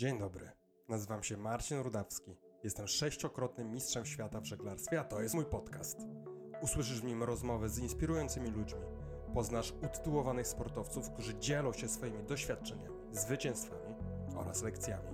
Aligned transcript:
Dzień 0.00 0.18
dobry. 0.18 0.50
Nazywam 0.88 1.22
się 1.22 1.36
Marcin 1.36 1.78
Rudawski. 1.80 2.36
Jestem 2.64 2.88
sześciokrotnym 2.88 3.72
mistrzem 3.72 4.06
świata 4.06 4.40
w 4.40 4.44
żeglarstwie, 4.44 5.00
a 5.00 5.04
to 5.04 5.22
jest 5.22 5.34
mój 5.34 5.44
podcast. 5.44 5.98
Usłyszysz 6.62 7.00
w 7.00 7.04
nim 7.04 7.22
rozmowy 7.22 7.68
z 7.68 7.78
inspirującymi 7.78 8.50
ludźmi. 8.50 8.80
Poznasz 9.34 9.72
utytułowanych 9.82 10.46
sportowców, 10.46 11.10
którzy 11.10 11.38
dzielą 11.38 11.72
się 11.72 11.88
swoimi 11.88 12.22
doświadczeniami, 12.24 12.96
zwycięstwami 13.12 13.94
oraz 14.36 14.62
lekcjami. 14.62 15.08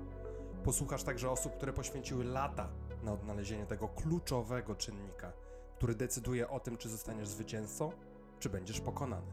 Posłuchasz 0.64 1.03
także 1.03 1.30
osób, 1.30 1.57
które 1.57 1.73
poświęciły 1.73 2.25
lata 2.25 2.68
na 3.03 3.12
odnalezienie 3.12 3.66
tego 3.66 3.89
kluczowego 3.89 4.75
czynnika, 4.75 5.32
który 5.77 5.95
decyduje 5.95 6.48
o 6.48 6.61
tym, 6.61 6.77
czy 6.77 6.89
zostaniesz 6.89 7.29
zwycięzcą, 7.29 7.93
czy 8.39 8.50
będziesz 8.50 8.80
pokonany, 8.80 9.32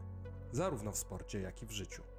zarówno 0.52 0.92
w 0.92 0.98
sporcie, 0.98 1.40
jak 1.40 1.62
i 1.62 1.66
w 1.66 1.72
życiu. 1.72 2.13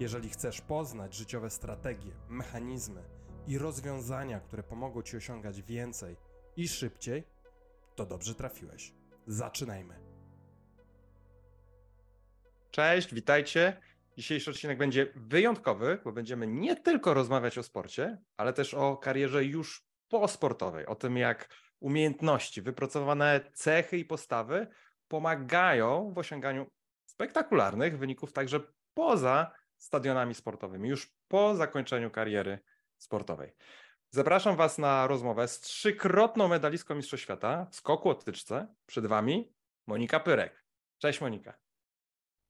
Jeżeli 0.00 0.28
chcesz 0.28 0.60
poznać 0.60 1.14
życiowe 1.14 1.50
strategie, 1.50 2.12
mechanizmy 2.28 3.02
i 3.46 3.58
rozwiązania, 3.58 4.40
które 4.40 4.62
pomogą 4.62 5.02
ci 5.02 5.16
osiągać 5.16 5.62
więcej 5.62 6.16
i 6.56 6.68
szybciej, 6.68 7.24
to 7.94 8.06
dobrze 8.06 8.34
trafiłeś. 8.34 8.92
Zaczynajmy. 9.26 10.00
Cześć, 12.70 13.14
witajcie. 13.14 13.80
Dzisiejszy 14.16 14.50
odcinek 14.50 14.78
będzie 14.78 15.12
wyjątkowy, 15.16 15.98
bo 16.04 16.12
będziemy 16.12 16.46
nie 16.46 16.76
tylko 16.76 17.14
rozmawiać 17.14 17.58
o 17.58 17.62
sporcie, 17.62 18.18
ale 18.36 18.52
też 18.52 18.74
o 18.74 18.96
karierze 18.96 19.44
już 19.44 19.84
posportowej, 20.08 20.86
o 20.86 20.94
tym 20.94 21.16
jak 21.16 21.48
umiejętności, 21.80 22.62
wypracowane 22.62 23.40
cechy 23.52 23.98
i 23.98 24.04
postawy 24.04 24.66
pomagają 25.08 26.12
w 26.12 26.18
osiąganiu 26.18 26.66
spektakularnych 27.06 27.98
wyników 27.98 28.32
także 28.32 28.60
poza 28.94 29.52
stadionami 29.84 30.34
sportowymi, 30.34 30.88
już 30.88 31.14
po 31.28 31.54
zakończeniu 31.54 32.10
kariery 32.10 32.58
sportowej. 32.98 33.52
Zapraszam 34.10 34.56
Was 34.56 34.78
na 34.78 35.06
rozmowę 35.06 35.48
z 35.48 35.60
trzykrotną 35.60 36.48
medalistką 36.48 36.94
Mistrzostw 36.94 37.24
Świata 37.24 37.66
w 37.70 37.76
skoku 37.76 38.10
otyczce. 38.10 38.74
Przed 38.86 39.06
Wami 39.06 39.52
Monika 39.86 40.20
Pyrek. 40.20 40.64
Cześć 40.98 41.20
Monika. 41.20 41.58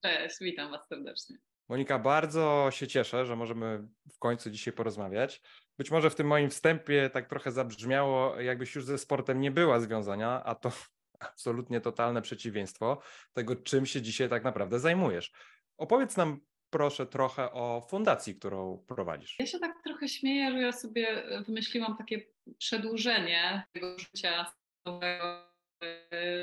Cześć, 0.02 0.36
witam 0.40 0.70
Was 0.70 0.88
serdecznie. 0.88 1.36
Monika, 1.68 1.98
bardzo 1.98 2.68
się 2.70 2.86
cieszę, 2.86 3.26
że 3.26 3.36
możemy 3.36 3.88
w 4.12 4.18
końcu 4.18 4.50
dzisiaj 4.50 4.74
porozmawiać. 4.74 5.42
Być 5.78 5.90
może 5.90 6.10
w 6.10 6.14
tym 6.14 6.26
moim 6.26 6.50
wstępie 6.50 7.10
tak 7.10 7.28
trochę 7.28 7.52
zabrzmiało, 7.52 8.40
jakbyś 8.40 8.74
już 8.74 8.84
ze 8.84 8.98
sportem 8.98 9.40
nie 9.40 9.50
była 9.50 9.80
związana, 9.80 10.44
a 10.44 10.54
to 10.54 10.72
absolutnie 11.30 11.80
totalne 11.80 12.22
przeciwieństwo 12.22 13.00
tego, 13.32 13.56
czym 13.56 13.86
się 13.86 14.02
dzisiaj 14.02 14.28
tak 14.28 14.44
naprawdę 14.44 14.80
zajmujesz. 14.80 15.32
Opowiedz 15.76 16.16
nam 16.16 16.40
proszę 16.74 17.06
trochę 17.06 17.52
o 17.52 17.80
fundacji, 17.90 18.34
którą 18.34 18.84
prowadzisz. 18.88 19.36
Ja 19.38 19.46
się 19.46 19.58
tak 19.58 19.82
trochę 19.84 20.08
śmieję, 20.08 20.52
że 20.52 20.58
ja 20.58 20.72
sobie 20.72 21.22
wymyśliłam 21.46 21.96
takie 21.96 22.20
przedłużenie 22.58 23.62
tego 23.72 23.98
życia 23.98 24.52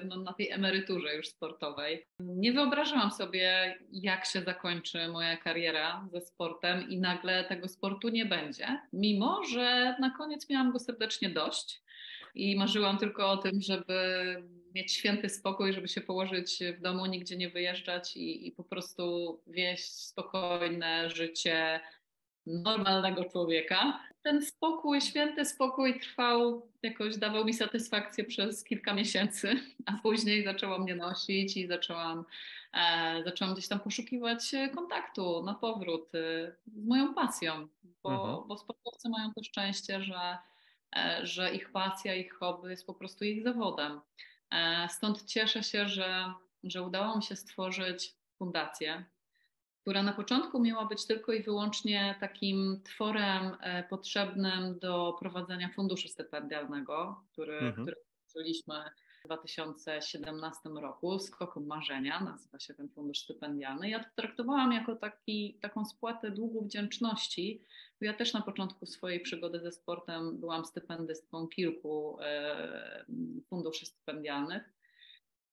no, 0.03 0.15
na 0.17 0.33
tej 0.33 0.49
emeryturze 0.49 1.15
już 1.15 1.27
sportowej. 1.27 2.05
Nie 2.19 2.53
wyobrażałam 2.53 3.11
sobie, 3.11 3.77
jak 3.91 4.25
się 4.25 4.41
zakończy 4.41 5.07
moja 5.07 5.37
kariera 5.37 6.07
ze 6.11 6.21
sportem 6.21 6.89
i 6.89 6.99
nagle 6.99 7.43
tego 7.43 7.67
sportu 7.67 8.09
nie 8.09 8.25
będzie, 8.25 8.81
mimo 8.93 9.43
że 9.43 9.95
na 9.99 10.09
koniec 10.17 10.49
miałam 10.49 10.71
go 10.71 10.79
serdecznie 10.79 11.29
dość 11.29 11.83
i 12.35 12.55
marzyłam 12.55 12.97
tylko 12.97 13.31
o 13.31 13.37
tym, 13.37 13.61
żeby 13.61 14.35
mieć 14.75 14.91
święty 14.91 15.29
spokój, 15.29 15.73
żeby 15.73 15.87
się 15.87 16.01
położyć 16.01 16.59
w 16.77 16.81
domu, 16.81 17.05
nigdzie 17.05 17.37
nie 17.37 17.49
wyjeżdżać 17.49 18.17
i, 18.17 18.47
i 18.47 18.51
po 18.51 18.63
prostu 18.63 19.39
wieść 19.47 19.91
spokojne 19.91 21.09
życie 21.09 21.79
normalnego 22.45 23.25
człowieka. 23.25 23.99
Ten 24.23 24.45
spokój, 24.45 25.01
święty 25.01 25.45
spokój 25.45 25.99
trwał, 25.99 26.67
jakoś 26.83 27.17
dawał 27.17 27.45
mi 27.45 27.53
satysfakcję 27.53 28.23
przez 28.23 28.63
kilka 28.63 28.93
miesięcy, 28.93 29.59
a 29.85 29.93
później 30.03 30.43
zaczęło 30.43 30.79
mnie 30.79 30.95
nosić 30.95 31.57
i 31.57 31.67
zaczęłam, 31.67 32.25
e, 32.73 33.21
zaczęłam 33.25 33.53
gdzieś 33.53 33.67
tam 33.67 33.79
poszukiwać 33.79 34.51
kontaktu 34.75 35.43
na 35.43 35.53
powrót 35.53 36.15
e, 36.15 36.51
z 36.67 36.85
moją 36.85 37.13
pasją, 37.13 37.67
bo, 38.03 38.11
mhm. 38.11 38.47
bo 38.47 38.57
sportowcy 38.57 39.09
mają 39.09 39.33
to 39.33 39.43
szczęście, 39.43 40.03
że, 40.03 40.37
e, 40.95 41.25
że 41.25 41.55
ich 41.55 41.71
pasja, 41.71 42.15
ich 42.15 42.33
hobby 42.33 42.69
jest 42.69 42.85
po 42.85 42.93
prostu 42.93 43.25
ich 43.25 43.43
zawodem. 43.43 44.01
E, 44.51 44.87
stąd 44.89 45.25
cieszę 45.25 45.63
się, 45.63 45.87
że, 45.87 46.33
że 46.63 46.83
udało 46.83 47.17
mi 47.17 47.23
się 47.23 47.35
stworzyć 47.35 48.15
fundację, 48.37 49.05
która 49.81 50.03
na 50.03 50.13
początku 50.13 50.59
miała 50.59 50.85
być 50.85 51.05
tylko 51.07 51.33
i 51.33 51.43
wyłącznie 51.43 52.15
takim 52.19 52.81
tworem 52.83 53.57
e, 53.61 53.83
potrzebnym 53.83 54.79
do 54.79 55.15
prowadzenia 55.19 55.69
funduszu 55.69 56.07
stypendialnego, 56.07 57.23
który, 57.31 57.57
mhm. 57.57 57.73
który 57.73 57.97
stworzyliśmy 58.25 58.75
w 59.21 59.25
2017 59.25 60.69
roku, 60.69 61.19
Skoku 61.19 61.61
Marzenia, 61.61 62.19
nazywa 62.19 62.59
się 62.59 62.73
ten 62.73 62.89
fundusz 62.89 63.19
stypendialny. 63.19 63.89
Ja 63.89 64.03
to 64.03 64.09
traktowałam 64.15 64.71
jako 64.71 64.95
taki, 64.95 65.57
taką 65.61 65.85
spłatę 65.85 66.31
długu 66.31 66.65
wdzięczności, 66.65 67.61
ja 68.01 68.13
też 68.13 68.33
na 68.33 68.41
początku 68.41 68.85
swojej 68.85 69.19
przygody 69.19 69.59
ze 69.59 69.71
sportem 69.71 70.37
byłam 70.37 70.65
stypendystką 70.65 71.47
kilku 71.47 72.17
e, 72.21 73.05
funduszy 73.49 73.85
stypendialnych. 73.85 74.63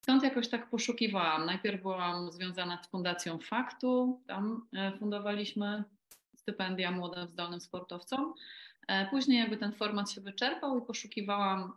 Stąd 0.02 0.22
jakoś 0.22 0.48
tak 0.48 0.70
poszukiwałam. 0.70 1.46
Najpierw 1.46 1.82
byłam 1.82 2.32
związana 2.32 2.82
z 2.82 2.88
Fundacją 2.88 3.38
Faktu, 3.38 4.22
tam 4.26 4.68
e, 4.76 4.98
fundowaliśmy 4.98 5.84
stypendia 6.36 6.90
młodym 6.90 7.28
zdolnym 7.28 7.60
sportowcom. 7.60 8.34
E, 8.88 9.06
później 9.10 9.38
jakby 9.38 9.56
ten 9.56 9.72
format 9.72 10.10
się 10.10 10.20
wyczerpał 10.20 10.78
i 10.78 10.86
poszukiwałam 10.86 11.72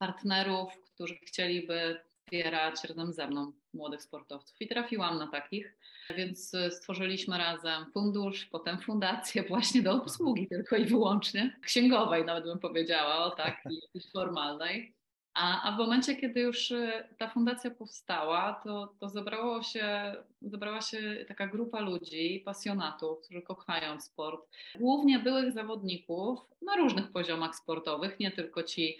partnerów, 0.00 0.72
którzy 0.94 1.14
chcieliby 1.14 2.00
wspierać 2.30 2.84
razem 2.84 3.12
ze 3.12 3.26
mną 3.26 3.52
młodych 3.74 4.02
sportowców. 4.02 4.56
I 4.60 4.68
trafiłam 4.68 5.18
na 5.18 5.26
takich, 5.26 5.76
więc 6.16 6.52
stworzyliśmy 6.70 7.38
razem 7.38 7.92
fundusz, 7.92 8.46
potem 8.46 8.78
fundację 8.78 9.42
właśnie 9.48 9.82
do 9.82 9.92
obsługi 9.92 10.48
tylko 10.48 10.76
i 10.76 10.84
wyłącznie, 10.84 11.56
księgowej 11.62 12.24
nawet 12.24 12.44
bym 12.44 12.58
powiedziała, 12.58 13.24
o 13.24 13.30
tak, 13.30 13.62
i 13.94 14.00
formalnej. 14.12 14.94
A, 15.34 15.62
a 15.62 15.76
w 15.76 15.78
momencie, 15.78 16.16
kiedy 16.16 16.40
już 16.40 16.70
y, 16.70 17.08
ta 17.18 17.28
fundacja 17.28 17.70
powstała, 17.70 18.60
to, 18.64 18.94
to 19.00 19.08
zebrało 19.08 19.62
się, 19.62 20.14
zebrała 20.42 20.80
się 20.80 21.24
taka 21.28 21.46
grupa 21.46 21.80
ludzi, 21.80 22.42
pasjonatów, 22.44 23.20
którzy 23.24 23.42
kochają 23.42 24.00
sport, 24.00 24.48
głównie 24.74 25.18
byłych 25.18 25.52
zawodników 25.52 26.38
na 26.62 26.76
różnych 26.76 27.12
poziomach 27.12 27.56
sportowych, 27.56 28.20
nie 28.20 28.30
tylko 28.30 28.62
ci 28.62 28.98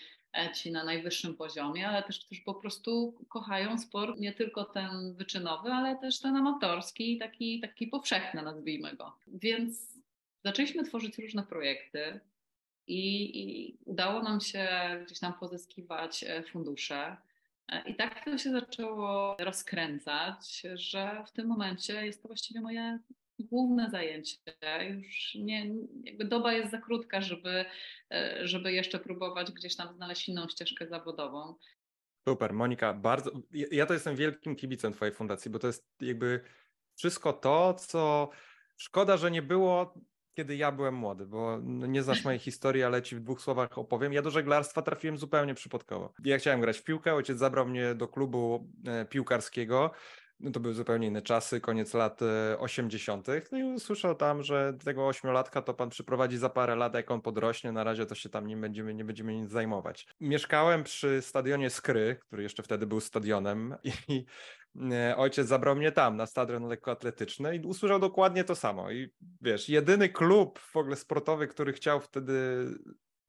ci 0.54 0.72
na 0.72 0.84
najwyższym 0.84 1.36
poziomie, 1.36 1.88
ale 1.88 2.02
też 2.02 2.24
którzy 2.24 2.42
po 2.42 2.54
prostu 2.54 3.14
kochają 3.28 3.78
sport, 3.78 4.18
nie 4.18 4.32
tylko 4.32 4.64
ten 4.64 5.14
wyczynowy, 5.14 5.72
ale 5.72 5.96
też 5.96 6.20
ten 6.20 6.36
amatorski, 6.36 7.18
taki, 7.18 7.60
taki 7.60 7.86
powszechny, 7.86 8.42
nazwijmy 8.42 8.96
go. 8.96 9.16
Więc 9.26 9.98
zaczęliśmy 10.44 10.84
tworzyć 10.84 11.18
różne 11.18 11.42
projekty 11.42 12.20
i, 12.86 13.40
i 13.40 13.78
udało 13.84 14.22
nam 14.22 14.40
się 14.40 14.68
gdzieś 15.06 15.18
tam 15.18 15.34
pozyskiwać 15.34 16.24
e, 16.24 16.42
fundusze. 16.42 17.16
E, 17.68 17.90
I 17.90 17.94
tak 17.94 18.24
to 18.24 18.38
się 18.38 18.50
zaczęło 18.50 19.36
rozkręcać, 19.38 20.62
że 20.74 21.24
w 21.26 21.32
tym 21.32 21.46
momencie 21.46 22.06
jest 22.06 22.22
to 22.22 22.28
właściwie 22.28 22.60
moje 22.60 22.98
główne 23.44 23.90
zajęcie. 23.90 24.36
Już 24.88 25.34
nie, 25.34 25.74
jakby 26.04 26.24
doba 26.24 26.52
jest 26.52 26.70
za 26.70 26.78
krótka, 26.78 27.20
żeby, 27.20 27.64
e, 28.10 28.48
żeby 28.48 28.72
jeszcze 28.72 28.98
próbować 28.98 29.52
gdzieś 29.52 29.76
tam 29.76 29.94
znaleźć 29.94 30.28
inną 30.28 30.48
ścieżkę 30.48 30.86
zawodową. 30.88 31.54
Super, 32.28 32.52
Monika, 32.52 32.94
bardzo. 32.94 33.30
Ja 33.50 33.86
to 33.86 33.94
jestem 33.94 34.16
wielkim 34.16 34.56
kibicem 34.56 34.92
Twojej 34.92 35.14
fundacji, 35.14 35.50
bo 35.50 35.58
to 35.58 35.66
jest 35.66 35.88
jakby 36.00 36.40
wszystko 36.94 37.32
to, 37.32 37.74
co 37.74 38.30
szkoda, 38.76 39.16
że 39.16 39.30
nie 39.30 39.42
było 39.42 39.94
kiedy 40.34 40.56
ja 40.56 40.72
byłem 40.72 40.94
młody, 40.94 41.26
bo 41.26 41.58
no, 41.62 41.86
nie 41.86 42.02
znasz 42.02 42.24
mojej 42.24 42.40
historii, 42.40 42.82
ale 42.82 43.02
ci 43.02 43.16
w 43.16 43.20
dwóch 43.20 43.40
słowach 43.40 43.78
opowiem. 43.78 44.12
Ja 44.12 44.22
do 44.22 44.30
żeglarstwa 44.30 44.82
trafiłem 44.82 45.18
zupełnie 45.18 45.54
przypadkowo. 45.54 46.12
Ja 46.24 46.38
chciałem 46.38 46.60
grać 46.60 46.78
w 46.78 46.84
piłkę, 46.84 47.14
ojciec 47.14 47.38
zabrał 47.38 47.66
mnie 47.66 47.94
do 47.94 48.08
klubu 48.08 48.70
e, 48.86 49.04
piłkarskiego 49.04 49.90
no 50.40 50.50
to 50.50 50.60
były 50.60 50.74
zupełnie 50.74 51.06
inne 51.06 51.22
czasy, 51.22 51.60
koniec 51.60 51.94
lat 51.94 52.20
80. 52.58 53.28
E, 53.28 53.42
no 53.52 53.58
i 53.58 53.62
usłyszał 53.62 54.14
tam, 54.14 54.42
że 54.42 54.74
tego 54.84 55.06
ośmiolatka 55.06 55.62
to 55.62 55.74
pan 55.74 55.88
przyprowadzi 55.90 56.38
za 56.38 56.48
parę 56.48 56.76
lat, 56.76 56.94
jak 56.94 57.10
on 57.10 57.20
podrośnie, 57.20 57.72
na 57.72 57.84
razie 57.84 58.06
to 58.06 58.14
się 58.14 58.28
tam 58.28 58.46
nie 58.46 58.56
będziemy, 58.56 58.94
nie 58.94 59.04
będziemy 59.04 59.34
nic 59.34 59.50
zajmować. 59.50 60.06
Mieszkałem 60.20 60.84
przy 60.84 61.22
stadionie 61.22 61.70
Skry, 61.70 62.16
który 62.20 62.42
jeszcze 62.42 62.62
wtedy 62.62 62.86
był 62.86 63.00
stadionem 63.00 63.74
i 64.08 64.24
e, 64.92 65.16
ojciec 65.16 65.46
zabrał 65.46 65.76
mnie 65.76 65.92
tam, 65.92 66.16
na 66.16 66.26
stadion 66.26 66.64
lekkoatletyczny 66.68 67.56
i 67.56 67.60
usłyszał 67.60 67.98
dokładnie 67.98 68.44
to 68.44 68.54
samo. 68.54 68.90
I 68.90 69.12
wiesz, 69.40 69.68
jedyny 69.68 70.08
klub 70.08 70.58
w 70.58 70.76
ogóle 70.76 70.96
sportowy, 70.96 71.48
który 71.48 71.72
chciał 71.72 72.00
wtedy 72.00 72.66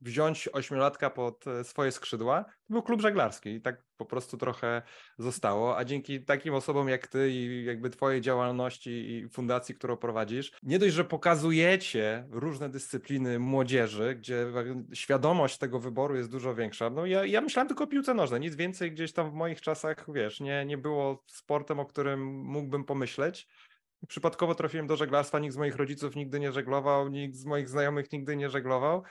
wziąć 0.02 0.48
ośmiolatka 0.52 1.10
pod 1.10 1.46
e, 1.46 1.64
swoje 1.64 1.92
skrzydła, 1.92 2.44
to 2.44 2.74
był 2.74 2.82
klub 2.82 3.00
żeglarski 3.00 3.50
i 3.50 3.60
tak 3.60 3.82
po 3.96 4.06
prostu 4.06 4.36
trochę 4.36 4.82
zostało, 5.18 5.78
a 5.78 5.84
dzięki 5.84 6.24
takim 6.24 6.54
osobom 6.54 6.88
jak 6.88 7.06
ty 7.06 7.30
i 7.30 7.64
jakby 7.64 7.90
twojej 7.90 8.20
działalności 8.20 8.90
i 8.90 9.28
fundacji, 9.28 9.74
którą 9.74 9.96
prowadzisz, 9.96 10.52
nie 10.62 10.78
dość, 10.78 10.94
że 10.94 11.04
pokazujecie 11.04 12.26
różne 12.30 12.68
dyscypliny 12.68 13.38
młodzieży, 13.38 14.14
gdzie 14.14 14.46
świadomość 14.92 15.58
tego 15.58 15.78
wyboru 15.78 16.16
jest 16.16 16.30
dużo 16.30 16.54
większa. 16.54 16.90
No 16.90 17.06
ja, 17.06 17.24
ja 17.24 17.40
myślałem 17.40 17.68
tylko 17.68 17.84
o 17.84 17.86
piłce 17.86 18.14
nożnej, 18.14 18.40
nic 18.40 18.54
więcej 18.54 18.92
gdzieś 18.92 19.12
tam 19.12 19.30
w 19.30 19.34
moich 19.34 19.60
czasach, 19.60 20.06
wiesz, 20.08 20.40
nie, 20.40 20.64
nie 20.66 20.78
było 20.78 21.24
sportem, 21.26 21.80
o 21.80 21.86
którym 21.86 22.26
mógłbym 22.44 22.84
pomyśleć. 22.84 23.48
Przypadkowo 24.08 24.54
trafiłem 24.54 24.86
do 24.86 24.96
żeglarstwa, 24.96 25.38
nikt 25.38 25.54
z 25.54 25.58
moich 25.58 25.76
rodziców 25.76 26.16
nigdy 26.16 26.40
nie 26.40 26.52
żeglował, 26.52 27.08
nikt 27.08 27.36
z 27.36 27.44
moich 27.44 27.68
znajomych 27.68 28.12
nigdy 28.12 28.36
nie 28.36 28.50
żeglował. 28.50 29.02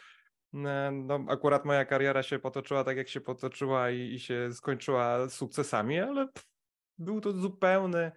E, 0.53 0.91
no, 0.91 1.25
akurat 1.27 1.65
moja 1.65 1.85
kariera 1.85 2.23
się 2.23 2.39
potoczyła 2.39 2.83
tak, 2.83 2.97
jak 2.97 3.09
się 3.09 3.21
potoczyła 3.21 3.89
i, 3.89 4.13
i 4.13 4.19
się 4.19 4.53
skończyła 4.53 5.29
sukcesami, 5.29 5.99
ale 5.99 6.27
pff, 6.27 6.47
był 6.97 7.21
to 7.21 7.31
zupełny, 7.31 8.11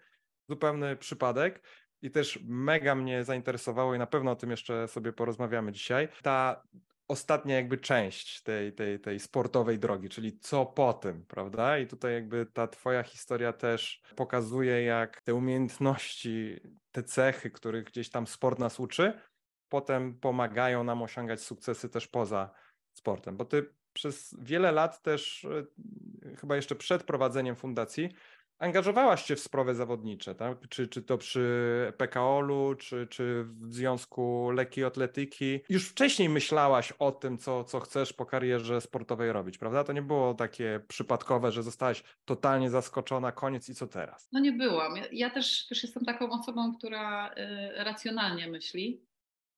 zupełny 0.48 0.96
przypadek. 0.96 1.62
I 2.02 2.10
też 2.10 2.38
mega 2.44 2.94
mnie 2.94 3.24
zainteresowało 3.24 3.94
i 3.94 3.98
na 3.98 4.06
pewno 4.06 4.30
o 4.30 4.36
tym 4.36 4.50
jeszcze 4.50 4.88
sobie 4.88 5.12
porozmawiamy 5.12 5.72
dzisiaj. 5.72 6.08
Ta 6.22 6.62
ostatnia 7.08 7.56
jakby 7.56 7.78
część 7.78 8.42
tej, 8.42 8.72
tej, 8.72 9.00
tej 9.00 9.20
sportowej 9.20 9.78
drogi, 9.78 10.08
czyli 10.08 10.38
co 10.38 10.66
po 10.66 10.92
tym, 10.92 11.26
prawda? 11.26 11.78
I 11.78 11.86
tutaj 11.86 12.14
jakby 12.14 12.46
ta 12.46 12.68
twoja 12.68 13.02
historia 13.02 13.52
też 13.52 14.02
pokazuje, 14.16 14.82
jak 14.82 15.22
te 15.22 15.34
umiejętności, 15.34 16.60
te 16.92 17.02
cechy, 17.02 17.50
których 17.50 17.84
gdzieś 17.84 18.10
tam 18.10 18.26
sport 18.26 18.58
nas 18.58 18.80
uczy, 18.80 19.20
potem 19.68 20.20
pomagają 20.20 20.84
nam 20.84 21.02
osiągać 21.02 21.40
sukcesy 21.40 21.88
też 21.88 22.08
poza 22.08 22.50
sportem. 22.92 23.36
Bo 23.36 23.44
ty 23.44 23.74
przez 23.92 24.36
wiele 24.38 24.72
lat 24.72 25.02
też, 25.02 25.44
e, 25.44 26.36
chyba 26.36 26.56
jeszcze 26.56 26.74
przed 26.74 27.02
prowadzeniem 27.02 27.56
fundacji, 27.56 28.08
angażowałaś 28.58 29.24
się 29.24 29.36
w 29.36 29.40
sprawy 29.40 29.74
zawodnicze, 29.74 30.34
tak? 30.34 30.68
czy, 30.68 30.88
czy 30.88 31.02
to 31.02 31.18
przy 31.18 31.92
PKOL-u, 31.96 32.74
czy, 32.74 33.06
czy 33.06 33.44
w 33.44 33.74
Związku 33.74 34.50
Lekkiej 34.50 34.84
Atletyki. 34.84 35.60
Już 35.68 35.88
wcześniej 35.88 36.28
myślałaś 36.28 36.92
o 36.92 37.12
tym, 37.12 37.38
co, 37.38 37.64
co 37.64 37.80
chcesz 37.80 38.12
po 38.12 38.26
karierze 38.26 38.80
sportowej 38.80 39.32
robić, 39.32 39.58
prawda? 39.58 39.84
To 39.84 39.92
nie 39.92 40.02
było 40.02 40.34
takie 40.34 40.80
przypadkowe, 40.88 41.52
że 41.52 41.62
zostałaś 41.62 42.02
totalnie 42.24 42.70
zaskoczona, 42.70 43.32
koniec 43.32 43.68
i 43.68 43.74
co 43.74 43.86
teraz? 43.86 44.28
No 44.32 44.40
nie 44.40 44.52
byłam. 44.52 44.96
Ja, 44.96 45.04
ja 45.12 45.30
też, 45.30 45.66
też 45.66 45.82
jestem 45.82 46.04
taką 46.04 46.30
osobą, 46.30 46.74
która 46.78 47.30
y, 47.30 47.84
racjonalnie 47.84 48.48
myśli 48.48 49.02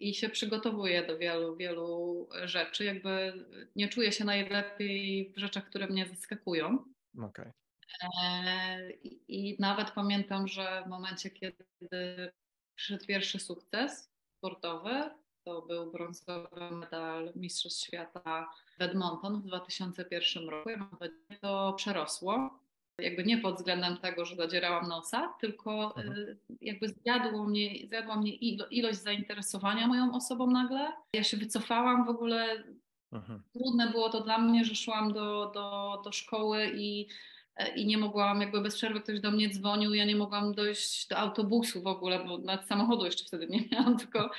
i 0.01 0.15
się 0.15 0.29
przygotowuje 0.29 1.07
do 1.07 1.19
wielu, 1.19 1.57
wielu 1.57 2.29
rzeczy. 2.45 2.85
Jakby 2.85 3.45
nie 3.77 3.89
czuję 3.89 4.13
się 4.13 4.25
najlepiej 4.25 5.33
w 5.33 5.39
rzeczach, 5.39 5.65
które 5.65 5.87
mnie 5.87 6.07
zaskakują. 6.07 6.85
Okay. 7.23 7.53
E, 8.21 8.91
I 9.29 9.57
nawet 9.61 9.91
pamiętam, 9.91 10.49
że 10.49 10.83
w 10.87 10.89
momencie, 10.89 11.31
kiedy 11.31 11.65
przyszedł 12.75 13.07
pierwszy 13.07 13.39
sukces 13.39 14.13
sportowy, 14.39 15.11
to 15.45 15.63
był 15.63 15.93
brązowy 15.93 16.71
medal 16.71 17.33
Mistrzostw 17.37 17.85
Świata 17.87 18.49
w 18.79 18.83
Edmonton 18.83 19.43
w 19.43 19.47
2001 19.47 20.49
roku. 20.49 20.71
To 21.41 21.73
przerosło 21.73 22.61
jakby 22.99 23.25
nie 23.25 23.39
pod 23.39 23.57
względem 23.57 23.97
tego, 23.97 24.25
że 24.25 24.37
zadzierałam 24.37 24.89
nosa, 24.89 25.35
tylko 25.41 25.97
mhm. 25.97 26.19
Y, 26.19 26.37
jakby 26.61 26.89
zjadło 26.89 27.47
mnie, 27.47 27.89
zjadła 27.89 28.17
mnie 28.17 28.33
ilość 28.71 28.99
zainteresowania 28.99 29.87
moją 29.87 30.15
osobą 30.15 30.51
nagle. 30.51 30.93
Ja 31.13 31.23
się 31.23 31.37
wycofałam 31.37 32.05
w 32.07 32.09
ogóle. 32.09 32.65
Mhm. 33.13 33.43
Trudne 33.53 33.91
było 33.91 34.09
to 34.09 34.21
dla 34.21 34.39
mnie, 34.39 34.65
że 34.65 34.75
szłam 34.75 35.13
do, 35.13 35.51
do, 35.55 36.01
do 36.05 36.13
szkoły 36.13 36.71
i, 36.75 37.09
i 37.77 37.87
nie 37.87 37.99
mogłam, 37.99 38.41
jakby 38.41 38.61
bez 38.61 38.75
przerwy 38.77 39.01
ktoś 39.01 39.21
do 39.21 39.31
mnie 39.31 39.51
dzwonił, 39.51 39.95
ja 39.95 40.05
nie 40.05 40.17
mogłam 40.17 40.55
dojść 40.55 41.09
do 41.09 41.19
autobusu 41.19 41.83
w 41.83 41.87
ogóle, 41.87 42.25
bo 42.25 42.39
nawet 42.39 42.67
samochodu 42.67 43.05
jeszcze 43.05 43.25
wtedy 43.25 43.47
nie 43.47 43.61
miałam, 43.73 43.99
tylko 44.03 44.31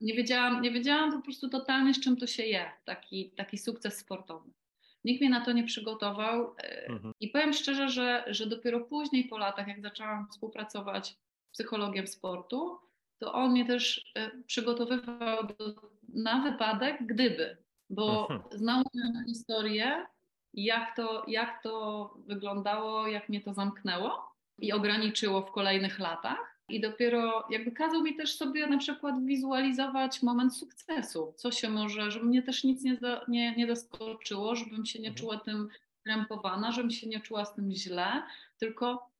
nie 0.00 0.14
wiedziałam, 0.14 0.62
nie 0.62 0.70
wiedziałam 0.70 1.12
po 1.12 1.22
prostu 1.22 1.48
totalnie 1.48 1.94
z 1.94 2.00
czym 2.00 2.16
to 2.16 2.26
się 2.26 2.42
je, 2.42 2.70
taki, 2.84 3.30
taki 3.30 3.58
sukces 3.58 3.98
sportowy. 3.98 4.50
Nikt 5.08 5.20
mnie 5.20 5.30
na 5.30 5.44
to 5.44 5.52
nie 5.52 5.64
przygotował 5.64 6.54
e, 6.58 6.86
mhm. 6.86 7.14
i 7.20 7.28
powiem 7.28 7.52
szczerze, 7.52 7.88
że, 7.88 8.24
że 8.26 8.46
dopiero 8.46 8.80
później 8.80 9.24
po 9.24 9.38
latach, 9.38 9.68
jak 9.68 9.82
zaczęłam 9.82 10.28
współpracować 10.30 11.08
z 11.08 11.52
psychologiem 11.52 12.06
sportu, 12.06 12.78
to 13.18 13.32
on 13.32 13.50
mnie 13.50 13.66
też 13.66 14.12
e, 14.14 14.30
przygotowywał 14.46 15.46
do, 15.46 15.74
na 16.08 16.42
wypadek, 16.42 17.06
gdyby, 17.06 17.56
bo 17.90 18.30
mhm. 18.30 18.58
znał 18.58 18.82
moją 18.94 19.24
historię, 19.26 20.06
jak 20.54 20.96
to, 20.96 21.24
jak 21.28 21.62
to 21.62 22.14
wyglądało, 22.26 23.06
jak 23.06 23.28
mnie 23.28 23.40
to 23.40 23.54
zamknęło 23.54 24.34
i 24.58 24.72
ograniczyło 24.72 25.42
w 25.42 25.52
kolejnych 25.52 25.98
latach. 25.98 26.57
I 26.68 26.80
dopiero 26.80 27.46
jakby 27.50 27.72
kazał 27.72 28.02
mi 28.02 28.16
też 28.16 28.36
sobie 28.36 28.66
na 28.66 28.78
przykład 28.78 29.24
wizualizować 29.24 30.22
moment 30.22 30.56
sukcesu, 30.56 31.34
co 31.36 31.50
się 31.50 31.68
może, 31.68 32.10
żeby 32.10 32.26
mnie 32.26 32.42
też 32.42 32.64
nic 32.64 32.82
nie, 32.82 32.98
nie, 33.28 33.56
nie 33.56 33.66
zaskoczyło, 33.66 34.56
żebym 34.56 34.86
się 34.86 34.98
nie 34.98 35.08
mhm. 35.08 35.20
czuła 35.20 35.38
tym 35.38 35.68
krępowana, 36.02 36.72
żebym 36.72 36.90
się 36.90 37.06
nie 37.06 37.20
czuła 37.20 37.44
z 37.44 37.54
tym 37.54 37.72
źle, 37.72 38.22
tylko 38.58 39.10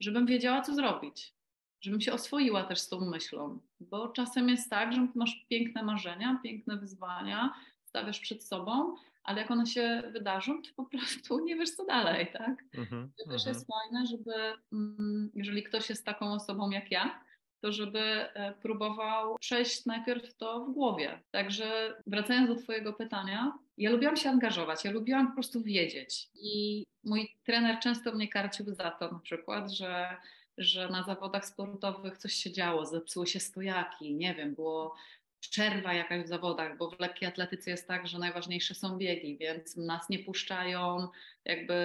żebym 0.00 0.26
wiedziała, 0.26 0.62
co 0.62 0.74
zrobić, 0.74 1.34
żebym 1.80 2.00
się 2.00 2.12
oswoiła 2.12 2.64
też 2.64 2.80
z 2.80 2.88
tą 2.88 3.00
myślą, 3.00 3.58
bo 3.80 4.08
czasem 4.08 4.48
jest 4.48 4.70
tak, 4.70 4.92
że 4.92 5.08
masz 5.14 5.46
piękne 5.48 5.82
marzenia, 5.82 6.40
piękne 6.42 6.76
wyzwania, 6.76 7.54
stawiasz 7.84 8.20
przed 8.20 8.44
sobą, 8.44 8.96
ale 9.24 9.40
jak 9.40 9.50
one 9.50 9.66
się 9.66 10.02
wydarzą, 10.12 10.62
to 10.62 10.70
po 10.76 10.84
prostu 10.84 11.44
nie 11.44 11.56
wiesz 11.56 11.70
co 11.70 11.84
dalej, 11.84 12.32
tak? 12.32 12.64
Mm-hmm, 12.74 13.08
to 13.18 13.30
też 13.30 13.46
jest 13.46 13.66
mhm. 13.66 13.66
fajne, 13.66 14.06
żeby 14.06 14.34
mm, 14.72 15.30
jeżeli 15.34 15.62
ktoś 15.62 15.90
jest 15.90 16.06
taką 16.06 16.32
osobą 16.32 16.70
jak 16.70 16.90
ja, 16.90 17.24
to 17.60 17.72
żeby 17.72 18.00
e, 18.00 18.54
próbował 18.62 19.36
przejść 19.38 19.86
najpierw 19.86 20.34
to 20.34 20.64
w 20.64 20.72
głowie. 20.72 21.22
Także 21.30 21.96
wracając 22.06 22.48
do 22.48 22.56
Twojego 22.56 22.92
pytania, 22.92 23.52
ja 23.78 23.90
lubiłam 23.90 24.16
się 24.16 24.30
angażować, 24.30 24.84
ja 24.84 24.90
lubiłam 24.90 25.28
po 25.28 25.34
prostu 25.34 25.62
wiedzieć. 25.62 26.28
I 26.34 26.84
mój 27.04 27.36
trener 27.44 27.78
często 27.78 28.12
mnie 28.12 28.28
karcił 28.28 28.74
za 28.74 28.90
to 28.90 29.12
na 29.12 29.18
przykład, 29.18 29.72
że 29.72 30.16
że 30.58 30.88
na 30.88 31.02
zawodach 31.02 31.46
sportowych 31.46 32.18
coś 32.18 32.32
się 32.32 32.52
działo, 32.52 32.86
zepsuły 32.86 33.26
się 33.26 33.40
stojaki, 33.40 34.14
nie 34.14 34.34
wiem, 34.34 34.54
było 34.54 34.94
przerwa 35.42 35.94
jakaś 35.94 36.24
w 36.24 36.28
zawodach, 36.28 36.76
bo 36.76 36.90
w 36.90 37.00
lekkiej 37.00 37.28
atletyce 37.28 37.70
jest 37.70 37.88
tak, 37.88 38.08
że 38.08 38.18
najważniejsze 38.18 38.74
są 38.74 38.98
biegi, 38.98 39.38
więc 39.38 39.76
nas 39.76 40.08
nie 40.08 40.18
puszczają 40.18 41.08
jakby, 41.44 41.76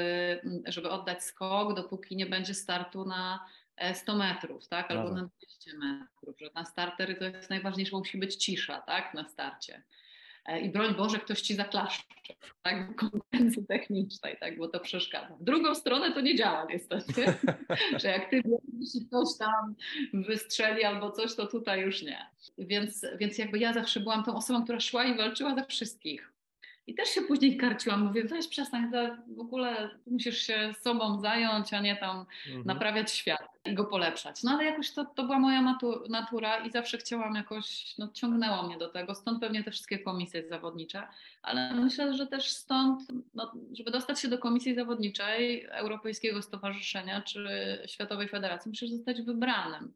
żeby 0.66 0.90
oddać 0.90 1.24
skok, 1.24 1.76
dopóki 1.76 2.16
nie 2.16 2.26
będzie 2.26 2.54
startu 2.54 3.06
na 3.06 3.46
100 3.94 4.14
e, 4.14 4.16
metrów, 4.16 4.68
tak, 4.68 4.92
albo 4.92 5.12
na 5.12 5.30
200 5.38 5.78
metrów, 5.78 6.40
że 6.40 6.50
na 6.56 6.66
startery 6.66 7.16
to 7.16 7.24
jest 7.24 7.50
najważniejsze, 7.50 7.98
musi 7.98 8.18
być 8.18 8.36
cisza, 8.36 8.82
tak, 8.82 9.14
na 9.14 9.30
starcie. 9.30 9.84
E, 10.48 10.60
i 10.60 10.70
broń 10.70 10.96
Boże 10.96 11.20
ktoś 11.20 11.42
ci 11.42 11.56
zaklaszcze, 11.56 12.04
tak, 12.62 12.92
w 12.92 12.96
konkurencji 12.96 13.66
technicznej, 13.66 14.38
tak, 14.40 14.58
bo 14.58 14.68
to 14.68 14.80
przeszkadza. 14.80 15.36
W 15.36 15.44
drugą 15.44 15.76
stronę 15.76 16.14
to 16.14 16.22
nie 16.22 16.36
działa 16.36 16.68
niestety, 16.70 17.26
że 18.02 18.08
jak 18.08 18.30
ty 18.30 18.42
jeśli 18.80 19.06
ktoś 19.06 19.28
tam 19.40 19.76
wystrzeli 20.14 20.84
albo 20.84 21.12
coś, 21.12 21.36
to 21.36 21.48
tutaj 21.48 21.82
już 21.82 22.02
nie. 22.02 22.26
Więc, 22.58 23.06
więc 23.20 23.38
jakby 23.38 23.60
ja 23.60 23.74
zawsze 23.74 24.00
byłam 24.00 24.24
tą 24.24 24.36
osobą, 24.36 24.64
która 24.64 24.80
szła 24.80 25.06
i 25.06 25.18
walczyła 25.18 25.56
za 25.56 25.66
wszystkich. 25.66 26.37
I 26.88 26.96
też 26.96 27.10
się 27.10 27.22
później 27.22 27.58
karciłam, 27.58 28.02
mówię, 28.02 28.24
weź 28.24 28.48
przestań, 28.48 28.92
w 29.28 29.40
ogóle 29.40 29.90
musisz 30.08 30.38
się 30.38 30.74
sobą 30.82 31.20
zająć, 31.20 31.74
a 31.74 31.82
nie 31.82 31.96
tam 31.96 32.26
mhm. 32.46 32.66
naprawiać 32.66 33.12
świat 33.12 33.50
i 33.66 33.74
go 33.74 33.86
polepszać. 33.86 34.44
No 34.44 34.52
ale 34.52 34.64
jakoś 34.64 34.92
to, 34.92 35.06
to 35.06 35.24
była 35.24 35.40
moja 35.40 35.76
natura 36.10 36.58
i 36.58 36.72
zawsze 36.72 36.98
chciałam 36.98 37.36
jakoś, 37.36 37.96
no 37.98 38.08
ciągnęło 38.14 38.64
mnie 38.64 38.78
do 38.78 38.90
tego, 38.90 39.16
stąd 39.16 39.40
pewnie 39.40 39.64
te 39.64 39.72
wszystkie 39.72 40.00
komisje 40.00 40.48
zawodnicze, 40.50 41.08
ale 41.42 41.74
myślę, 41.74 42.14
że 42.14 42.28
też 42.28 42.50
stąd, 42.50 43.02
no, 43.34 43.52
żeby 43.74 43.92
dostać 43.92 44.20
się 44.20 44.28
do 44.28 44.38
komisji 44.38 44.76
zawodniczej 44.76 45.66
Europejskiego 45.66 46.42
Stowarzyszenia 46.42 47.22
czy 47.22 47.48
Światowej 47.88 48.28
Federacji, 48.28 48.70
musisz 48.70 48.90
zostać 48.90 49.22
wybranym 49.22 49.94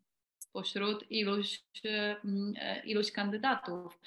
spośród 0.51 1.11
iluś, 1.11 1.63
mm, 1.83 2.53
e, 2.57 2.85
iluś 2.85 3.11
kandydatów. 3.11 3.99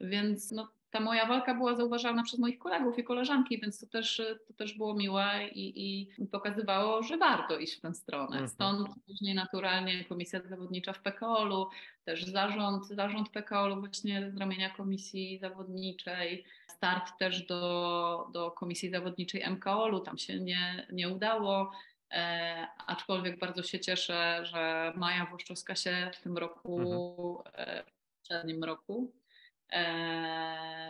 Więc 0.00 0.50
no, 0.52 0.68
ta 0.92 1.00
moja 1.00 1.26
walka 1.26 1.54
była 1.54 1.74
zauważalna 1.74 2.22
przez 2.22 2.38
moich 2.38 2.58
kolegów 2.58 2.98
i 2.98 3.04
koleżanki, 3.04 3.60
więc 3.60 3.80
to 3.80 3.86
też, 3.86 4.22
to 4.46 4.54
też 4.54 4.78
było 4.78 4.94
miłe 4.94 5.48
i, 5.48 6.10
i 6.20 6.26
pokazywało, 6.26 7.02
że 7.02 7.16
warto 7.16 7.58
iść 7.58 7.78
w 7.78 7.80
tę 7.80 7.94
stronę. 7.94 8.32
Mhm. 8.32 8.48
Stąd 8.48 8.88
później 9.06 9.34
naturalnie 9.34 10.04
komisja 10.04 10.40
zawodnicza 10.40 10.92
w 10.92 11.02
PKOL-u, 11.02 11.66
też 12.04 12.24
zarząd, 12.24 12.86
zarząd 12.86 13.28
PKOL-u 13.28 13.80
właśnie 13.80 14.30
z 14.30 14.36
ramienia 14.36 14.70
komisji 14.70 15.38
zawodniczej, 15.38 16.44
start 16.68 17.18
też 17.18 17.46
do, 17.46 18.30
do 18.32 18.50
komisji 18.50 18.90
zawodniczej 18.90 19.50
MKOL-u, 19.50 20.00
tam 20.00 20.18
się 20.18 20.40
nie, 20.40 20.86
nie 20.92 21.08
udało. 21.08 21.72
E, 22.10 22.66
aczkolwiek 22.86 23.38
bardzo 23.38 23.62
się 23.62 23.80
cieszę, 23.80 24.40
że 24.42 24.92
Maja 24.96 25.26
Włoszczowska 25.26 25.74
się 25.74 26.10
w 26.14 26.22
tym 26.22 26.38
roku, 26.38 26.80
mhm. 26.80 27.78
e, 27.78 27.84
w 27.84 28.18
poprzednim 28.18 28.64
roku 28.64 29.21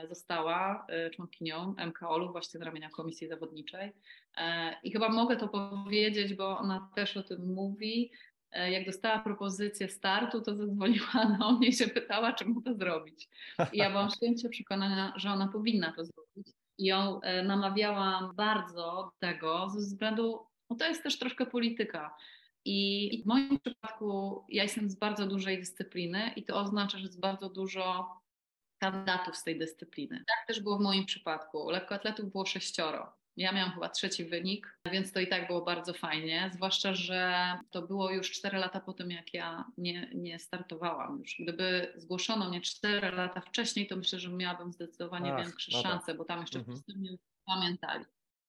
została 0.09 0.87
e, 0.89 1.11
członkinią 1.11 1.75
MKOL-u, 1.87 2.33
właśnie 2.33 2.61
z 2.61 2.63
ramienia 2.63 2.91
Komisji 2.91 3.29
Zawodniczej. 3.29 3.93
E, 4.37 4.75
I 4.83 4.93
chyba 4.93 5.09
mogę 5.09 5.37
to 5.37 5.49
powiedzieć, 5.49 6.35
bo 6.35 6.59
ona 6.59 6.91
też 6.95 7.17
o 7.17 7.23
tym 7.23 7.55
mówi. 7.55 8.11
E, 8.53 8.71
jak 8.71 8.87
dostała 8.87 9.19
propozycję 9.19 9.89
startu, 9.89 10.41
to 10.41 10.57
zadzwoniła 10.57 11.25
do 11.39 11.53
mnie 11.53 11.69
i 11.69 11.73
się 11.73 11.89
pytała, 11.89 12.33
czy 12.33 12.45
mu 12.45 12.63
to 12.63 12.75
zrobić. 12.75 13.29
I 13.73 13.79
ja 13.79 13.91
byłam 13.91 14.11
święcie 14.11 14.49
przekonana, 14.49 15.13
że 15.17 15.31
ona 15.31 15.49
powinna 15.49 15.93
to 15.93 16.05
zrobić. 16.05 16.55
I 16.79 16.85
ją 16.85 17.21
e, 17.21 17.43
namawiałam 17.43 18.35
bardzo 18.35 18.75
do 18.75 19.11
tego 19.19 19.71
ze 19.71 19.79
względu, 19.79 20.47
no 20.71 20.77
to 20.77 20.85
jest 20.85 21.03
też 21.03 21.19
troszkę 21.19 21.47
polityka. 21.47 22.15
I 22.65 23.23
w 23.25 23.27
moim 23.27 23.59
przypadku 23.61 24.45
ja 24.49 24.63
jestem 24.63 24.91
z 24.91 24.95
bardzo 24.99 25.27
dużej 25.27 25.59
dyscypliny 25.59 26.33
i 26.37 26.45
to 26.45 26.57
oznacza, 26.57 26.99
że 26.99 27.05
jest 27.05 27.21
bardzo 27.21 27.49
dużo 27.49 28.09
kandydatów 28.93 29.37
z 29.37 29.45
tej 29.45 29.59
dyscypliny. 29.59 30.25
Tak 30.29 30.47
też 30.47 30.61
było 30.61 30.79
w 30.79 30.81
moim 30.81 31.07
przypadku. 31.07 31.71
Lekkoatletów 31.71 32.33
było 32.33 32.47
sześcioro. 32.47 33.13
Ja 33.37 33.53
miałam 33.53 33.73
chyba 33.73 33.89
trzeci 33.89 34.25
wynik, 34.25 34.79
więc 34.93 35.13
to 35.13 35.21
i 35.21 35.27
tak 35.29 35.47
było 35.47 35.63
bardzo 35.63 35.93
fajnie, 35.95 36.51
zwłaszcza, 36.55 36.95
że 36.95 37.45
to 37.71 37.83
było 37.83 38.11
już 38.11 38.31
4 38.31 38.59
lata 38.59 38.81
po 38.81 38.93
tym, 38.93 39.11
jak 39.11 39.35
ja 39.35 39.65
nie, 39.79 40.11
nie 40.15 40.39
startowałam 40.39 41.19
już. 41.19 41.37
Gdyby 41.39 41.93
zgłoszono 41.97 42.49
mnie 42.49 42.61
4 42.61 43.11
lata 43.11 43.41
wcześniej, 43.41 43.87
to 43.87 43.97
myślę, 43.97 44.19
że 44.19 44.29
miałabym 44.29 44.73
zdecydowanie 44.73 45.35
Ach, 45.35 45.43
większe 45.45 45.73
no 45.77 45.83
tak. 45.83 45.93
szanse, 45.93 46.15
bo 46.15 46.25
tam 46.25 46.41
jeszcze 46.41 46.59
Mhm. 46.59 46.77
wszyscy 46.77 46.99
mnie 46.99 47.11
pamiętali. 47.47 48.05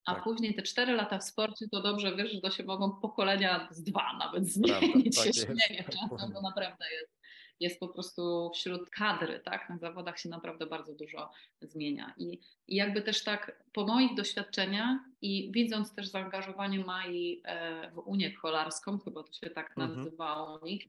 A 0.06 0.14
Tak. 0.14 0.24
później 0.24 0.54
te 0.54 0.62
4 0.62 0.92
lata 0.92 1.18
w 1.18 1.24
sporcie, 1.24 1.66
to 1.72 1.82
dobrze 1.82 2.16
wiesz, 2.16 2.32
że 2.32 2.40
to 2.40 2.50
się 2.50 2.64
mogą 2.64 2.90
pokolenia 3.00 3.68
z 3.70 3.82
dwa 3.82 4.12
nawet 4.18 4.44
Prawda, 4.54 4.80
zmienić, 4.86 5.14
tak 5.16 5.24
się 5.24 5.28
jest. 5.30 5.44
śmieję 5.44 5.84
czasem, 6.10 6.32
bo 6.32 6.40
naprawdę 6.42 6.84
jest, 6.92 7.14
jest 7.60 7.80
po 7.80 7.88
prostu 7.88 8.50
wśród 8.54 8.90
kadry, 8.90 9.40
tak, 9.40 9.68
na 9.70 9.78
zawodach 9.78 10.18
się 10.18 10.28
naprawdę 10.28 10.66
bardzo 10.66 10.94
dużo 10.94 11.30
zmienia. 11.60 12.14
I, 12.16 12.40
I 12.68 12.76
jakby 12.76 13.02
też 13.02 13.24
tak 13.24 13.64
po 13.72 13.86
moich 13.86 14.14
doświadczeniach 14.14 14.98
i 15.22 15.52
widząc 15.52 15.94
też 15.94 16.08
zaangażowanie 16.08 16.84
Mai 16.84 17.42
e, 17.44 17.90
w 17.90 17.98
Unię 17.98 18.32
Kolarską, 18.32 18.98
chyba 18.98 19.22
to 19.22 19.32
się 19.32 19.50
tak 19.50 19.70
Mhm. 19.78 19.98
nazywało 19.98 20.58
u 20.58 20.66
nich, 20.66 20.88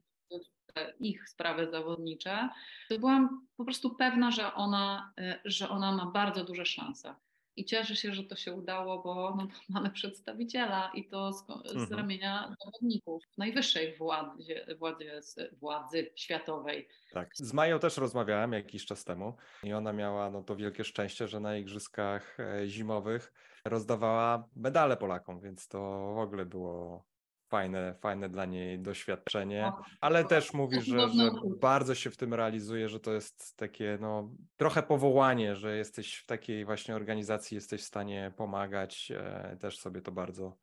w 1.00 1.00
ich 1.00 1.28
sprawy 1.28 1.70
zawodnicze, 1.70 2.48
to 2.88 2.98
byłam 2.98 3.46
po 3.56 3.64
prostu 3.64 3.94
pewna, 3.94 4.30
że 4.30 4.54
ona, 4.54 5.12
e, 5.18 5.40
że 5.44 5.68
ona 5.68 5.92
ma 5.92 6.06
bardzo 6.06 6.44
duże 6.44 6.66
szanse. 6.66 7.14
I 7.56 7.64
cieszę 7.64 7.96
się, 7.96 8.14
że 8.14 8.24
to 8.24 8.36
się 8.36 8.52
udało, 8.52 9.02
bo 9.02 9.36
no, 9.36 9.48
mamy 9.68 9.90
przedstawiciela 9.90 10.90
i 10.94 11.08
to 11.08 11.32
z, 11.32 11.46
z 11.66 11.76
Mhm. 11.76 12.00
ramienia 12.00 12.54
zawodników 12.64 13.22
najwyższej 13.38 13.96
władzy, 13.96 14.66
władzy, 14.78 15.22
władzy 15.60 16.10
światowej. 16.14 16.88
Tak. 17.12 17.30
Z 17.34 17.52
Mają 17.52 17.78
też 17.78 17.96
rozmawiałem 17.96 18.52
jakiś 18.52 18.86
czas 18.86 19.04
temu 19.04 19.36
i 19.62 19.72
ona 19.72 19.92
miała 19.92 20.30
no, 20.30 20.42
to 20.42 20.56
wielkie 20.56 20.84
szczęście, 20.84 21.28
że 21.28 21.40
na 21.40 21.56
igrzyskach 21.56 22.40
e, 22.40 22.68
zimowych 22.68 23.32
rozdawała 23.64 24.48
medale 24.56 24.96
Polakom, 24.96 25.40
więc 25.40 25.68
to 25.68 25.78
w 26.14 26.18
ogóle 26.18 26.46
było 26.46 27.04
fajne, 27.48 27.94
fajne 28.00 28.28
dla 28.28 28.44
niej 28.44 28.78
doświadczenie. 28.78 29.72
Ale 30.00 30.24
też 30.24 30.52
mówi, 30.52 30.80
że, 30.82 31.08
że 31.08 31.30
bardzo 31.60 31.94
się 31.94 32.10
w 32.10 32.16
tym 32.16 32.34
realizuje, 32.34 32.88
że 32.88 33.00
to 33.00 33.12
jest 33.12 33.56
takie 33.56 33.98
no, 34.00 34.30
trochę 34.56 34.82
powołanie, 34.82 35.56
że 35.56 35.76
jesteś 35.76 36.16
w 36.16 36.26
takiej 36.26 36.64
właśnie 36.64 36.96
organizacji, 36.96 37.54
jesteś 37.54 37.82
w 37.82 37.86
stanie 37.86 38.32
pomagać. 38.36 39.12
E, 39.16 39.56
też 39.60 39.78
sobie 39.78 40.02
to 40.02 40.12
bardzo 40.12 40.56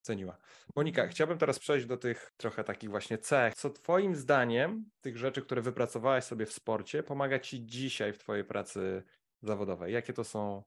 ceniła. 0.00 0.38
Monika, 0.76 1.06
chciałbym 1.06 1.38
teraz 1.38 1.58
przejść 1.58 1.86
do 1.86 1.96
tych 1.96 2.32
trochę 2.36 2.64
takich 2.64 2.90
właśnie 2.90 3.18
cech. 3.18 3.54
Co 3.54 3.70
Twoim 3.70 4.16
zdaniem, 4.16 4.84
tych 5.00 5.16
rzeczy, 5.16 5.42
które 5.42 5.62
wypracowałaś 5.62 6.24
sobie 6.24 6.46
w 6.46 6.52
sporcie, 6.52 7.02
pomaga 7.02 7.38
Ci 7.38 7.66
dzisiaj 7.66 8.12
w 8.12 8.18
Twojej 8.18 8.44
pracy 8.44 9.02
zawodowej? 9.42 9.94
Jakie 9.94 10.12
to 10.12 10.24
są 10.24 10.62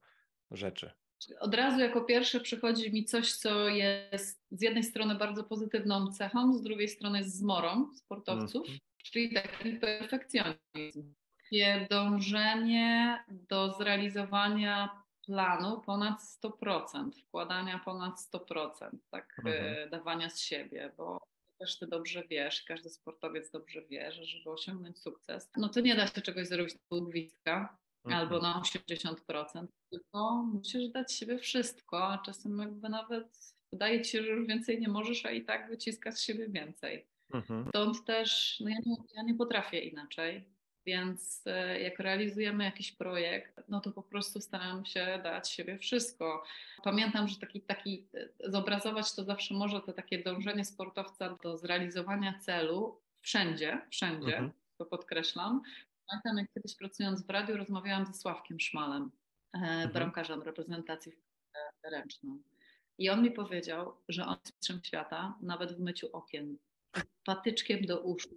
rzeczy? 0.52 0.92
Od 1.40 1.54
razu 1.54 1.80
jako 1.80 2.02
pierwsze 2.02 2.40
przychodzi 2.40 2.94
mi 2.94 3.06
coś, 3.06 3.34
co 3.34 3.68
jest 3.68 4.42
z 4.52 4.62
jednej 4.62 4.84
strony 4.84 5.16
bardzo 5.16 5.44
pozytywną 5.44 6.12
cechą, 6.12 6.54
z 6.54 6.62
drugiej 6.64 6.88
strony 6.88 7.18
jest 7.18 7.38
zmorą 7.38 7.94
sportowców, 7.96 8.62
Mhm. 8.62 8.80
czyli 9.04 9.34
taki 9.34 9.74
perfekcjonizm. 9.74 11.14
Takie 11.44 11.88
dążenie 11.90 13.20
do 13.30 13.74
zrealizowania 13.74 15.04
planu 15.26 15.82
ponad 15.86 16.22
100%, 16.24 17.12
wkładania 17.28 17.80
ponad 17.86 18.20
100%, 18.22 18.90
tak 19.12 19.36
Mhm. 19.46 19.66
e, 19.78 19.90
dawania 19.90 20.30
z 20.30 20.40
siebie, 20.40 20.92
bo 20.98 21.18
też 21.60 21.80
ty 21.80 21.88
dobrze 21.88 22.24
wiesz, 22.30 22.64
każdy 22.64 22.90
sportowiec 22.90 23.52
dobrze 23.52 23.82
wie, 23.82 24.12
że 24.12 24.26
żeby 24.26 24.50
osiągnąć 24.52 25.00
sukces, 25.00 25.50
no 25.58 25.70
to 25.70 25.80
nie 25.80 25.96
da 25.96 26.08
się 26.08 26.22
czegoś 26.22 26.48
zrobić 26.48 26.74
na 26.74 26.80
pół 26.90 27.02
gwizdka, 27.08 27.78
albo 28.16 28.36
Mhm. 28.36 28.54
na 28.54 28.62
80%, 28.62 29.68
tylko 29.92 30.44
musisz 30.54 30.88
dać 30.90 31.14
siebie 31.14 31.38
wszystko, 31.40 32.08
a 32.08 32.18
czasem 32.18 32.60
jakby 32.60 32.90
nawet 32.90 33.56
wydaje 33.72 34.02
ci 34.02 34.12
się, 34.12 34.24
że 34.24 34.30
już 34.30 34.48
więcej 34.48 34.80
nie 34.82 34.88
możesz, 34.90 35.26
a 35.26 35.32
i 35.32 35.46
tak 35.46 35.70
wyciskasz 35.70 36.14
z 36.16 36.22
siebie 36.22 36.50
więcej. 36.50 37.06
Mhm. 37.34 37.66
Stąd 37.70 38.06
też 38.06 38.60
no 38.60 38.70
ja, 38.70 38.78
nie, 38.86 38.96
ja 39.16 39.24
nie 39.24 39.36
potrafię 39.36 39.80
inaczej, 39.80 40.44
więc 40.86 41.44
e, 41.48 41.82
jak 41.82 42.00
realizujemy 42.00 42.64
jakiś 42.64 42.92
projekt, 42.92 43.62
no 43.70 43.82
to 43.82 43.92
po 43.92 44.04
prostu 44.04 44.42
staram 44.42 44.86
się 44.86 45.20
dać 45.24 45.52
siebie 45.52 45.78
wszystko. 45.78 46.44
Pamiętam, 46.84 47.28
że 47.28 47.36
taki, 47.40 47.62
taki 47.62 48.08
e, 48.44 48.52
zobrazować 48.52 49.16
to 49.16 49.24
zawsze 49.24 49.54
może 49.54 49.82
to 49.82 49.94
takie 49.94 50.24
dążenie 50.24 50.66
sportowca 50.66 51.38
do 51.44 51.58
zrealizowania 51.58 52.40
celu 52.40 53.02
wszędzie, 53.22 53.82
wszędzie, 53.90 54.34
Mhm. 54.38 54.52
to 54.78 54.86
podkreślam. 54.86 55.62
Pamiętam, 56.10 56.38
jak 56.38 56.54
kiedyś 56.54 56.76
pracując 56.76 57.28
w 57.28 57.30
radiu, 57.30 57.58
rozmawiałam 57.58 58.06
ze 58.06 58.14
Sławkiem 58.14 58.60
Szmalem, 58.60 59.12
e, 59.54 59.88
bramkarzem 59.88 60.42
reprezentacji 60.42 61.12
ręczną. 61.84 62.40
I 62.98 63.10
on 63.10 63.24
mi 63.24 63.32
powiedział, 63.32 63.98
że 64.10 64.26
on 64.26 64.38
jest 64.46 64.56
mistrzem 64.56 64.84
świata 64.84 65.38
nawet 65.42 65.74
w 65.74 65.80
myciu 65.80 66.10
okien. 66.14 66.58
Patyczkiem 67.26 67.82
do 67.82 68.02
uszu, 68.02 68.36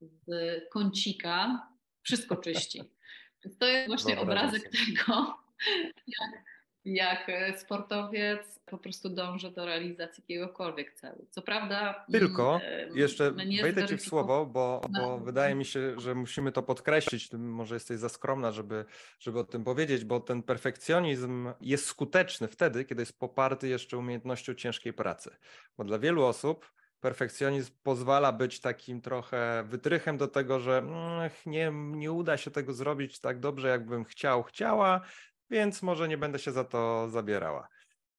z 0.00 0.28
kącika, 0.70 1.68
wszystko 2.02 2.36
czyści. 2.36 2.82
Więc 3.44 3.58
to 3.58 3.66
jest 3.66 3.88
właśnie 3.88 4.14
Wyobrażam 4.14 4.48
obrazek 4.48 4.70
tego, 4.72 5.38
jak, 6.20 6.44
jak 6.84 7.28
e, 7.28 7.58
sportowiec 7.58 8.60
po 8.66 8.78
prostu 8.78 9.08
dąży 9.08 9.50
do 9.50 9.64
realizacji 9.64 10.24
jakiegokolwiek 10.28 10.92
celu. 10.92 11.26
Co 11.30 11.42
prawda. 11.42 12.06
Tylko 12.12 12.60
mm, 12.62 12.96
jeszcze 12.96 13.26
mm, 13.26 13.48
nie 13.48 13.62
wejdę 13.62 13.88
Ci 13.88 13.96
w 13.96 14.02
słowo, 14.02 14.46
bo, 14.46 14.80
bo 14.90 15.00
No. 15.00 15.18
wydaje 15.18 15.54
mi 15.54 15.64
się, 15.64 16.00
że 16.00 16.14
musimy 16.14 16.52
to 16.52 16.62
podkreślić. 16.62 17.28
Ty 17.28 17.38
Może 17.38 17.74
jesteś 17.74 17.98
za 17.98 18.08
skromna, 18.08 18.52
żeby, 18.52 18.84
żeby 19.20 19.38
o 19.38 19.44
tym 19.44 19.64
powiedzieć, 19.64 20.04
bo 20.04 20.20
ten 20.20 20.42
perfekcjonizm 20.42 21.52
jest 21.60 21.86
skuteczny 21.86 22.48
wtedy, 22.48 22.84
kiedy 22.84 23.02
jest 23.02 23.18
poparty 23.18 23.68
jeszcze 23.68 23.98
umiejętnością 23.98 24.54
ciężkiej 24.54 24.92
pracy. 24.92 25.30
Bo 25.78 25.84
dla 25.84 25.98
wielu 25.98 26.24
osób 26.24 26.72
perfekcjonizm 27.00 27.72
pozwala 27.82 28.32
być 28.32 28.60
takim 28.60 29.00
trochę 29.00 29.64
wytrychem 29.68 30.16
do 30.16 30.28
tego, 30.28 30.60
że 30.60 30.78
mm, 30.78 31.30
nie, 31.46 31.70
nie 31.74 32.12
uda 32.12 32.36
się 32.36 32.50
tego 32.50 32.72
zrobić 32.72 33.20
tak 33.20 33.40
dobrze, 33.40 33.68
jakbym 33.68 34.04
chciał, 34.04 34.42
chciała, 34.42 35.00
więc 35.50 35.82
może 35.82 36.08
nie 36.08 36.18
będę 36.18 36.38
się 36.38 36.52
za 36.52 36.64
to 36.64 37.08
zabierała. 37.08 37.68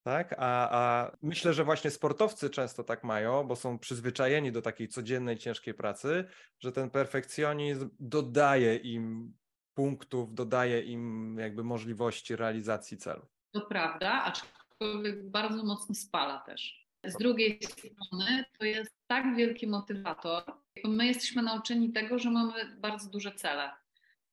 Tak, 0.03 0.35
a, 0.37 0.69
a 0.71 1.11
myślę, 1.21 1.53
że 1.53 1.63
właśnie 1.63 1.91
sportowcy 1.91 2.49
często 2.49 2.83
tak 2.83 3.03
mają, 3.03 3.43
bo 3.43 3.55
są 3.55 3.79
przyzwyczajeni 3.79 4.51
do 4.51 4.61
takiej 4.61 4.87
codziennej, 4.87 5.37
ciężkiej 5.37 5.73
pracy, 5.73 6.25
że 6.59 6.71
ten 6.71 6.89
perfekcjonizm 6.89 7.89
dodaje 7.99 8.75
im 8.75 9.33
punktów, 9.73 10.33
dodaje 10.33 10.81
im 10.81 11.35
jakby 11.39 11.63
możliwości 11.63 12.35
realizacji 12.35 12.97
celu. 12.97 13.25
To 13.51 13.61
prawda, 13.61 14.11
aczkolwiek 14.23 15.29
bardzo 15.29 15.63
mocno 15.63 15.95
spala 15.95 16.39
też. 16.39 16.85
Z 17.03 17.17
drugiej 17.17 17.59
strony 17.61 18.45
to 18.59 18.65
jest 18.65 18.95
tak 19.07 19.35
wielki 19.35 19.67
motywator. 19.67 20.43
My 20.83 21.05
jesteśmy 21.05 21.41
nauczeni 21.41 21.91
tego, 21.91 22.19
że 22.19 22.31
mamy 22.31 22.77
bardzo 22.79 23.09
duże 23.09 23.31
cele. 23.31 23.71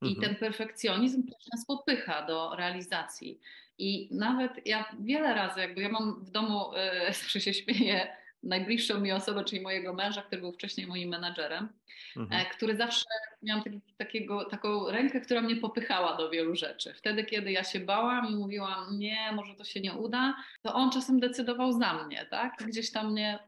I 0.03 0.09
Mhm. 0.09 0.21
ten 0.21 0.37
perfekcjonizm 0.37 1.23
też 1.27 1.47
nas 1.53 1.67
popycha 1.67 2.27
do 2.27 2.55
realizacji. 2.57 3.41
I 3.79 4.09
nawet 4.15 4.67
ja 4.67 4.85
wiele 5.01 5.35
razy, 5.35 5.61
jakby 5.61 5.83
ja 5.83 5.89
mam 5.89 6.25
w 6.25 6.31
domu, 6.31 6.75
e, 6.77 7.07
zawsze 7.23 7.41
się 7.41 7.55
śmieję, 7.55 8.17
najbliższą 8.43 9.01
mi 9.01 9.13
osobę, 9.13 9.45
czyli 9.45 9.63
mojego 9.63 9.95
męża, 9.95 10.23
który 10.23 10.41
był 10.41 10.53
wcześniej 10.53 10.87
moim 10.87 11.09
menadżerem, 11.09 11.69
Mhm. 12.17 12.41
e, 12.43 12.51
który 12.51 12.77
zawsze 12.77 13.05
miałam 13.43 13.63
taki, 13.65 13.81
takiego, 13.99 14.45
taką 14.45 14.91
rękę, 14.91 15.21
która 15.21 15.41
mnie 15.43 15.57
popychała 15.57 16.17
do 16.17 16.31
wielu 16.31 16.57
rzeczy. 16.57 16.95
Wtedy, 16.95 17.25
kiedy 17.25 17.53
ja 17.53 17.65
się 17.65 17.81
bałam 17.81 18.27
i 18.31 18.37
mówiłam, 18.37 18.99
nie, 18.99 19.33
może 19.35 19.55
to 19.55 19.65
się 19.65 19.81
nie 19.81 19.93
uda, 19.93 20.35
to 20.63 20.75
on 20.75 20.91
czasem 20.91 21.21
decydował 21.21 21.73
za 21.73 22.05
mnie, 22.05 22.27
tak? 22.31 22.53
Gdzieś 22.67 22.93
tam 22.93 23.13
mnie 23.13 23.39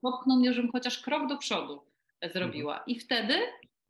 popchnął 0.00 0.36
mnie, 0.38 0.52
żebym 0.52 0.72
chociaż 0.72 0.98
krok 0.98 1.28
do 1.28 1.36
przodu 1.38 1.82
e, 2.20 2.30
zrobiła. 2.30 2.82
I 2.86 2.98
wtedy 3.00 3.34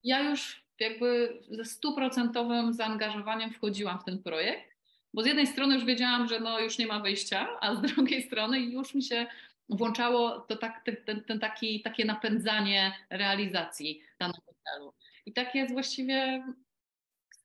ja 0.05 0.21
już 0.31 0.66
jakby 0.81 1.39
ze 1.51 1.65
stuprocentowym 1.65 2.73
zaangażowaniem 2.73 3.51
wchodziłam 3.51 3.99
w 3.99 4.05
ten 4.05 4.23
projekt, 4.23 4.77
bo 5.15 5.23
z 5.23 5.27
jednej 5.27 5.47
strony 5.47 5.75
już 5.75 5.85
wiedziałam, 5.85 6.29
że 6.29 6.41
no 6.41 6.61
już 6.61 6.79
nie 6.79 6.87
ma 6.87 7.01
wyjścia, 7.01 7.49
a 7.61 7.75
z 7.75 7.81
drugiej 7.81 8.23
strony 8.23 8.61
już 8.61 8.95
mi 8.95 9.03
się 9.03 9.27
włączało 9.69 10.41
to 10.41 10.57
tak, 10.57 10.85
ten, 11.05 11.25
ten, 11.25 11.41
taki, 11.41 11.83
takie 11.83 12.05
napędzanie 12.05 12.93
realizacji 13.11 14.03
danego 14.19 14.53
celu. 14.65 14.93
I 15.27 15.33
tak 15.33 15.55
jest 15.55 15.73
właściwie 15.73 16.45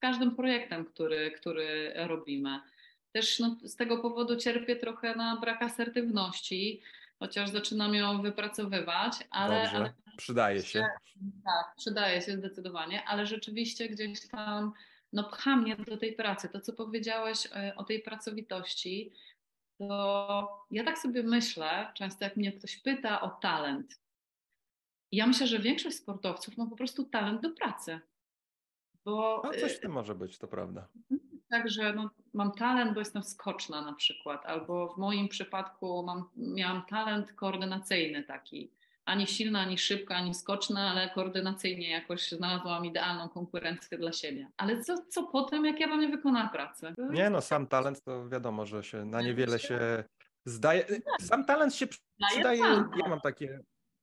każdym 0.02 0.36
projektem, 0.36 0.86
który, 0.86 1.32
który 1.32 1.94
robimy. 1.96 2.60
Też 3.12 3.40
no, 3.40 3.58
z 3.64 3.76
tego 3.76 3.98
powodu 3.98 4.36
cierpię 4.36 4.76
trochę 4.76 5.16
na 5.16 5.38
brak 5.42 5.62
asertywności, 5.62 6.82
chociaż 7.22 7.50
zaczynam 7.50 7.96
ją 7.96 8.22
wypracowywać, 8.22 9.14
ale, 9.30 9.64
Dobrze, 9.64 9.78
ale 9.78 9.94
przydaje 10.18 10.64
się. 10.64 10.86
tak, 11.46 11.76
przydaje 11.78 12.22
się 12.22 12.38
zdecydowanie, 12.38 13.04
ale 13.04 13.26
rzeczywiście 13.26 13.90
gdzieś 13.90 14.28
tam 14.28 14.74
no, 15.14 15.24
pcha 15.24 15.56
mnie 15.56 15.76
do 15.76 15.98
tej 15.98 16.14
pracy. 16.14 16.50
To, 16.50 16.62
co 16.62 16.74
powiedziałeś 16.74 17.48
e, 17.56 17.74
o 17.76 17.84
tej 17.84 18.02
pracowitości, 18.02 19.12
to 19.78 20.66
ja 20.72 20.84
tak 20.84 20.98
sobie 20.98 21.24
myślę, 21.24 21.92
często 21.96 22.24
jak 22.26 22.38
mnie 22.38 22.52
ktoś 22.52 22.78
pyta 22.78 23.22
o 23.22 23.30
talent, 23.30 24.02
ja 25.12 25.28
myślę, 25.28 25.48
że 25.48 25.60
większość 25.60 25.98
sportowców 25.98 26.58
ma 26.58 26.66
po 26.66 26.76
prostu 26.76 27.04
talent 27.04 27.42
do 27.42 27.50
pracy. 27.50 28.00
Bo 29.06 29.42
No 29.46 29.52
coś 29.52 29.72
e, 29.72 29.76
w 29.76 29.80
tym 29.80 29.92
może 29.92 30.16
być, 30.16 30.38
to 30.38 30.48
prawda. 30.48 30.88
Tak, 31.52 31.70
że 31.70 31.94
no, 31.94 32.10
mam 32.34 32.52
talent, 32.52 32.94
bo 32.94 33.00
jestem 33.00 33.24
skoczna 33.24 33.82
na 33.82 33.94
przykład, 33.94 34.46
albo 34.46 34.94
w 34.94 34.98
moim 34.98 35.28
przypadku 35.28 36.04
mam, 36.04 36.30
miałam 36.38 36.86
talent 36.90 37.34
koordynacyjny 37.34 38.24
taki. 38.24 38.72
Ani 39.06 39.28
silna, 39.28 39.60
ani 39.60 39.78
szybka, 39.78 40.16
ani 40.16 40.34
skoczna, 40.34 40.92
ale 40.92 41.10
koordynacyjnie 41.10 41.90
jakoś 41.90 42.32
znalazłam 42.32 42.86
idealną 42.86 43.30
konkurencję 43.30 43.98
dla 43.98 44.12
siebie. 44.12 44.48
Ale 44.58 44.82
co, 44.82 44.96
co 45.10 45.24
potem, 45.24 45.66
jak 45.66 45.80
ja 45.80 45.88
bym 45.88 46.00
nie 46.00 46.10
wykonała 46.10 46.50
pracy? 46.50 46.94
Nie 46.98 47.30
no, 47.30 47.42
sam 47.42 47.68
talent 47.68 48.04
to 48.04 48.30
wiadomo, 48.30 48.66
że 48.66 48.84
się 48.84 49.06
na 49.06 49.22
niewiele 49.22 49.60
się 49.60 50.04
zdaje. 50.46 50.86
Sam 51.22 51.46
talent 51.46 51.76
się 51.76 51.88
przydaje, 52.30 52.64
ja 52.98 53.10
mam 53.10 53.22
takie, 53.22 53.60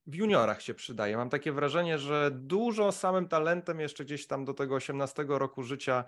w 0.06 0.14
juniorach 0.14 0.62
się 0.62 0.74
przydaje. 0.74 1.16
Mam 1.16 1.30
takie 1.30 1.52
wrażenie, 1.52 1.98
że 1.98 2.30
dużo 2.34 2.92
samym 2.92 3.28
talentem 3.28 3.80
jeszcze 3.80 4.04
gdzieś 4.04 4.26
tam 4.26 4.44
do 4.44 4.54
tego 4.54 4.74
18 4.74 5.24
roku 5.28 5.62
życia 5.62 6.04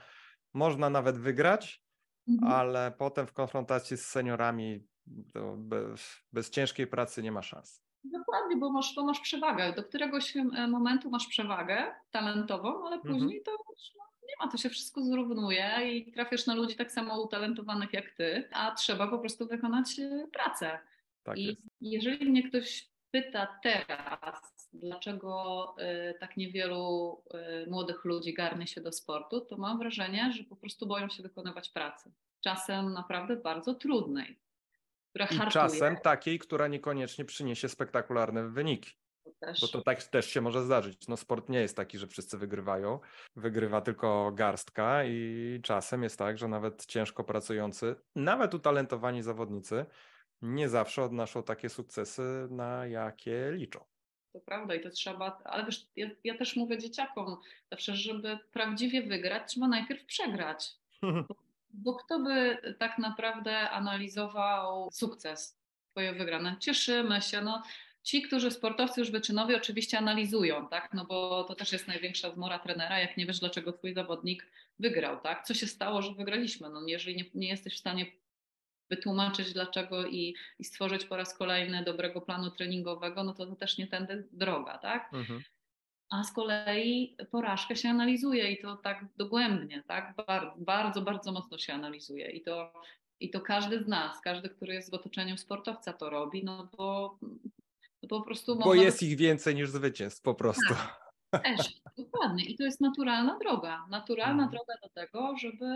można 0.55 0.91
nawet 0.91 1.19
wygrać, 1.19 1.83
Mhm. 2.29 2.53
ale 2.53 2.93
potem 2.99 3.27
w 3.27 3.33
konfrontacji 3.33 3.97
z 3.97 4.07
seniorami 4.07 4.87
to 5.33 5.57
bez, 5.59 6.17
bez 6.33 6.51
ciężkiej 6.51 6.87
pracy 6.87 7.23
nie 7.23 7.33
ma 7.33 7.43
szans. 7.43 7.83
Dokładnie, 8.05 8.57
bo 8.57 8.73
masz, 8.73 8.95
bo 8.97 9.05
masz 9.05 9.21
przewagę. 9.21 9.73
Do 9.73 9.85
któregoś 9.85 10.35
momentu 10.69 11.11
masz 11.11 11.27
przewagę 11.27 11.95
talentową, 12.11 12.87
ale 12.87 12.97
Mhm. 12.97 13.15
później 13.15 13.43
to 13.43 13.51
już, 13.51 13.95
no, 13.99 14.05
nie 14.29 14.35
ma, 14.47 14.51
to 14.53 14.57
się 14.59 14.71
wszystko 14.71 15.03
zrównuje 15.03 15.93
i 15.93 16.13
trafiasz 16.13 16.47
na 16.47 16.55
ludzi 16.55 16.77
tak 16.77 16.93
samo 16.93 17.23
utalentowanych 17.23 17.93
jak 17.93 18.11
ty, 18.11 18.49
a 18.53 18.75
trzeba 18.75 19.07
po 19.09 19.19
prostu 19.19 19.47
wykonać 19.47 19.99
e, 19.99 20.27
pracę. 20.33 20.79
Tak 21.23 21.39
I 21.39 21.45
jest. 21.45 21.61
jeżeli 21.81 22.31
mnie 22.31 22.49
ktoś 22.49 22.91
pyta 23.11 23.59
teraz, 23.63 24.60
dlaczego 24.73 25.75
y, 26.11 26.19
tak 26.19 26.37
niewielu 26.37 27.23
y, 27.67 27.71
młodych 27.71 28.05
ludzi 28.05 28.35
garnie 28.35 28.67
się 28.67 28.81
do 28.81 28.93
sportu, 28.93 29.41
to 29.41 29.57
mam 29.57 29.79
wrażenie, 29.79 30.33
że 30.33 30.45
po 30.45 30.57
prostu 30.57 30.87
boją 30.87 31.09
się 31.09 31.23
wykonywać 31.23 31.69
pracy. 31.69 32.13
Czasem 32.41 32.93
naprawdę 32.93 33.37
bardzo 33.37 33.75
trudnej, 33.75 34.39
która 35.11 35.25
I 35.25 35.29
hartuje 35.29 35.51
czasem 35.51 35.97
takiej, 35.97 36.39
która 36.39 36.69
niekoniecznie 36.69 37.25
przyniesie 37.25 37.69
spektakularne 37.69 38.49
wyniki. 38.49 38.91
też. 39.41 39.61
Bo 39.61 39.69
to 39.69 39.83
tak 39.83 40.03
też 40.03 40.27
się 40.27 40.41
może 40.41 40.63
zdarzyć. 40.63 41.09
No 41.09 41.17
sport 41.17 41.49
nie 41.49 41.61
jest 41.61 41.77
taki, 41.77 41.99
że 41.99 42.07
wszyscy 42.07 42.39
wygrywają. 42.39 43.01
Wygrywa 43.37 43.81
tylko 43.81 44.33
garstka 44.35 45.05
i 45.05 45.61
czasem 45.63 46.03
jest 46.03 46.19
tak, 46.19 46.39
że 46.39 46.49
nawet 46.49 46.87
ciężko 46.87 47.25
pracujący, 47.25 47.97
nawet 48.17 48.55
utalentowani 48.55 49.23
zawodnicy 49.23 49.87
nie 50.43 50.69
zawsze 50.69 51.03
odnoszą 51.03 51.43
takie 51.43 51.69
sukcesy, 51.69 52.47
na 52.51 52.87
jakie 52.87 53.53
liczą. 53.53 53.85
To 54.33 54.41
prawda 54.41 54.75
i 54.75 54.81
to 54.81 54.91
trzeba, 54.91 55.41
ale 55.45 55.65
wiesz, 55.65 55.87
ja, 55.97 56.07
ja 56.25 56.39
też 56.39 56.57
mówię 56.57 56.79
dzieciakom 56.79 57.37
zawsze, 57.71 57.97
żeby 57.97 58.39
prawdziwie 58.53 59.03
wygrać, 59.03 59.43
trzeba 59.53 59.69
najpierw 59.69 60.05
przegrać. 60.05 60.71
Bo 61.73 61.95
kto 61.95 62.19
by 62.19 62.59
tak 62.79 62.99
naprawdę 62.99 63.71
analizował 63.71 64.91
sukces, 64.93 65.59
twoje 65.91 66.13
wygrane? 66.13 66.57
Cieszymy 66.61 67.23
się, 67.23 67.41
no. 67.41 67.63
Ci, 68.03 68.23
którzy 68.23 68.51
sportowcy 68.51 69.01
już 69.01 69.11
wyczynowi 69.11 69.55
oczywiście 69.55 69.99
analizują, 69.99 70.69
tak? 70.69 70.95
No 70.95 71.05
bo 71.05 71.45
to 71.45 71.55
też 71.55 71.73
jest 71.73 71.89
największa 71.89 72.31
zmora 72.31 72.59
trenera, 72.59 72.99
jak 72.99 73.17
nie 73.17 73.27
wiesz, 73.27 73.41
dlaczego 73.41 73.73
twój 73.73 73.95
zawodnik 73.95 74.47
wygrał, 74.79 75.21
tak? 75.21 75.45
Co 75.47 75.55
się 75.55 75.67
stało, 75.67 76.03
że 76.03 76.15
wygraliśmy? 76.15 76.71
No 76.71 76.83
jeżeli 76.87 77.17
nie, 77.17 77.25
nie 77.35 77.49
jesteś 77.49 77.75
w 77.75 77.81
stanie 77.81 78.07
wytłumaczyć 78.91 79.53
dlaczego 79.53 80.07
i, 80.07 80.35
i 80.59 80.65
stworzyć 80.65 81.05
po 81.05 81.17
raz 81.17 81.39
kolejny 81.39 81.85
dobrego 81.85 82.21
planu 82.21 82.51
treningowego, 82.51 83.25
no 83.25 83.35
to 83.35 83.47
to 83.47 83.57
też 83.57 83.79
nie 83.79 83.87
tędy 83.87 84.29
droga, 84.33 84.79
tak? 84.79 85.11
Mhm. 85.15 85.43
A 86.11 86.25
z 86.25 86.33
kolei 86.33 87.17
porażkę 87.31 87.77
się 87.77 87.89
analizuje 87.89 88.53
i 88.53 88.63
to 88.63 88.77
tak 88.77 89.05
dogłębnie, 89.17 89.83
tak? 89.87 90.15
Bardzo, 90.27 90.55
bardzo, 90.57 91.03
bardzo 91.03 91.33
mocno 91.33 91.59
się 91.59 91.73
analizuje 91.73 92.31
i 92.31 92.43
to, 92.43 92.73
i 93.21 93.31
to 93.31 93.41
każdy 93.41 93.85
z 93.85 93.89
nas, 93.89 94.21
każdy, 94.21 94.49
który 94.49 94.75
jest 94.75 94.91
w 94.91 94.95
otoczeniu 94.95 95.37
sportowca 95.37 95.93
to 95.93 96.11
robi, 96.11 96.45
no 96.45 96.69
bo, 96.77 97.19
no 98.03 98.09
po 98.09 98.21
prostu 98.21 98.57
Bo 98.57 98.75
jest 98.75 99.03
ich 99.03 99.17
więcej 99.17 99.55
niż 99.55 99.71
zwycięstw 99.71 100.23
po 100.23 100.35
prostu. 100.35 100.75
Też, 101.39 101.81
dokładnie. 101.99 102.45
I 102.45 102.57
to 102.57 102.63
jest 102.65 102.81
naturalna 102.81 103.39
droga. 103.39 103.87
Naturalna 103.91 104.43
Mhm. 104.45 104.51
droga 104.51 104.75
do 104.83 104.89
tego, 104.89 105.37
żeby, 105.37 105.67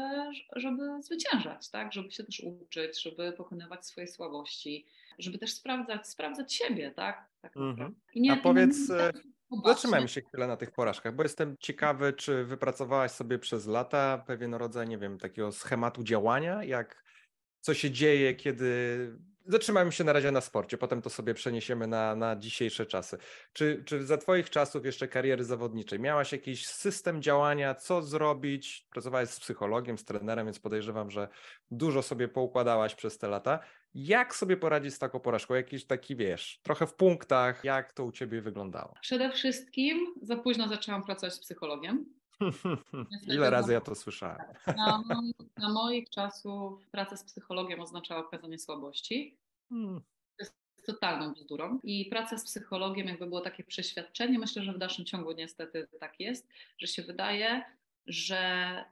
żeby 0.57 1.03
zwyciężać, 1.03 1.71
tak? 1.71 1.93
Żeby 1.93 2.11
się 2.13 2.25
też 2.25 2.41
uczyć, 2.41 3.03
żeby 3.03 3.33
pokonywać 3.33 3.87
swoje 3.87 4.07
słabości, 4.09 4.87
żeby 5.19 5.39
też 5.39 5.53
sprawdzać, 5.55 6.09
sprawdzać 6.09 6.55
siebie, 6.55 6.91
tak? 6.91 7.31
tak 7.41 7.57
Mhm. 7.57 7.77
naprawdę. 7.79 7.95
I 8.15 8.31
A 8.31 8.37
powiedz, 8.37 8.91
e, 8.91 9.13
popatrzmy. 9.49 9.73
Zatrzymajmy 9.73 10.09
się 10.09 10.21
chwilę 10.21 10.47
na 10.47 10.57
tych 10.57 10.71
porażkach, 10.71 11.15
bo 11.15 11.23
jestem 11.23 11.57
ciekawy, 11.61 12.13
czy 12.13 12.45
wypracowałaś 12.45 13.11
sobie 13.11 13.39
przez 13.39 13.67
lata 13.67 14.25
pewien 14.27 14.55
rodzaj, 14.55 14.89
nie 14.89 14.99
wiem, 14.99 15.19
takiego 15.19 15.53
schematu 15.53 16.03
działania, 16.05 16.65
jak 16.65 17.05
co 17.61 17.75
się 17.75 17.91
dzieje, 17.91 18.35
kiedy. 18.35 19.34
Zatrzymajmy 19.47 19.93
się 19.93 20.05
na 20.05 20.13
razie 20.13 20.31
na 20.31 20.41
sporcie, 20.41 20.79
potem 20.79 21.03
to 21.03 21.11
sobie 21.11 21.35
przeniesiemy 21.35 21.87
na, 21.87 22.17
na 22.17 22.37
dzisiejsze 22.37 22.87
czasy. 22.87 23.19
Czy, 23.53 23.83
czy 23.87 24.07
za 24.07 24.17
Twoich 24.17 24.51
czasów 24.51 24.85
jeszcze 24.85 25.09
kariery 25.09 25.45
zawodniczej 25.45 26.01
miałaś 26.01 26.33
jakiś 26.33 26.67
system 26.67 27.23
działania, 27.23 27.75
co 27.75 28.03
zrobić? 28.03 28.87
Pracowałaś 28.91 29.29
z 29.29 29.41
psychologiem, 29.41 29.99
z 29.99 30.05
trenerem, 30.05 30.47
więc 30.47 30.59
podejrzewam, 30.59 31.11
że 31.11 31.29
dużo 31.71 32.03
sobie 32.03 32.29
poukładałaś 32.29 32.95
przez 32.95 33.19
te 33.19 33.29
lata. 33.29 33.59
Jak 33.95 34.35
sobie 34.35 34.57
poradzić 34.57 34.95
z 34.95 34.99
taką 34.99 35.21
porażką? 35.21 35.55
Jakiś 35.55 35.87
taki, 35.87 36.17
wiesz, 36.17 36.61
trochę 36.63 36.87
w 36.87 36.95
punktach, 36.95 37.65
jak 37.65 37.93
to 37.93 38.05
u 38.05 38.13
Ciebie 38.13 38.43
wyglądało? 38.43 38.95
Przede 39.01 39.31
wszystkim 39.31 40.15
za 40.23 40.37
późno 40.37 40.69
zaczęłam 40.69 41.05
pracować 41.05 41.35
z 41.35 41.41
psychologiem. 41.41 42.07
Ile 43.27 43.51
razy 43.51 43.73
ja 43.73 43.81
to 43.81 43.95
słyszałem? 43.95 44.39
Na, 44.67 45.03
na 45.57 45.69
moich 45.69 46.11
czasów 46.11 46.89
praca 46.91 47.17
z 47.17 47.25
psychologiem 47.25 47.81
oznaczała 47.81 48.21
okazanie 48.21 48.59
słabości. 48.59 49.37
Hmm. 49.69 50.01
jest 50.39 50.55
totalną 50.87 51.33
bzdurą. 51.33 51.79
I 51.83 52.07
praca 52.07 52.39
z 52.39 52.45
psychologiem 52.45 53.07
jakby 53.07 53.27
było 53.27 53.41
takie 53.41 53.65
przeświadczenie, 53.65 54.39
myślę, 54.39 54.63
że 54.63 54.73
w 54.73 54.79
dalszym 54.79 55.05
ciągu 55.05 55.33
niestety 55.33 55.89
tak 56.01 56.21
jest, 56.21 56.49
że 56.79 56.87
się 56.87 57.03
wydaje, 57.03 57.65
że 58.07 58.85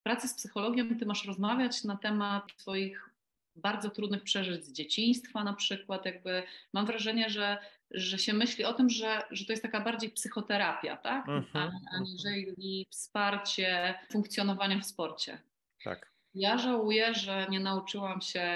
w 0.00 0.02
pracy 0.02 0.28
z 0.28 0.34
psychologiem 0.34 0.98
ty 0.98 1.06
masz 1.06 1.24
rozmawiać 1.24 1.84
na 1.84 1.96
temat 1.96 2.44
swoich 2.56 3.10
bardzo 3.56 3.90
trudnych 3.90 4.22
przeżyć 4.22 4.64
z 4.64 4.72
dzieciństwa 4.72 5.44
na 5.44 5.52
przykład, 5.52 6.06
jakby 6.06 6.42
mam 6.72 6.86
wrażenie, 6.86 7.30
że, 7.30 7.58
że 7.90 8.18
się 8.18 8.32
myśli 8.32 8.64
o 8.64 8.72
tym, 8.72 8.90
że, 8.90 9.22
że 9.30 9.44
to 9.44 9.52
jest 9.52 9.62
taka 9.62 9.80
bardziej 9.80 10.10
psychoterapia, 10.10 10.96
tak? 10.96 11.28
Mhm, 11.28 11.70
Aniżeli 11.92 12.86
wsparcie 12.90 13.98
funkcjonowania 14.12 14.78
w 14.78 14.86
sporcie. 14.86 15.38
Tak. 15.84 16.10
Ja 16.34 16.58
żałuję, 16.58 17.14
że 17.14 17.46
nie 17.50 17.60
nauczyłam 17.60 18.20
się 18.20 18.48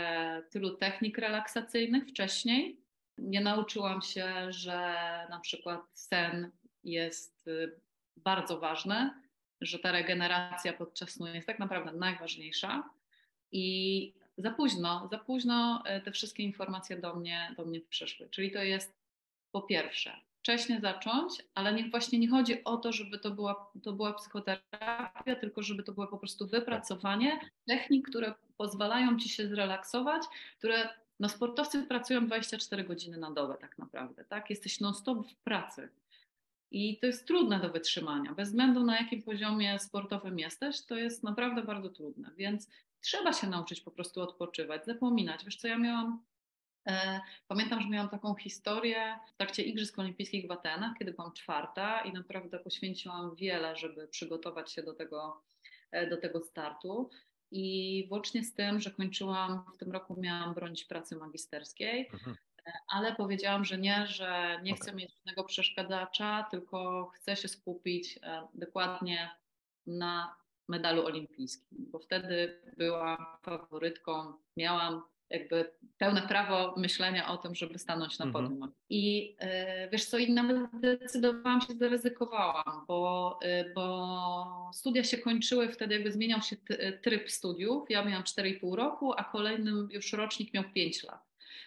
tylu 0.50 0.70
technik 0.76 1.18
relaksacyjnych 1.18 2.08
wcześniej. 2.08 2.80
Nie 3.18 3.40
nauczyłam 3.40 4.02
się, 4.02 4.52
że 4.52 4.96
na 5.30 5.40
przykład 5.40 5.80
sen 5.94 6.50
jest 6.84 7.48
y, 7.48 7.80
bardzo 8.16 8.60
ważny, 8.60 9.10
że 9.60 9.78
ta 9.78 9.92
regeneracja 9.92 10.72
podczas 10.72 11.10
snu 11.10 11.26
jest 11.26 11.46
tak 11.46 11.58
naprawdę 11.58 11.92
najważniejsza. 11.92 12.90
I 13.52 14.14
za 14.38 14.50
późno, 14.50 15.08
za 15.10 15.18
późno 15.18 15.82
y, 15.98 16.00
te 16.00 16.12
wszystkie 16.12 16.42
informacje 16.42 16.96
do 16.96 17.14
mnie, 17.14 17.54
do 17.56 17.64
mnie 17.64 17.80
przyszły. 17.80 18.28
Czyli 18.28 18.50
to 18.50 18.62
jest 18.62 19.03
po 19.54 19.62
pierwsze, 19.62 20.20
wcześnie 20.38 20.80
zacząć, 20.80 21.42
ale 21.54 21.74
nie, 21.74 21.90
właśnie 21.90 22.18
nie 22.18 22.28
chodzi 22.28 22.64
o 22.64 22.76
to, 22.76 22.92
żeby 22.92 23.18
to 23.18 23.30
była, 23.30 23.70
to 23.82 23.92
była 23.92 24.12
psychoterapia, 24.12 25.36
tylko 25.40 25.62
żeby 25.62 25.82
to 25.82 25.92
było 25.92 26.06
po 26.06 26.18
prostu 26.18 26.46
wypracowanie 26.46 27.40
technik, 27.66 28.08
które 28.08 28.34
pozwalają 28.56 29.18
ci 29.18 29.28
się 29.28 29.48
zrelaksować, 29.48 30.22
które 30.58 30.88
no 31.20 31.28
sportowcy 31.28 31.82
pracują 31.82 32.26
24 32.26 32.84
godziny 32.84 33.16
na 33.16 33.30
dobę 33.30 33.56
tak 33.60 33.78
naprawdę, 33.78 34.24
tak? 34.24 34.50
Jesteś 34.50 34.80
non-stop 34.80 35.28
w 35.28 35.36
pracy. 35.36 35.88
I 36.70 36.98
to 36.98 37.06
jest 37.06 37.26
trudne 37.26 37.60
do 37.60 37.70
wytrzymania. 37.70 38.34
Bez 38.34 38.48
względu 38.48 38.84
na 38.84 38.96
jakim 39.00 39.22
poziomie 39.22 39.78
sportowym 39.78 40.38
jesteś, 40.38 40.80
to 40.80 40.96
jest 40.96 41.22
naprawdę 41.22 41.62
bardzo 41.62 41.88
trudne. 41.88 42.30
Więc 42.36 42.70
trzeba 43.00 43.32
się 43.32 43.46
nauczyć 43.46 43.80
po 43.80 43.90
prostu 43.90 44.22
odpoczywać, 44.22 44.84
zapominać. 44.84 45.44
Wiesz 45.44 45.56
co, 45.56 45.68
ja 45.68 45.78
miałam 45.78 46.22
Pamiętam, 47.48 47.80
że 47.82 47.88
miałam 47.88 48.08
taką 48.08 48.34
historię 48.34 49.18
w 49.26 49.36
trakcie 49.36 49.62
Igrzysk 49.62 49.98
Olimpijskich 49.98 50.46
w 50.46 50.50
Atenach, 50.50 50.92
kiedy 50.98 51.12
byłam 51.12 51.32
czwarta 51.32 52.00
i 52.00 52.12
naprawdę 52.12 52.58
poświęciłam 52.58 53.34
wiele, 53.36 53.76
żeby 53.76 54.08
przygotować 54.08 54.72
się 54.72 54.82
do 54.82 54.94
tego 54.94 55.42
e, 55.90 56.06
do 56.10 56.16
tego 56.16 56.40
startu. 56.42 57.10
I 57.50 58.06
włącznie 58.08 58.44
z 58.44 58.54
tym, 58.54 58.80
że 58.80 58.90
kończyłam, 58.90 59.64
w 59.74 59.78
tym 59.78 59.92
roku 59.92 60.20
miałam 60.20 60.54
bronić 60.54 60.84
pracy 60.84 61.16
magisterskiej, 61.16 62.08
Mhm. 62.12 62.36
ale 62.88 63.14
powiedziałam, 63.14 63.64
że 63.64 63.78
nie, 63.78 64.06
że 64.06 64.60
nie 64.62 64.74
chcę 64.74 64.94
mieć 64.94 65.14
żadnego 65.14 65.44
przeszkadzacza, 65.44 66.46
tylko 66.50 67.10
chcę 67.14 67.36
się 67.36 67.48
skupić 67.48 68.18
e, 68.22 68.48
dokładnie 68.54 69.30
na 69.86 70.36
medalu 70.68 71.06
olimpijskim, 71.06 71.78
bo 71.90 71.98
wtedy 71.98 72.62
byłam 72.76 73.26
faworytką, 73.42 74.32
miałam 74.56 75.02
jakby 75.34 75.70
pełne 75.98 76.22
prawo 76.22 76.74
myślenia 76.76 77.28
o 77.28 77.36
tym, 77.36 77.54
żeby 77.54 77.78
stanąć 77.78 78.18
na 78.18 78.24
Mhm. 78.24 78.44
podium. 78.48 78.72
I 78.90 79.36
e, 79.38 79.88
wiesz 79.90 80.04
co, 80.04 80.18
i 80.18 80.32
nawet 80.32 80.56
zdecydowałam 80.78 81.60
się, 81.60 81.74
zaryzykowałam, 81.74 82.84
bo, 82.88 83.38
e, 83.42 83.72
bo 83.74 84.70
studia 84.74 85.04
się 85.04 85.18
kończyły, 85.18 85.68
wtedy 85.68 85.94
jakby 85.94 86.12
zmieniał 86.12 86.42
się 86.42 86.56
t- 86.56 86.92
tryb 87.02 87.30
studiów. 87.30 87.90
Ja 87.90 88.04
miałam 88.04 88.22
4,5 88.22 88.74
roku, 88.74 89.12
a 89.16 89.24
kolejnym 89.24 89.88
już 89.92 90.12
rocznik 90.12 90.54
miał 90.54 90.64
5 90.74 91.02
lat. 91.02 91.20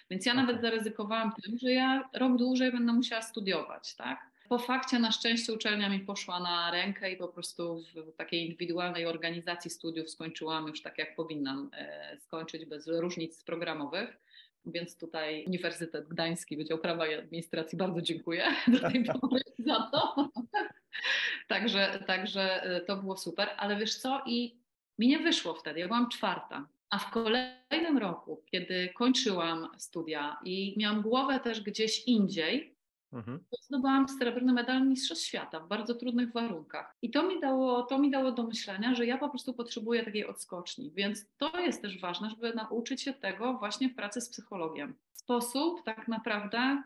Więc 0.10 0.26
ja 0.26 0.34
nawet 0.34 0.58
Okej. 0.58 0.72
zaryzykowałam 0.72 1.32
tym, 1.44 1.58
że 1.58 1.72
ja 1.72 2.10
rok 2.14 2.38
dłużej 2.38 2.72
będę 2.72 2.94
musiała 2.94 3.22
studiować, 3.22 3.96
tak? 3.96 4.20
Po 4.50 4.60
fakcie 4.60 5.00
na 5.00 5.12
szczęście 5.12 5.54
uczelnia 5.54 5.90
mi 5.90 6.00
poszła 6.00 6.40
na 6.40 6.72
rękę 6.72 7.12
i 7.12 7.18
po 7.18 7.28
prostu 7.28 7.84
w 7.96 8.16
takiej 8.16 8.46
indywidualnej 8.46 9.06
organizacji 9.06 9.72
studiów 9.72 10.10
skończyłam 10.10 10.68
już 10.68 10.82
tak, 10.82 10.98
jak 10.98 11.16
powinnam 11.16 11.70
e, 11.74 12.18
skończyć, 12.20 12.66
bez 12.66 12.88
różnic 12.88 13.44
programowych. 13.44 14.18
Więc 14.66 14.98
tutaj 14.98 15.46
Uniwersytet 15.48 16.08
Gdański, 16.08 16.58
Wydział 16.58 16.78
Prawa 16.78 17.08
i 17.08 17.14
Administracji 17.14 17.78
bardzo 17.78 18.02
dziękuję 18.02 18.46
za 19.68 19.90
to. 19.92 20.30
także, 21.48 22.04
także 22.08 22.64
e, 22.64 22.82
to 22.82 22.98
było 22.98 23.18
super, 23.18 23.50
ale 23.58 23.76
wiesz 23.76 23.96
co, 23.96 24.22
i 24.26 24.56
mi 25.00 25.08
nie 25.08 25.20
wyszło 25.20 25.54
wtedy, 25.54 25.80
ja 25.80 25.88
byłam 25.88 26.10
czwarta. 26.10 26.68
A 26.90 27.00
w 27.00 27.12
kolejnym 27.12 27.98
roku, 27.98 28.44
kiedy 28.46 28.90
kończyłam 28.96 29.68
studia 29.78 30.38
i 30.44 30.74
miałam 30.78 31.02
głowę 31.02 31.40
też 31.40 31.62
gdzieś 31.62 32.08
indziej, 32.08 32.77
Mhm. 33.18 33.40
zdobyłam 33.62 34.10
srebrny 34.10 34.54
medal 34.54 34.88
Mistrzostw 34.88 35.26
Świata 35.26 35.60
w 35.60 35.68
bardzo 35.68 35.96
trudnych 35.96 36.34
warunkach. 36.34 36.96
I 37.02 37.12
to 37.12 37.24
mi, 37.24 37.40
dało, 37.40 37.84
to 37.84 38.00
mi 38.00 38.12
dało 38.12 38.32
do 38.32 38.44
myślenia, 38.44 38.96
że 38.96 39.06
ja 39.06 39.18
po 39.18 39.30
prostu 39.30 39.54
potrzebuję 39.54 40.06
takiej 40.06 40.26
odskoczni. 40.26 40.92
Więc 40.96 41.26
to 41.38 41.60
jest 41.60 41.82
też 41.82 42.02
ważne, 42.02 42.30
żeby 42.30 42.54
nauczyć 42.54 43.02
się 43.02 43.14
tego 43.14 43.54
właśnie 43.54 43.90
w 43.90 43.96
pracy 43.96 44.22
z 44.22 44.30
psychologiem. 44.30 44.96
Sposób 45.14 45.84
tak 45.84 46.08
naprawdę, 46.08 46.84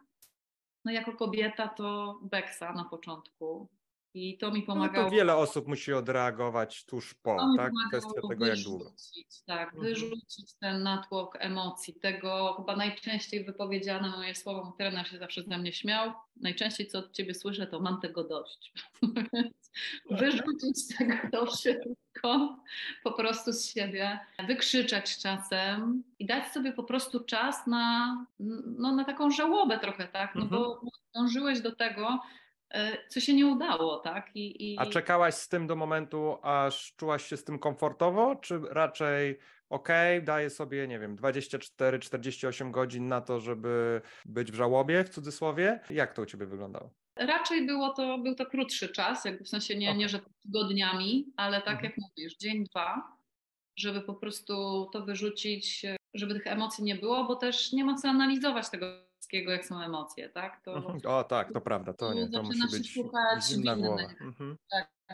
no 0.86 0.92
jako 0.92 1.14
kobieta 1.14 1.68
to 1.68 2.20
beksa 2.22 2.74
na 2.74 2.86
początku. 2.86 3.68
I 4.14 4.38
to 4.38 4.52
mi 4.52 4.60
No 4.60 4.66
pomagało. 4.66 5.06
to 5.10 5.16
wiele 5.16 5.36
osób 5.36 5.68
musi 5.68 5.94
odreagować 5.94 6.86
tuż 6.86 7.14
po, 7.14 7.38
To 7.38 7.54
tak? 7.58 7.72
Kwestia 7.90 8.22
tego, 8.30 8.46
jak 8.46 8.60
długo. 8.60 8.84
wyrzucić, 8.86 9.42
Tak, 9.46 9.68
Mhm. 9.68 9.84
wyrzucić 9.84 10.54
ten 10.60 10.84
natłok 10.84 11.38
emocji. 11.40 11.94
Tego 11.94 12.54
chyba 12.58 12.76
najczęściej 12.76 13.46
wypowiedziane 13.46 14.10
moje 14.10 14.36
słowo, 14.36 14.74
trener 14.78 15.08
się 15.08 15.18
zawsze 15.18 15.44
ze 15.44 15.58
mnie 15.58 15.74
śmiał. 15.74 16.12
Najczęściej 16.36 16.88
co 16.88 17.00
od 17.00 17.12
ciebie 17.12 17.34
słyszę, 17.34 17.68
to 17.68 17.80
mam 17.80 18.02
tego 18.02 18.24
dość. 18.24 18.74
Więc 19.34 19.72
wyrzucić 20.22 20.98
tego 20.98 21.14
dość 21.32 21.64
szybko, 21.64 22.58
po 23.04 23.12
prostu 23.12 23.52
z 23.54 23.66
siebie, 23.74 24.20
wykrzyczeć 24.48 25.18
czasem 25.18 26.04
i 26.20 26.26
dać 26.26 26.48
sobie 26.48 26.72
po 26.74 26.84
prostu 26.84 27.20
czas 27.24 27.68
na, 27.68 28.18
no, 28.78 28.96
na 28.96 29.04
taką 29.06 29.32
żałobę 29.32 29.80
trochę, 29.80 30.08
tak? 30.08 30.36
No 30.36 30.42
Mhm. 30.42 30.62
bo 30.62 30.82
dążyłeś 31.16 31.62
do 31.62 31.76
tego, 31.76 32.20
co 33.10 33.20
się 33.20 33.34
nie 33.34 33.48
udało, 33.48 33.98
tak? 34.00 34.32
I, 34.36 34.74
i... 34.74 34.80
A 34.80 34.86
czekałaś 34.86 35.34
z 35.34 35.48
tym 35.50 35.68
do 35.68 35.76
momentu, 35.76 36.38
aż 36.42 36.96
czułaś 36.96 37.26
się 37.26 37.38
z 37.38 37.44
tym 37.44 37.60
komfortowo, 37.60 38.36
czy 38.36 38.60
raczej 38.70 39.40
okej, 39.70 40.24
daję 40.24 40.50
sobie, 40.50 40.88
nie 40.88 41.00
wiem, 41.00 41.16
24-48 41.16 42.72
godzin 42.72 43.08
na 43.08 43.22
to, 43.22 43.40
żeby 43.40 44.02
być 44.26 44.52
w 44.52 44.56
żałobie, 44.56 45.04
w 45.04 45.10
cudzysłowie? 45.10 45.80
Jak 45.90 46.14
to 46.14 46.22
u 46.22 46.26
ciebie 46.26 46.46
wyglądało? 46.46 46.90
Raczej 47.16 47.66
było 47.66 47.94
to, 47.94 48.18
był 48.18 48.36
to 48.36 48.46
krótszy 48.46 48.90
czas, 48.90 49.26
jakby 49.26 49.44
w 49.44 49.50
sensie 49.50 49.76
nie, 49.76 49.88
nie 49.88 49.92
Okej. 50.06 50.10
że 50.10 50.20
tygodniami, 50.44 51.34
ale 51.38 51.62
tak 51.62 51.74
Mhm. 51.74 51.86
jak 51.86 51.94
mówisz, 51.98 52.38
dzień, 52.38 52.64
dwa, 52.64 53.02
żeby 53.78 54.02
po 54.02 54.14
prostu 54.16 54.54
to 54.94 55.06
wyrzucić, 55.06 55.86
żeby 56.14 56.34
tych 56.34 56.48
emocji 56.48 56.84
nie 56.84 56.96
było, 56.96 57.24
bo 57.24 57.36
też 57.36 57.72
nie 57.74 57.86
ma 57.86 57.96
co 57.96 58.10
analizować 58.10 58.70
tego 58.70 59.11
wszystkiego, 59.32 59.52
jak 59.52 59.66
są 59.66 59.82
emocje, 59.82 60.30
tak? 60.30 60.62
To 60.66 60.76
Mhm. 60.76 61.00
O 61.06 61.24
tak, 61.24 61.54
to 61.54 61.62
prawda, 61.62 61.94
to 61.94 62.14
nie, 62.14 62.30
to 62.30 62.44
musi 62.44 62.60
być 62.72 62.92
szukać 62.94 63.46
zimna 63.46 63.76
winnych. 63.76 63.90
głowa. 63.90 64.14
Mhm. 64.22 64.58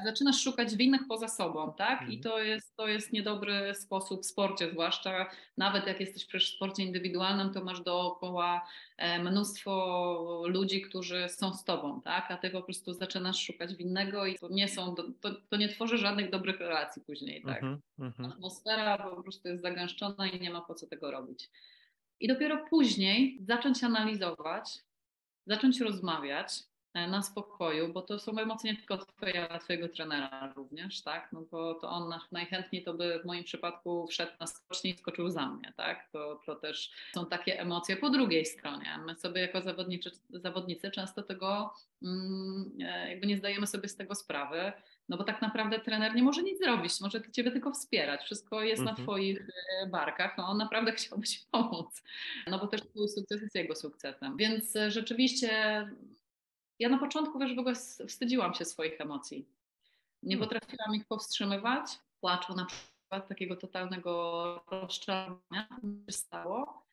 zaczynasz 0.05 0.41
szukać 0.41 0.75
winnych 0.75 1.01
poza 1.07 1.27
sobą, 1.27 1.73
tak? 1.77 2.01
I 2.01 2.03
Mhm. 2.15 2.21
to 2.21 2.39
jest, 2.39 2.75
to 2.75 2.87
jest 2.87 3.13
niedobry 3.13 3.75
sposób 3.75 4.21
w 4.21 4.25
sporcie, 4.25 4.71
zwłaszcza 4.71 5.29
nawet 5.57 5.87
jak 5.87 5.99
jesteś 5.99 6.25
przecież 6.25 6.51
w 6.51 6.55
sporcie 6.55 6.83
indywidualnym, 6.83 7.53
to 7.53 7.63
masz 7.63 7.81
dookoła 7.81 8.67
e, 8.97 9.19
mnóstwo 9.23 10.43
ludzi, 10.47 10.81
którzy 10.81 11.29
są 11.29 11.53
z 11.53 11.63
tobą, 11.63 12.01
tak? 12.01 12.31
A 12.31 12.37
ty 12.37 12.49
po 12.49 12.61
prostu 12.61 12.93
zaczynasz 12.93 13.39
szukać 13.39 13.75
winnego 13.75 14.25
i 14.25 14.35
to 14.39 14.47
nie 14.49 14.67
są, 14.67 14.95
to, 15.21 15.29
to 15.49 15.57
nie 15.57 15.69
tworzy 15.69 15.97
żadnych 15.97 16.29
dobrych 16.29 16.59
relacji 16.59 17.01
później, 17.01 17.41
tak? 17.43 17.63
Mhm. 17.63 17.79
Mhm. 17.99 18.31
Atmosfera 18.31 18.97
po 18.97 19.23
prostu 19.23 19.47
jest 19.47 19.61
zagęszczona 19.61 20.27
i 20.27 20.39
nie 20.39 20.49
ma 20.49 20.61
po 20.61 20.75
co 20.75 20.87
tego 20.87 21.11
robić. 21.11 21.49
I 22.19 22.27
dopiero 22.27 22.65
później 22.69 23.37
zacząć 23.41 23.83
analizować, 23.83 24.79
zacząć 25.45 25.79
rozmawiać 25.81 26.49
e, 26.93 27.07
na 27.07 27.21
spokoju, 27.21 27.93
bo 27.93 28.01
to 28.01 28.19
są 28.19 28.37
emocje 28.37 28.71
nie 28.71 28.77
tylko 28.77 28.97
twoje, 28.97 29.49
ale 29.49 29.59
twojego 29.59 29.89
trenera 29.89 30.53
również, 30.55 31.01
tak? 31.01 31.29
No 31.31 31.41
bo 31.51 31.73
to 31.75 31.89
on 31.89 32.09
na- 32.09 32.27
najchętniej 32.31 32.83
to 32.83 32.93
by 32.93 33.19
w 33.23 33.25
moim 33.25 33.43
przypadku 33.43 34.07
wszedł 34.07 34.31
na 34.39 34.47
skocznie 34.47 34.91
i 34.91 34.97
skoczył 34.97 35.29
za 35.29 35.49
mnie, 35.49 35.73
tak? 35.77 36.09
To, 36.11 36.41
to 36.45 36.55
też 36.55 36.91
są 37.13 37.25
takie 37.25 37.59
emocje 37.59 37.97
po 37.97 38.09
drugiej 38.09 38.45
stronie. 38.45 38.99
My 39.05 39.15
sobie 39.15 39.41
jako 39.41 39.61
zawodnicy 40.29 40.91
często 40.91 41.23
tego 41.23 41.73
mm, 42.03 42.71
e, 42.81 43.09
jakby 43.09 43.27
nie 43.27 43.37
zdajemy 43.37 43.67
sobie 43.67 43.87
z 43.87 43.95
tego 43.95 44.15
sprawy, 44.15 44.71
no 45.09 45.17
bo 45.17 45.23
tak 45.23 45.41
naprawdę 45.41 45.79
trener 45.79 46.15
nie 46.15 46.23
może 46.23 46.43
nic 46.43 46.59
zrobić, 46.59 47.01
może 47.01 47.21
ciebie 47.31 47.51
tylko 47.51 47.71
wspierać. 47.71 48.21
Wszystko 48.21 48.61
jest 48.63 48.83
na 48.83 48.89
Mhm. 48.91 49.07
twoich 49.07 49.49
e, 49.83 49.87
barkach, 49.87 50.39
a 50.39 50.43
on 50.47 50.57
naprawdę 50.57 50.91
chciałby 50.97 51.27
ci 51.27 51.39
pomóc. 51.51 52.03
No 52.47 52.59
bo 52.59 52.67
też 52.67 52.81
twój 52.81 53.09
sukces 53.09 53.41
jest 53.41 53.55
jego 53.55 53.75
sukcesem. 53.75 54.37
Więc 54.37 54.75
e, 54.75 54.91
rzeczywiście 54.91 55.49
ja 56.79 56.89
na 56.89 56.97
początku 56.97 57.39
wiesz, 57.39 57.55
w 57.55 57.59
ogóle 57.59 57.75
wstydziłam 58.07 58.53
się 58.53 58.65
swoich 58.65 59.01
emocji. 59.01 59.45
Nie 60.23 60.37
Hmm. 60.37 60.49
potrafiłam 60.49 60.95
ich 60.95 61.05
powstrzymywać. 61.07 61.85
Płaczu 62.19 62.55
na 62.55 62.65
przykład, 62.65 63.27
takiego 63.29 63.55
totalnego 63.55 64.63
rozczarowania 64.71 65.67
się 66.05 66.11
stało. 66.11 66.87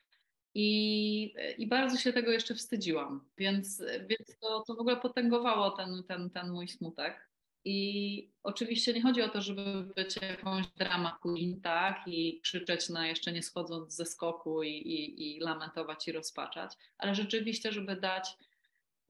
I, 0.56 1.34
I 1.58 1.66
bardzo 1.66 1.96
się 1.98 2.12
tego 2.12 2.30
jeszcze 2.30 2.54
wstydziłam, 2.54 3.24
więc, 3.38 3.82
więc 4.08 4.38
to, 4.40 4.60
to 4.66 4.74
w 4.74 4.78
ogóle 4.80 4.96
potęgowało 4.96 5.70
ten, 5.70 6.02
ten, 6.08 6.30
ten 6.30 6.50
mój 6.50 6.68
smutek. 6.68 7.28
I 7.64 8.30
oczywiście 8.42 8.92
nie 8.92 9.02
chodzi 9.02 9.22
o 9.22 9.28
to, 9.28 9.40
żeby 9.40 9.82
być 9.96 10.16
jakąś 10.16 10.66
drama 10.66 11.18
queen, 11.22 11.60
tak, 11.60 12.02
i 12.06 12.40
krzyczeć 12.40 12.88
na 12.88 13.06
jeszcze 13.06 13.32
nie 13.32 13.42
schodząc 13.42 13.94
ze 13.94 14.06
skoku 14.06 14.62
i, 14.62 14.68
i, 14.70 15.36
i 15.36 15.40
lamentować 15.40 16.08
i 16.08 16.12
rozpaczać, 16.12 16.72
ale 16.98 17.14
rzeczywiście, 17.14 17.72
żeby 17.72 17.96
dać, 17.96 18.36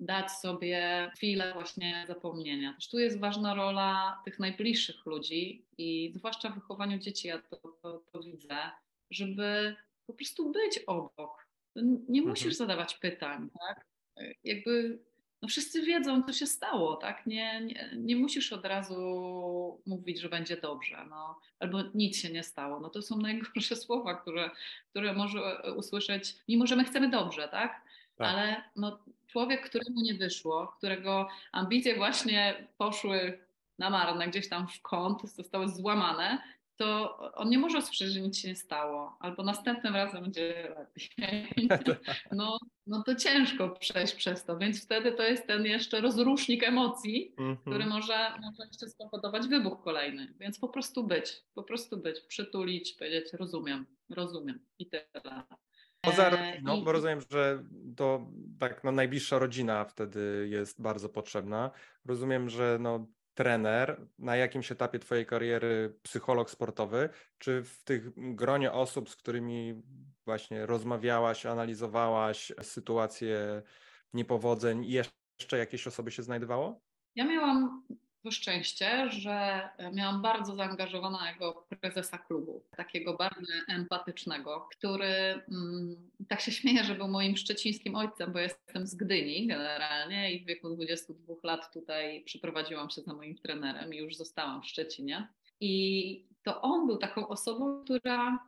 dać 0.01 0.31
sobie 0.31 1.11
chwilę 1.15 1.53
właśnie 1.53 2.05
zapomnienia. 2.09 2.73
Też 2.75 2.89
tu 2.89 2.99
jest 2.99 3.21
ważna 3.21 3.55
rola 3.55 4.23
tych 4.25 4.39
najbliższych 4.39 5.07
ludzi 5.07 5.67
i 5.79 6.13
zwłaszcza 6.15 6.51
w 6.51 6.55
wychowaniu 6.55 6.99
dzieci, 6.99 7.29
ja 7.29 7.43
to, 7.43 7.57
to, 7.83 8.03
to 8.13 8.21
widzę, 8.21 8.57
żeby 9.11 9.77
po 10.07 10.13
prostu 10.15 10.53
być 10.53 10.79
obok. 10.87 11.47
Nie 12.09 12.23
musisz 12.23 12.45
Mhm. 12.47 12.55
zadawać 12.55 12.95
pytań, 12.95 13.51
tak? 13.61 13.87
Jakby 14.45 14.99
no 15.45 15.49
wszyscy 15.49 15.83
wiedzą, 15.83 16.23
co 16.23 16.33
się 16.33 16.47
stało, 16.47 16.97
tak? 16.97 17.27
Nie, 17.27 17.61
nie, 17.61 17.91
nie 17.97 18.17
musisz 18.17 18.53
od 18.53 18.65
razu 18.65 18.97
mówić, 19.87 20.21
że 20.21 20.29
będzie 20.29 20.57
dobrze, 20.57 21.07
no, 21.11 21.41
albo 21.61 21.83
nic 21.95 22.17
się 22.17 22.31
nie 22.31 22.43
stało. 22.43 22.81
No 22.81 22.89
to 22.89 23.03
są 23.03 23.19
najgorsze 23.29 23.77
słowa, 23.77 24.15
które, 24.15 24.51
które 24.91 25.13
może 25.13 25.63
usłyszeć, 25.77 26.37
mimo 26.49 26.67
że 26.67 26.77
my 26.77 26.85
chcemy 26.85 27.11
dobrze, 27.11 27.49
tak? 27.49 27.81
Tak. 28.17 28.29
Ale 28.29 28.63
no, 28.77 28.99
człowiek, 29.27 29.69
któremu 29.69 30.01
nie 30.03 30.15
wyszło, 30.15 30.75
którego 30.79 31.29
ambicje 31.53 31.97
właśnie 31.97 32.69
poszły 32.79 33.39
na 33.79 33.91
marne, 33.91 34.29
gdzieś 34.29 34.49
tam 34.49 34.69
w 34.69 34.83
kąt, 34.83 35.23
zostały 35.23 35.69
złamane, 35.69 36.43
to 36.77 37.17
on 37.35 37.49
nie 37.49 37.59
może 37.59 37.79
usłyszeć, 37.79 38.09
że 38.13 38.21
nic 38.21 38.39
się 38.39 38.49
nie 38.49 38.57
stało, 38.57 39.17
albo 39.21 39.43
następnym 39.43 39.95
razem 39.95 40.23
będzie 40.23 40.75
lepiej. 40.77 41.49
No, 42.33 42.59
no 42.87 43.03
to 43.03 43.15
ciężko 43.15 43.69
przejść 43.71 44.15
przez 44.15 44.45
to, 44.45 44.59
więc 44.59 44.85
wtedy 44.85 45.13
to 45.13 45.23
jest 45.23 45.47
ten 45.47 45.65
jeszcze 45.65 46.01
rozrusznik 46.01 46.63
emocji, 46.63 47.33
który 47.61 47.77
Mhm. 47.85 47.89
może, 47.89 48.31
może 48.43 48.67
jeszcze 48.67 48.89
spowodować 48.89 49.49
wybuch 49.49 49.83
kolejny. 49.83 50.35
Więc 50.41 50.59
po 50.59 50.69
prostu 50.69 51.05
być, 51.07 51.43
po 51.55 51.63
prostu 51.63 51.97
być, 51.97 52.21
przytulić, 52.21 52.95
powiedzieć 52.99 53.33
rozumiem, 53.33 53.87
rozumiem 54.11 54.59
i 54.79 54.87
tyle. 54.89 55.05
Poza 56.01 56.31
E, 56.31 56.57
i- 56.59 56.85
bo 56.85 56.93
rozumiem, 56.93 57.21
że 57.31 57.65
to 57.97 58.27
tak 58.61 58.85
no, 58.85 58.93
najbliższa 58.93 59.39
rodzina 59.39 59.85
wtedy 59.85 60.49
jest 60.51 60.83
bardzo 60.83 61.09
potrzebna. 61.09 61.71
Rozumiem, 62.05 62.49
że 62.49 62.79
no, 62.81 63.07
trener, 63.35 64.07
na 64.19 64.37
jakimś 64.37 64.73
etapie 64.73 64.99
Twojej 64.99 65.27
kariery 65.27 65.99
psycholog 66.03 66.51
sportowy, 66.51 67.09
czy 67.39 67.63
w 67.65 67.85
tych 67.85 68.35
gronie 68.35 68.73
osób, 68.73 69.11
z 69.11 69.17
którymi 69.17 69.83
właśnie 70.25 70.67
rozmawiałaś, 70.67 71.47
analizowałaś 71.47 72.53
sytuację 72.63 73.63
niepowodzeń, 74.13 74.85
jeszcze 74.85 75.59
jakieś 75.59 75.87
osoby 75.87 76.11
się 76.11 76.23
znajdowało? 76.23 76.81
Ja 77.15 77.25
miałam 77.25 77.87
to 78.25 78.31
szczęście, 78.31 79.11
że 79.11 79.69
miałam 79.93 80.23
bardzo 80.23 80.55
zaangażowanego 80.55 81.67
prezesa 81.81 82.19
klubu, 82.19 82.65
takiego 82.77 83.15
bardzo 83.15 83.53
empatycznego, 83.69 84.69
który 84.71 85.07
mm, 85.07 86.11
tak 86.29 86.41
się 86.41 86.53
śmieje, 86.53 86.85
że 86.85 86.95
był 86.95 87.09
moim 87.09 87.37
szczecińskim 87.37 87.97
ojcem, 87.97 88.33
bo 88.33 88.39
jestem 88.39 88.87
z 88.87 88.95
Gdyni 88.95 89.47
generalnie 89.47 90.33
i 90.33 90.41
w 90.41 90.47
wieku 90.47 90.71
22 90.71 91.35
lat 91.43 91.73
tutaj 91.73 92.23
przyprowadziłam 92.25 92.91
się 92.91 93.03
za 93.03 93.15
moim 93.15 93.39
trenerem 93.39 93.95
i 93.95 93.97
już 93.97 94.17
zostałam 94.17 94.63
w 94.63 94.67
Szczecinie. 94.67 95.29
I 95.61 96.27
to 96.43 96.63
on 96.63 96.87
był 96.87 96.97
taką 96.97 97.29
osobą, 97.29 97.85
która 97.85 98.39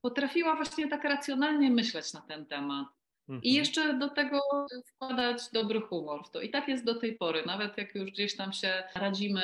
potrafiła 0.00 0.56
właśnie 0.56 0.88
tak 0.88 1.04
racjonalnie 1.04 1.70
myśleć 1.70 2.12
na 2.12 2.20
ten 2.20 2.46
temat. 2.46 2.86
I 3.28 3.32
mhm. 3.32 3.54
jeszcze 3.54 3.98
do 3.98 4.08
tego 4.08 4.40
wkładać 4.86 5.50
dobry 5.52 5.80
humor 5.80 6.24
w 6.24 6.30
to. 6.30 6.40
I 6.40 6.50
tak 6.50 6.68
jest 6.68 6.84
do 6.84 6.94
tej 6.94 7.12
pory. 7.16 7.42
Nawet 7.46 7.78
jak 7.78 7.94
już 7.94 8.10
gdzieś 8.10 8.36
tam 8.36 8.52
się 8.52 8.82
radzimy 8.94 9.42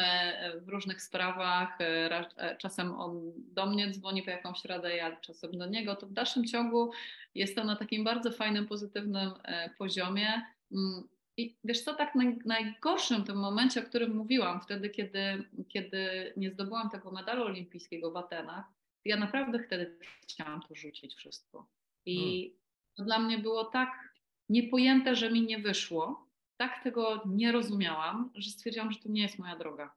w 0.63 0.69
różnych 0.69 1.03
sprawach, 1.03 1.81
e, 1.81 2.27
e, 2.37 2.57
czasem 2.57 3.01
on 3.01 3.33
do 3.37 3.67
mnie 3.67 3.91
dzwoni 3.91 4.23
po 4.23 4.31
jakąś 4.31 4.65
radę, 4.65 4.97
ja 4.97 5.17
czasem 5.17 5.59
do 5.59 5.67
niego, 5.67 5.97
to 5.97 6.07
w 6.07 6.13
dalszym 6.13 6.45
ciągu 6.47 6.91
jest 7.35 7.57
to 7.57 7.65
na 7.65 7.77
takim 7.77 8.05
bardzo 8.05 8.33
fajnym, 8.33 8.67
pozytywnym 8.67 9.31
e, 9.45 9.71
poziomie. 9.79 10.43
Mm, 10.73 11.09
I 11.37 11.57
wiesz 11.65 11.81
co, 11.81 11.95
tak 11.95 12.15
naj, 12.15 12.39
najgorszym 12.45 13.25
tym 13.25 13.37
momencie, 13.37 13.81
o 13.81 13.85
którym 13.87 14.17
mówiłam, 14.17 14.61
wtedy, 14.61 14.91
kiedy, 14.91 15.45
kiedy 15.69 16.33
nie 16.37 16.51
zdobyłam 16.51 16.91
tego 16.91 17.11
medalu 17.11 17.45
olimpijskiego 17.45 18.11
w 18.11 18.17
Atenach, 18.17 18.65
ja 19.05 19.17
naprawdę 19.17 19.63
wtedy 19.67 19.99
chciałam 20.23 20.63
to 20.63 20.75
rzucić 20.75 21.15
wszystko. 21.15 21.67
I 22.07 22.17
hmm 22.17 22.60
to 22.95 23.05
dla 23.05 23.19
mnie 23.19 23.39
było 23.39 23.65
tak 23.65 24.15
niepojęte, 24.49 25.17
że 25.17 25.31
mi 25.31 25.43
nie 25.43 25.59
wyszło, 25.59 26.27
tak 26.57 26.83
tego 26.83 27.23
nie 27.27 27.53
rozumiałam, 27.53 28.31
że 28.35 28.51
stwierdziłam, 28.51 28.93
że 28.93 28.99
to 28.99 29.09
nie 29.09 29.23
jest 29.23 29.39
moja 29.39 29.57
droga. 29.57 29.95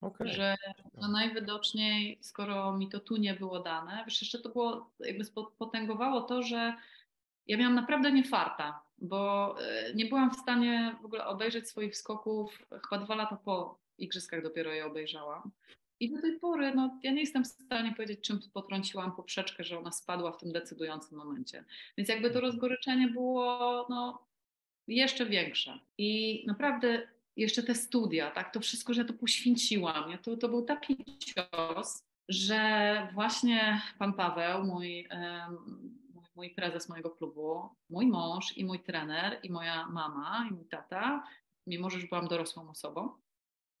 Okay. 0.00 0.28
Że, 0.28 0.56
że 1.02 1.08
najwidoczniej, 1.08 2.18
skoro 2.20 2.78
mi 2.78 2.88
to 2.88 3.00
tu 3.00 3.16
nie 3.16 3.34
było 3.34 3.60
dane, 3.60 4.02
wiesz, 4.06 4.22
jeszcze 4.22 4.38
to 4.38 4.48
było, 4.48 4.90
jakby 5.00 5.24
potęgowało 5.58 6.20
to, 6.20 6.42
że 6.42 6.74
ja 7.46 7.56
miałam 7.56 7.74
naprawdę 7.74 8.12
nie 8.12 8.24
farta, 8.24 8.82
bo 8.98 9.54
e, 9.62 9.94
nie 9.94 10.06
byłam 10.06 10.30
w 10.30 10.36
stanie 10.36 10.96
w 11.02 11.04
ogóle 11.04 11.26
obejrzeć 11.26 11.68
swoich 11.68 11.96
skoków, 11.96 12.58
chyba 12.70 13.04
dwa 13.04 13.14
lata 13.14 13.36
po 13.36 13.78
igrzyskach 13.98 14.42
dopiero 14.42 14.72
je 14.72 14.86
obejrzałam. 14.86 15.50
I 16.00 16.10
do 16.10 16.20
tej 16.20 16.38
pory 16.38 16.74
no, 16.74 17.00
ja 17.02 17.12
nie 17.12 17.20
jestem 17.20 17.44
w 17.44 17.46
stanie 17.46 17.94
powiedzieć, 17.94 18.20
czym 18.20 18.40
potrąciłam 18.54 19.16
poprzeczkę, 19.16 19.64
że 19.64 19.78
ona 19.78 19.92
spadła 19.92 20.32
w 20.32 20.38
tym 20.38 20.52
decydującym 20.52 21.18
momencie. 21.18 21.64
Więc 21.98 22.08
jakby 22.08 22.30
to 22.30 22.40
rozgoryczenie 22.40 23.08
było 23.08 23.86
no, 23.90 24.26
jeszcze 24.88 25.26
większe. 25.26 25.78
I 25.98 26.44
naprawdę 26.46 27.08
jeszcze 27.36 27.62
te 27.62 27.74
studia, 27.74 28.30
tak, 28.30 28.52
to 28.52 28.60
wszystko, 28.60 28.94
że 28.94 29.04
to 29.04 29.12
poświęciłam, 29.12 30.10
ja, 30.10 30.18
to, 30.18 30.36
to 30.36 30.48
był 30.48 30.62
taki 30.62 31.04
cios, 31.18 32.02
że 32.28 33.08
właśnie 33.14 33.80
pan 33.98 34.12
Paweł, 34.12 34.64
mój, 34.64 35.08
mój, 36.14 36.24
mój 36.36 36.50
prezes 36.50 36.88
mojego 36.88 37.10
klubu, 37.10 37.68
mój 37.90 38.06
mąż 38.06 38.56
i 38.56 38.64
mój 38.64 38.80
trener 38.80 39.40
i 39.42 39.50
moja 39.50 39.88
mama 39.88 40.46
i 40.50 40.54
mój 40.54 40.64
tata, 40.64 41.26
mimo 41.66 41.90
że 41.90 41.96
już 41.96 42.08
byłam 42.08 42.28
dorosłą 42.28 42.70
osobą, 42.70 43.14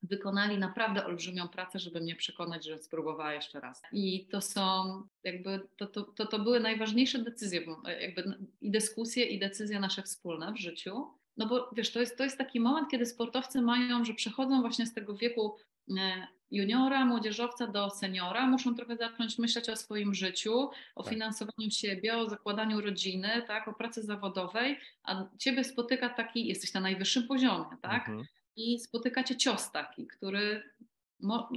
wykonali 0.02 0.58
naprawdę 0.58 1.06
olbrzymią 1.06 1.48
pracę, 1.48 1.78
żeby 1.78 2.00
mnie 2.00 2.16
przekonać, 2.16 2.64
że 2.64 2.78
spróbowała 2.78 3.32
jeszcze 3.32 3.60
raz. 3.60 3.82
I 3.92 4.26
to 4.26 4.40
są 4.40 4.84
jakby, 5.24 5.68
to, 5.76 5.86
to, 5.86 6.02
to, 6.02 6.26
to 6.26 6.38
były 6.38 6.60
najważniejsze 6.60 7.18
decyzje, 7.18 7.66
jakby 8.00 8.38
i 8.60 8.70
dyskusje, 8.70 9.24
i 9.24 9.38
decyzje 9.38 9.80
nasze 9.80 10.02
wspólne 10.02 10.52
w 10.52 10.56
życiu. 10.56 11.06
No 11.36 11.46
bo 11.46 11.70
wiesz, 11.76 11.92
to 11.92 12.00
jest, 12.00 12.18
to 12.18 12.24
jest 12.24 12.38
taki 12.38 12.60
moment, 12.60 12.88
kiedy 12.90 13.06
sportowcy 13.06 13.60
mają, 13.60 14.04
że 14.04 14.14
przechodzą 14.14 14.60
właśnie 14.60 14.86
z 14.86 14.94
tego 14.94 15.16
wieku 15.16 15.56
e, 15.98 16.26
juniora, 16.50 17.04
młodzieżowca 17.04 17.66
do 17.66 17.90
seniora, 17.90 18.46
muszą 18.46 18.74
trochę 18.74 18.96
zacząć 18.96 19.38
myśleć 19.38 19.68
o 19.68 19.76
swoim 19.76 20.14
życiu, 20.14 20.70
o 20.94 21.02
tak. 21.02 21.12
finansowaniu 21.12 21.70
siebie, 21.70 22.16
o 22.16 22.28
zakładaniu 22.28 22.80
rodziny, 22.80 23.42
tak, 23.46 23.68
o 23.68 23.74
pracy 23.74 24.02
zawodowej, 24.02 24.78
a 25.02 25.24
ciebie 25.38 25.64
spotyka 25.64 26.08
taki, 26.08 26.46
jesteś 26.46 26.74
na 26.74 26.80
najwyższym 26.80 27.26
poziomie, 27.26 27.76
tak? 27.82 28.08
Mhm 28.08 28.26
i 28.56 28.78
spotykacie 28.78 29.36
cios 29.36 29.70
taki, 29.70 30.06
który 30.06 30.62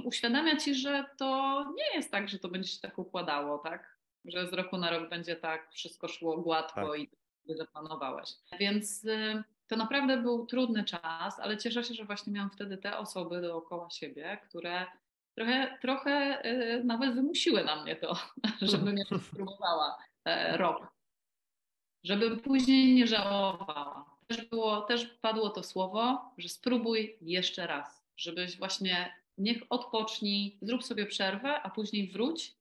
uświadamia 0.04 0.56
ci, 0.56 0.74
że 0.74 1.04
to 1.18 1.64
nie 1.76 1.96
jest 1.96 2.10
tak, 2.10 2.28
że 2.28 2.38
to 2.38 2.48
będzie 2.48 2.68
się 2.68 2.80
tak 2.80 2.98
układało, 2.98 3.58
tak? 3.58 3.96
Że 4.24 4.48
z 4.48 4.52
roku 4.52 4.78
na 4.78 4.90
rok 4.90 5.08
będzie 5.10 5.36
tak 5.36 5.72
wszystko 5.72 6.08
szło 6.08 6.36
gładko 6.36 6.92
tak. 6.92 7.00
i 7.00 7.08
zaplanowałeś. 7.54 8.30
Więc 8.60 9.04
y, 9.04 9.42
to 9.68 9.76
naprawdę 9.76 10.16
był 10.16 10.46
trudny 10.46 10.84
czas, 10.84 11.40
ale 11.40 11.56
cieszę 11.56 11.84
się, 11.84 11.94
że 11.94 12.04
właśnie 12.04 12.32
miałam 12.32 12.50
wtedy 12.50 12.78
te 12.78 12.98
osoby 12.98 13.40
dookoła 13.40 13.90
siebie, 13.90 14.38
które 14.48 14.86
trochę, 15.34 15.78
trochę 15.80 16.44
y, 16.46 16.84
nawet 16.84 17.14
wymusiły 17.14 17.64
na 17.64 17.82
mnie 17.82 17.96
to, 17.96 18.16
żebym 18.62 18.98
jeszcze 18.98 19.18
spróbowała 19.18 19.98
e, 20.24 20.56
rok. 20.56 20.92
Żebym 22.04 22.40
później 22.40 22.94
nie 22.94 23.06
żałowała 23.06 24.09
było, 24.38 24.80
też 24.80 25.06
padło 25.06 25.50
to 25.50 25.62
słowo, 25.62 26.32
że 26.38 26.48
spróbuj 26.48 27.16
jeszcze 27.20 27.66
raz, 27.66 28.04
żebyś 28.16 28.58
właśnie 28.58 29.14
niech 29.38 29.62
odpocznij, 29.70 30.58
zrób 30.62 30.84
sobie 30.84 31.06
przerwę, 31.06 31.62
a 31.62 31.70
później 31.70 32.08
wróć 32.08 32.56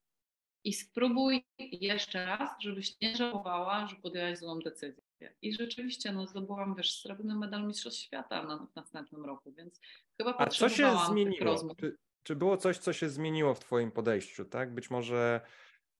i 0.63 0.73
spróbuj 0.73 1.45
jeszcze 1.59 2.25
raz, 2.25 2.51
żebyś 2.61 3.01
nie 3.01 3.15
żałowała, 3.15 3.87
że 3.87 3.95
podjęłaś 3.95 4.37
złą 4.37 4.59
decyzję. 4.59 5.03
I 5.41 5.53
rzeczywiście 5.53 6.11
no, 6.11 6.27
zdobyłam 6.27 6.75
wiesz, 6.75 7.01
srebrny 7.01 7.35
medal 7.35 7.67
Mistrzostw 7.67 7.99
Świata 7.99 8.43
na, 8.43 8.57
w 8.57 8.75
następnym 8.75 9.25
roku, 9.25 9.51
więc 9.51 9.81
chyba 10.17 10.35
A 10.37 10.47
co 10.47 10.69
się 10.69 10.97
zmieniło? 11.07 11.75
Czy, 11.75 11.97
czy 12.23 12.35
było 12.35 12.57
coś, 12.57 12.77
co 12.77 12.93
się 12.93 13.09
zmieniło 13.09 13.53
w 13.53 13.59
Twoim 13.59 13.91
podejściu? 13.91 14.45
Tak? 14.45 14.73
Być 14.73 14.89
może 14.89 15.41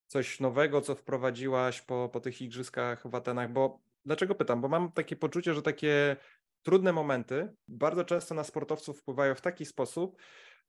coś 0.07 0.39
nowego, 0.39 0.81
co 0.81 0.95
wprowadziłaś 0.95 1.81
po, 1.81 2.09
po 2.13 2.19
tych 2.19 2.41
igrzyskach 2.41 3.07
w 3.07 3.15
Atenach, 3.15 3.51
bo 3.51 3.79
Dlaczego 4.05 4.35
pytam? 4.35 4.61
Bo 4.61 4.67
mam 4.67 4.91
takie 4.91 5.15
poczucie, 5.15 5.53
że 5.53 5.61
takie 5.61 6.15
trudne 6.63 6.93
momenty 6.93 7.55
bardzo 7.67 8.05
często 8.05 8.35
na 8.35 8.43
sportowców 8.43 8.99
wpływają 8.99 9.35
w 9.35 9.41
taki 9.41 9.65
sposób, 9.65 10.21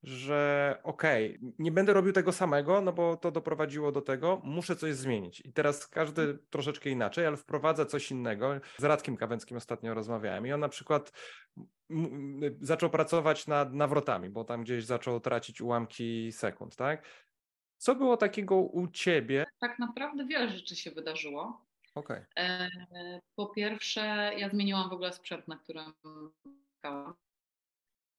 że 0.02 0.78
okej, 0.82 1.36
okay, 1.36 1.52
nie 1.58 1.72
będę 1.72 1.92
robił 1.92 2.12
tego 2.12 2.32
samego, 2.32 2.80
no 2.80 2.92
bo 2.92 3.16
to 3.16 3.30
doprowadziło 3.30 3.92
do 3.92 4.00
tego, 4.00 4.40
muszę 4.44 4.76
coś 4.76 4.94
zmienić. 4.94 5.40
I 5.40 5.52
teraz 5.52 5.86
każdy 5.86 6.38
troszeczkę 6.50 6.90
inaczej, 6.90 7.26
ale 7.26 7.36
wprowadza 7.36 7.86
coś 7.86 8.10
innego. 8.10 8.60
Z 8.78 8.84
Radkiem 8.84 9.16
Kawęckim 9.16 9.56
ostatnio 9.56 9.94
rozmawiałem 9.94 10.46
i 10.46 10.52
on 10.52 10.60
na 10.60 10.68
przykład 10.68 11.12
zaczął 12.60 12.90
pracować 12.90 13.46
nad 13.46 13.72
nawrotami, 13.72 14.30
bo 14.30 14.44
tam 14.44 14.62
gdzieś 14.62 14.84
zaczął 14.84 15.20
tracić 15.20 15.60
ułamki 15.60 16.32
sekund, 16.32 16.76
tak? 16.76 17.04
Co 17.76 17.94
było 17.94 18.16
takiego 18.16 18.56
u 18.56 18.88
ciebie? 18.88 19.46
Tak 19.60 19.78
naprawdę 19.78 20.26
wiele 20.26 20.48
rzeczy 20.48 20.76
się 20.76 20.90
wydarzyło. 20.90 21.69
Okay. 21.94 22.26
E, 22.38 22.70
po 23.37 23.46
pierwsze, 23.46 24.33
ja 24.37 24.48
zmieniłam 24.48 24.90
w 24.90 24.92
ogóle 24.92 25.12
sprzęt, 25.12 25.48
na 25.48 25.57
którym 25.57 25.92
skakałam. 26.79 27.14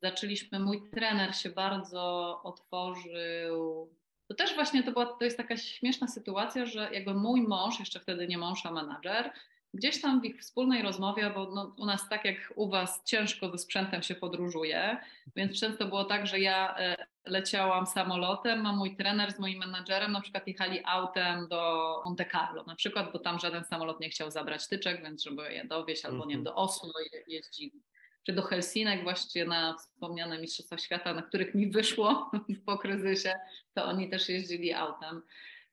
Zaczęliśmy, 0.03 0.59
mój 0.59 0.89
trener 0.89 1.35
się 1.35 1.49
bardzo 1.49 2.39
otworzył. 2.43 3.95
To 4.27 4.35
też 4.35 4.55
właśnie 4.55 4.83
to, 4.83 4.91
była, 4.91 5.05
to 5.05 5.23
jest 5.25 5.37
taka 5.37 5.57
śmieszna 5.57 6.07
sytuacja, 6.07 6.65
że 6.65 6.89
jakby 6.93 7.13
mój 7.13 7.41
mąż, 7.41 7.79
jeszcze 7.79 7.99
wtedy 7.99 8.27
nie 8.27 8.37
mąż, 8.37 8.65
a 8.65 8.71
menadżer, 8.71 9.33
gdzieś 9.73 10.01
tam 10.01 10.21
w 10.21 10.25
ich 10.25 10.39
wspólnej 10.39 10.81
rozmowie, 10.81 11.31
bo 11.35 11.51
no, 11.51 11.75
u 11.77 11.85
nas 11.85 12.09
tak 12.09 12.25
jak 12.25 12.53
u 12.55 12.69
Was 12.69 13.03
ciężko 13.05 13.49
ze 13.49 13.57
sprzętem 13.57 14.03
się 14.03 14.15
podróżuje, 14.15 14.97
więc 15.35 15.59
często 15.59 15.85
było 15.85 16.05
tak, 16.05 16.27
że 16.27 16.39
ja 16.39 16.77
e, 16.77 16.95
leciałam 17.25 17.87
samolotem, 17.87 18.65
a 18.65 18.73
mój 18.73 18.95
trener 18.95 19.31
z 19.31 19.39
moim 19.39 19.59
menadżerem 19.59 20.11
na 20.11 20.21
przykład 20.21 20.47
jechali 20.47 20.79
autem 20.85 21.47
do 21.47 22.01
Monte 22.05 22.25
Carlo 22.25 22.63
na 22.63 22.75
przykład, 22.75 23.11
bo 23.13 23.19
tam 23.19 23.39
żaden 23.39 23.63
samolot 23.63 23.99
nie 23.99 24.09
chciał 24.09 24.31
zabrać 24.31 24.67
tyczek, 24.67 25.03
więc 25.03 25.23
żeby 25.23 25.53
je 25.53 25.65
dowieść 25.65 26.05
albo 26.05 26.25
nie 26.25 26.35
wiem, 26.35 26.43
do 26.43 26.55
Oslo 26.55 26.93
jeździli 27.27 27.81
czy 28.23 28.33
do 28.33 28.41
Helsinek 28.41 29.03
właściwie 29.03 29.45
na 29.45 29.77
wspomniane 29.77 30.41
Mistrzostwa 30.41 30.77
Świata, 30.77 31.13
na 31.13 31.21
których 31.21 31.55
mi 31.55 31.71
wyszło 31.71 32.31
po 32.65 32.77
kryzysie, 32.77 33.33
to 33.73 33.85
oni 33.85 34.09
też 34.09 34.29
jeździli 34.29 34.73
autem. 34.73 35.21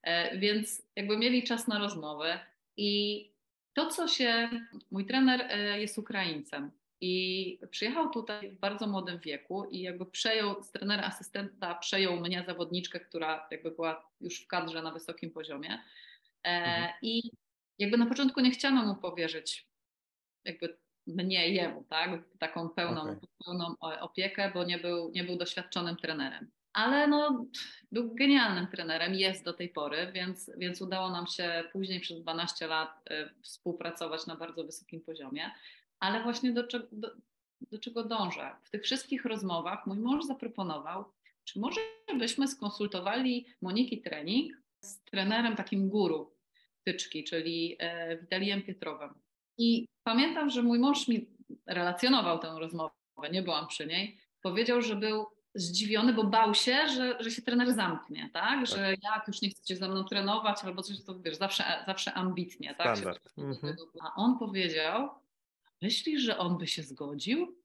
E, 0.03 0.39
więc 0.39 0.83
jakby 0.97 1.17
mieli 1.17 1.43
czas 1.43 1.69
na 1.69 1.79
rozmowę 1.79 2.41
i 2.77 3.38
to, 3.79 3.87
co 3.87 4.09
się. 4.09 4.51
Mój 4.91 5.07
trener 5.07 5.41
e, 5.41 5.81
jest 5.81 5.99
Ukraińcem 5.99 6.71
i 7.01 7.59
przyjechał 7.71 8.11
tutaj 8.11 8.51
w 8.51 8.59
bardzo 8.59 8.87
młodym 8.87 9.19
wieku 9.19 9.65
i 9.65 9.81
jakby 9.81 10.07
przejął, 10.07 10.63
z 10.63 10.73
trenera 10.73 11.03
asystenta 11.03 11.75
przejął 11.75 12.21
mnie, 12.21 12.45
zawodniczkę, 12.47 13.01
która 13.01 13.49
jakby 13.51 13.71
była 13.71 14.11
już 14.21 14.45
w 14.45 14.47
kadrze 14.47 14.83
na 14.83 14.91
wysokim 14.91 15.31
poziomie. 15.31 15.85
E, 16.45 16.49
mhm. 16.49 16.93
I 17.03 17.31
jakby 17.79 17.99
na 17.99 18.07
początku 18.07 18.41
nie 18.41 18.51
chciano 18.51 18.87
mu 18.87 18.95
powierzyć 18.95 19.69
jakby 20.45 20.79
mnie 21.07 21.49
jemu, 21.49 21.85
tak? 21.85 22.11
Taką 22.39 22.69
pełną, 22.69 23.03
Okej. 23.03 23.29
pełną 23.45 23.75
opiekę, 24.01 24.51
bo 24.55 24.65
nie 24.65 24.79
był, 24.79 25.11
nie 25.11 25.25
był 25.25 25.37
doświadczonym 25.37 25.97
trenerem. 25.97 26.51
Ale 26.73 27.07
no, 27.07 27.47
był 27.93 28.15
genialnym 28.15 28.67
trenerem, 28.67 29.15
jest 29.15 29.45
do 29.45 29.53
tej 29.53 29.69
pory, 29.69 30.13
więc, 30.15 30.51
więc 30.57 30.83
udało 30.83 31.11
nam 31.11 31.27
się 31.27 31.65
później 31.73 32.01
przez 32.01 32.23
12 32.23 32.67
lat 32.67 33.11
y, 33.11 33.43
współpracować 33.43 34.27
na 34.27 34.37
bardzo 34.37 34.65
wysokim 34.65 35.01
poziomie. 35.01 35.51
Ale 36.01 36.23
właśnie 36.23 36.53
do, 36.53 36.63
do, 36.93 37.11
do 37.61 37.79
czego 37.79 38.05
dążę? 38.05 38.57
W 38.63 38.71
tych 38.71 38.83
wszystkich 38.83 39.25
rozmowach 39.25 39.87
mój 39.87 39.99
mąż 39.99 40.25
zaproponował, 40.25 41.05
czy 41.45 41.61
może 41.61 41.81
byśmy 42.19 42.49
skonsultowali 42.49 43.47
Moniki 43.63 44.03
trening 44.03 44.53
z 44.81 45.05
trenerem 45.05 45.57
takim 45.57 45.89
guru 45.89 46.37
tyczki, 46.85 47.25
czyli 47.25 47.77
e, 47.79 48.17
Witalijem 48.17 48.63
Pietrowem. 48.63 49.15
I 49.59 49.87
pamiętam, 50.03 50.51
że 50.51 50.63
mój 50.63 50.79
mąż 50.79 51.09
mi 51.09 51.27
relacjonował 51.67 52.39
tę 52.39 52.57
rozmowę, 52.59 52.93
nie 53.33 53.43
byłam 53.43 53.67
przy 53.67 53.87
niej. 53.87 54.19
Powiedział, 54.43 54.83
że 54.83 54.97
był 54.97 55.27
zdziwiony, 55.55 56.13
bo 56.13 56.25
bał 56.25 56.55
się, 56.55 56.89
że, 56.89 57.17
że 57.21 57.31
się 57.31 57.43
trener 57.43 57.73
zamknie, 57.73 58.31
tak? 58.33 58.67
Że 58.67 58.95
jak 59.03 59.29
już 59.29 59.43
nie 59.43 59.51
chcecie 59.51 59.77
ze 59.77 59.89
mną 59.89 60.05
trenować 60.05 60.65
albo 60.65 60.83
coś, 60.83 61.05
to 61.05 61.21
wiesz, 61.21 61.37
zawsze, 61.37 61.65
zawsze 61.87 62.15
ambitnie, 62.15 62.75
tak? 62.75 62.97
Się 62.97 63.03
Mhm. 63.39 63.77
A 64.03 64.15
on 64.15 64.39
powiedział, 64.39 65.11
myślisz, 65.83 66.23
że 66.23 66.39
on 66.39 66.59
by 66.59 66.67
się 66.67 66.83
zgodził? 66.83 67.59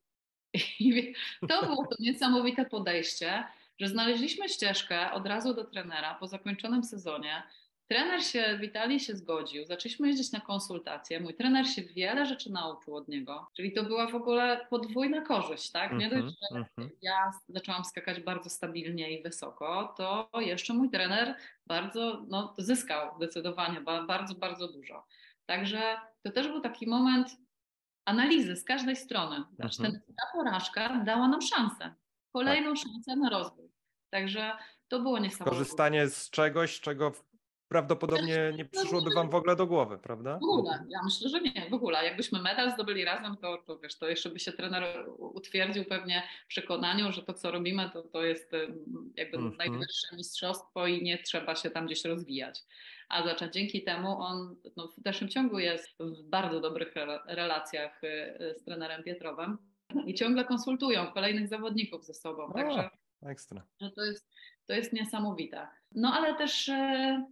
I 0.79 1.13
to 1.49 1.65
było 1.65 1.87
to 1.87 1.95
niesamowite 1.99 2.65
podejście, 2.65 3.43
że 3.79 3.87
znaleźliśmy 3.87 4.49
ścieżkę 4.49 5.11
od 5.11 5.27
razu 5.27 5.53
do 5.53 5.63
trenera 5.63 6.15
po 6.15 6.27
zakończonym 6.27 6.83
sezonie. 6.83 7.43
Trener 7.87 8.23
się, 8.23 8.57
Witali 8.61 8.99
się 8.99 9.15
zgodził, 9.15 9.65
zaczęliśmy 9.65 10.07
jeździć 10.07 10.31
na 10.31 10.39
konsultacje. 10.39 11.19
Mój 11.19 11.33
trener 11.35 11.67
się 11.67 11.81
wiele 11.81 12.25
rzeczy 12.25 12.51
nauczył 12.51 12.95
od 12.95 13.07
niego, 13.07 13.47
czyli 13.55 13.73
to 13.73 13.83
była 13.83 14.07
w 14.07 14.15
ogóle 14.15 14.67
podwójna 14.69 15.21
korzyść, 15.21 15.71
tak? 15.71 15.91
Nie 15.93 16.05
Mhm, 16.05 16.21
dość, 16.25 16.35
że 16.51 16.57
mhm. 16.59 16.89
ja 17.01 17.31
zaczęłam 17.47 17.85
skakać 17.85 18.19
bardzo 18.19 18.49
stabilnie 18.49 19.19
i 19.19 19.23
wysoko, 19.23 19.93
to 19.97 20.29
jeszcze 20.41 20.73
mój 20.73 20.89
trener 20.89 21.35
bardzo 21.67 22.25
no, 22.27 22.55
zyskał 22.57 23.15
zdecydowanie, 23.17 23.81
ba- 23.81 24.03
bardzo, 24.03 24.35
bardzo 24.35 24.67
dużo. 24.67 25.05
Także 25.45 25.97
to 26.25 26.31
też 26.31 26.47
był 26.47 26.61
taki 26.61 26.87
moment 26.87 27.27
analizy 28.05 28.55
z 28.55 28.63
każdej 28.63 28.95
strony. 28.95 29.43
Znaczy, 29.55 29.77
Mhm. 29.83 29.91
ten, 30.01 30.15
ta 30.15 30.23
porażka 30.37 31.03
dała 31.05 31.27
nam 31.27 31.41
szansę, 31.41 31.93
kolejną 32.33 32.75
szansę 32.75 33.15
na 33.15 33.29
rozwój. 33.29 33.69
Także 34.09 34.51
to 34.87 34.99
było 34.99 35.19
niesamowite. 35.19 35.57
Korzystanie 35.57 36.07
z 36.07 36.29
czegoś, 36.29 36.79
czego 36.79 37.11
prawdopodobnie 37.73 38.53
nie 38.57 38.65
przyszłoby 38.65 39.09
wam 39.15 39.29
w 39.29 39.35
ogóle 39.35 39.55
do 39.55 39.67
głowy, 39.67 39.97
prawda? 39.97 40.39
W 40.39 40.43
ogóle, 40.43 40.85
ja 40.89 40.99
myślę, 41.03 41.29
że 41.29 41.41
nie, 41.41 41.69
w 41.69 41.73
ogóle. 41.73 42.05
Jakbyśmy 42.05 42.41
medal 42.41 42.71
zdobyli 42.71 43.05
razem, 43.05 43.37
to, 43.37 43.57
to 43.57 43.79
wiesz, 43.79 43.97
to 43.97 44.09
jeszcze 44.09 44.29
by 44.29 44.39
się 44.39 44.51
trener 44.51 45.05
utwierdził 45.17 45.85
pewnie 45.85 46.23
w 46.45 46.47
przekonaniu, 46.47 47.11
że 47.11 47.23
to, 47.23 47.33
co 47.33 47.51
robimy, 47.51 47.89
to, 47.93 48.01
to 48.03 48.23
jest 48.23 48.51
jakby 49.15 49.37
Mhm. 49.37 49.57
najwyższe 49.57 50.15
mistrzostwo 50.15 50.87
i 50.87 51.03
nie 51.03 51.17
trzeba 51.17 51.55
się 51.55 51.69
tam 51.69 51.85
gdzieś 51.85 52.05
rozwijać. 52.05 52.59
A 53.09 53.23
zaczął 53.23 53.49
dzięki 53.49 53.83
temu 53.83 54.21
on 54.21 54.55
no, 54.77 54.87
w 54.87 55.01
dalszym 55.01 55.29
ciągu 55.29 55.59
jest 55.59 55.89
w 55.99 56.23
bardzo 56.23 56.59
dobrych 56.61 56.95
rela- 56.95 57.23
relacjach 57.27 58.03
y, 58.03 58.07
y, 58.41 58.55
z 58.59 58.63
trenerem 58.63 59.03
Pietrowem 59.03 59.57
i 60.05 60.13
ciągle 60.13 60.45
konsultują 60.45 61.07
kolejnych 61.11 61.47
zawodników 61.47 62.05
ze 62.05 62.13
sobą. 62.13 62.43
O. 62.43 62.53
Także 62.53 62.89
Ekstra. 63.25 63.63
to 63.95 64.03
jest, 64.03 64.29
to 64.65 64.73
jest 64.73 64.93
niesamowite. 64.93 65.67
No 65.95 66.13
ale 66.13 66.35
też 66.35 66.69
e, 66.69 67.25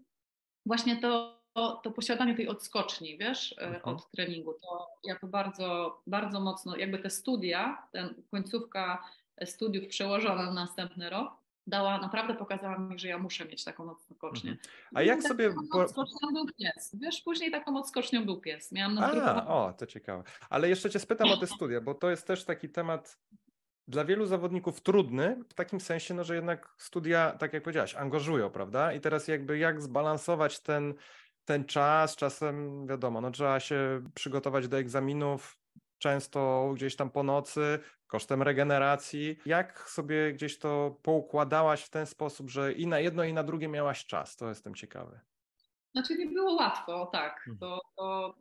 właśnie 0.65 0.97
to, 1.01 1.41
to, 1.53 1.81
to 1.83 1.91
posiadanie 1.91 2.35
tej 2.35 2.47
odskoczni, 2.47 3.17
wiesz, 3.17 3.55
e, 3.57 3.61
Mhm. 3.61 3.95
od 3.95 4.11
treningu, 4.11 4.53
to 4.53 4.87
ja 5.03 5.19
to 5.19 5.27
bardzo, 5.27 5.97
bardzo 6.07 6.39
mocno, 6.39 6.77
jakby 6.77 6.99
te 6.99 7.09
studia, 7.09 7.87
ten 7.91 8.13
końcówka 8.31 9.03
studiów 9.45 9.87
przełożona 9.87 10.43
na 10.45 10.53
następny 10.53 11.09
rok, 11.09 11.33
dała, 11.67 11.97
naprawdę 11.97 12.33
pokazała 12.33 12.77
mi, 12.77 12.99
że 12.99 13.07
ja 13.07 13.17
muszę 13.17 13.45
mieć 13.45 13.63
taką 13.63 13.91
odskocznię. 13.91 14.51
Mhm. 14.51 14.69
A 14.95 15.01
jak 15.01 15.17
Taką 15.17 15.27
sobie 15.27 15.53
odskocznią 15.73 16.33
był 16.33 16.45
pies. 16.59 16.95
Wiesz, 17.01 17.21
później 17.21 17.51
taką 17.51 17.77
odskocznią 17.77 18.25
był 18.25 18.41
pies. 18.41 18.71
Miałam 18.71 18.97
A, 18.97 19.01
nadrukowaną 19.01 19.47
o, 19.47 19.73
to 19.73 19.85
ciekawe. 19.85 20.23
Ale 20.49 20.69
jeszcze 20.69 20.89
cię 20.89 20.99
spytam 20.99 21.31
o 21.31 21.37
te 21.37 21.47
studia, 21.47 21.81
bo 21.81 21.93
to 21.95 22.09
jest 22.09 22.27
też 22.27 22.45
taki 22.45 22.69
temat 22.69 23.17
dla 23.87 24.05
wielu 24.05 24.25
zawodników 24.25 24.81
trudny, 24.81 25.43
w 25.49 25.53
takim 25.53 25.79
sensie, 25.79 26.13
no, 26.13 26.23
że 26.23 26.35
jednak 26.35 26.75
studia, 26.77 27.31
tak 27.31 27.53
jak 27.53 27.63
powiedziałaś, 27.63 27.95
angażują, 27.95 28.49
prawda? 28.49 28.93
I 28.93 29.01
teraz 29.01 29.27
jakby 29.27 29.57
jak 29.57 29.81
zbalansować 29.81 30.59
ten, 30.59 30.93
ten 31.45 31.65
czas, 31.65 32.15
czasem 32.15 32.87
wiadomo, 32.87 33.21
no 33.21 33.31
trzeba 33.31 33.59
się 33.59 34.03
przygotować 34.15 34.67
do 34.67 34.77
egzaminów, 34.77 35.57
często 35.97 36.71
gdzieś 36.75 36.95
tam 36.95 37.09
po 37.09 37.23
nocy, 37.23 37.79
kosztem 38.07 38.41
regeneracji. 38.41 39.37
Jak 39.45 39.89
sobie 39.89 40.33
gdzieś 40.33 40.59
to 40.59 40.99
poukładałaś 41.03 41.83
w 41.83 41.89
ten 41.89 42.05
sposób, 42.05 42.49
że 42.49 42.73
i 42.73 42.87
na 42.87 42.99
jedno, 42.99 43.23
i 43.23 43.33
na 43.33 43.43
drugie 43.43 43.67
miałaś 43.67 44.05
czas? 44.05 44.35
To 44.35 44.49
jestem 44.49 44.75
ciekawy. 44.75 45.19
Znaczy 45.91 46.17
nie 46.17 46.25
było 46.25 46.53
łatwo, 46.53 47.05
tak. 47.05 47.37
Mhm. 47.47 47.57
To, 47.57 47.79
to 47.97 48.37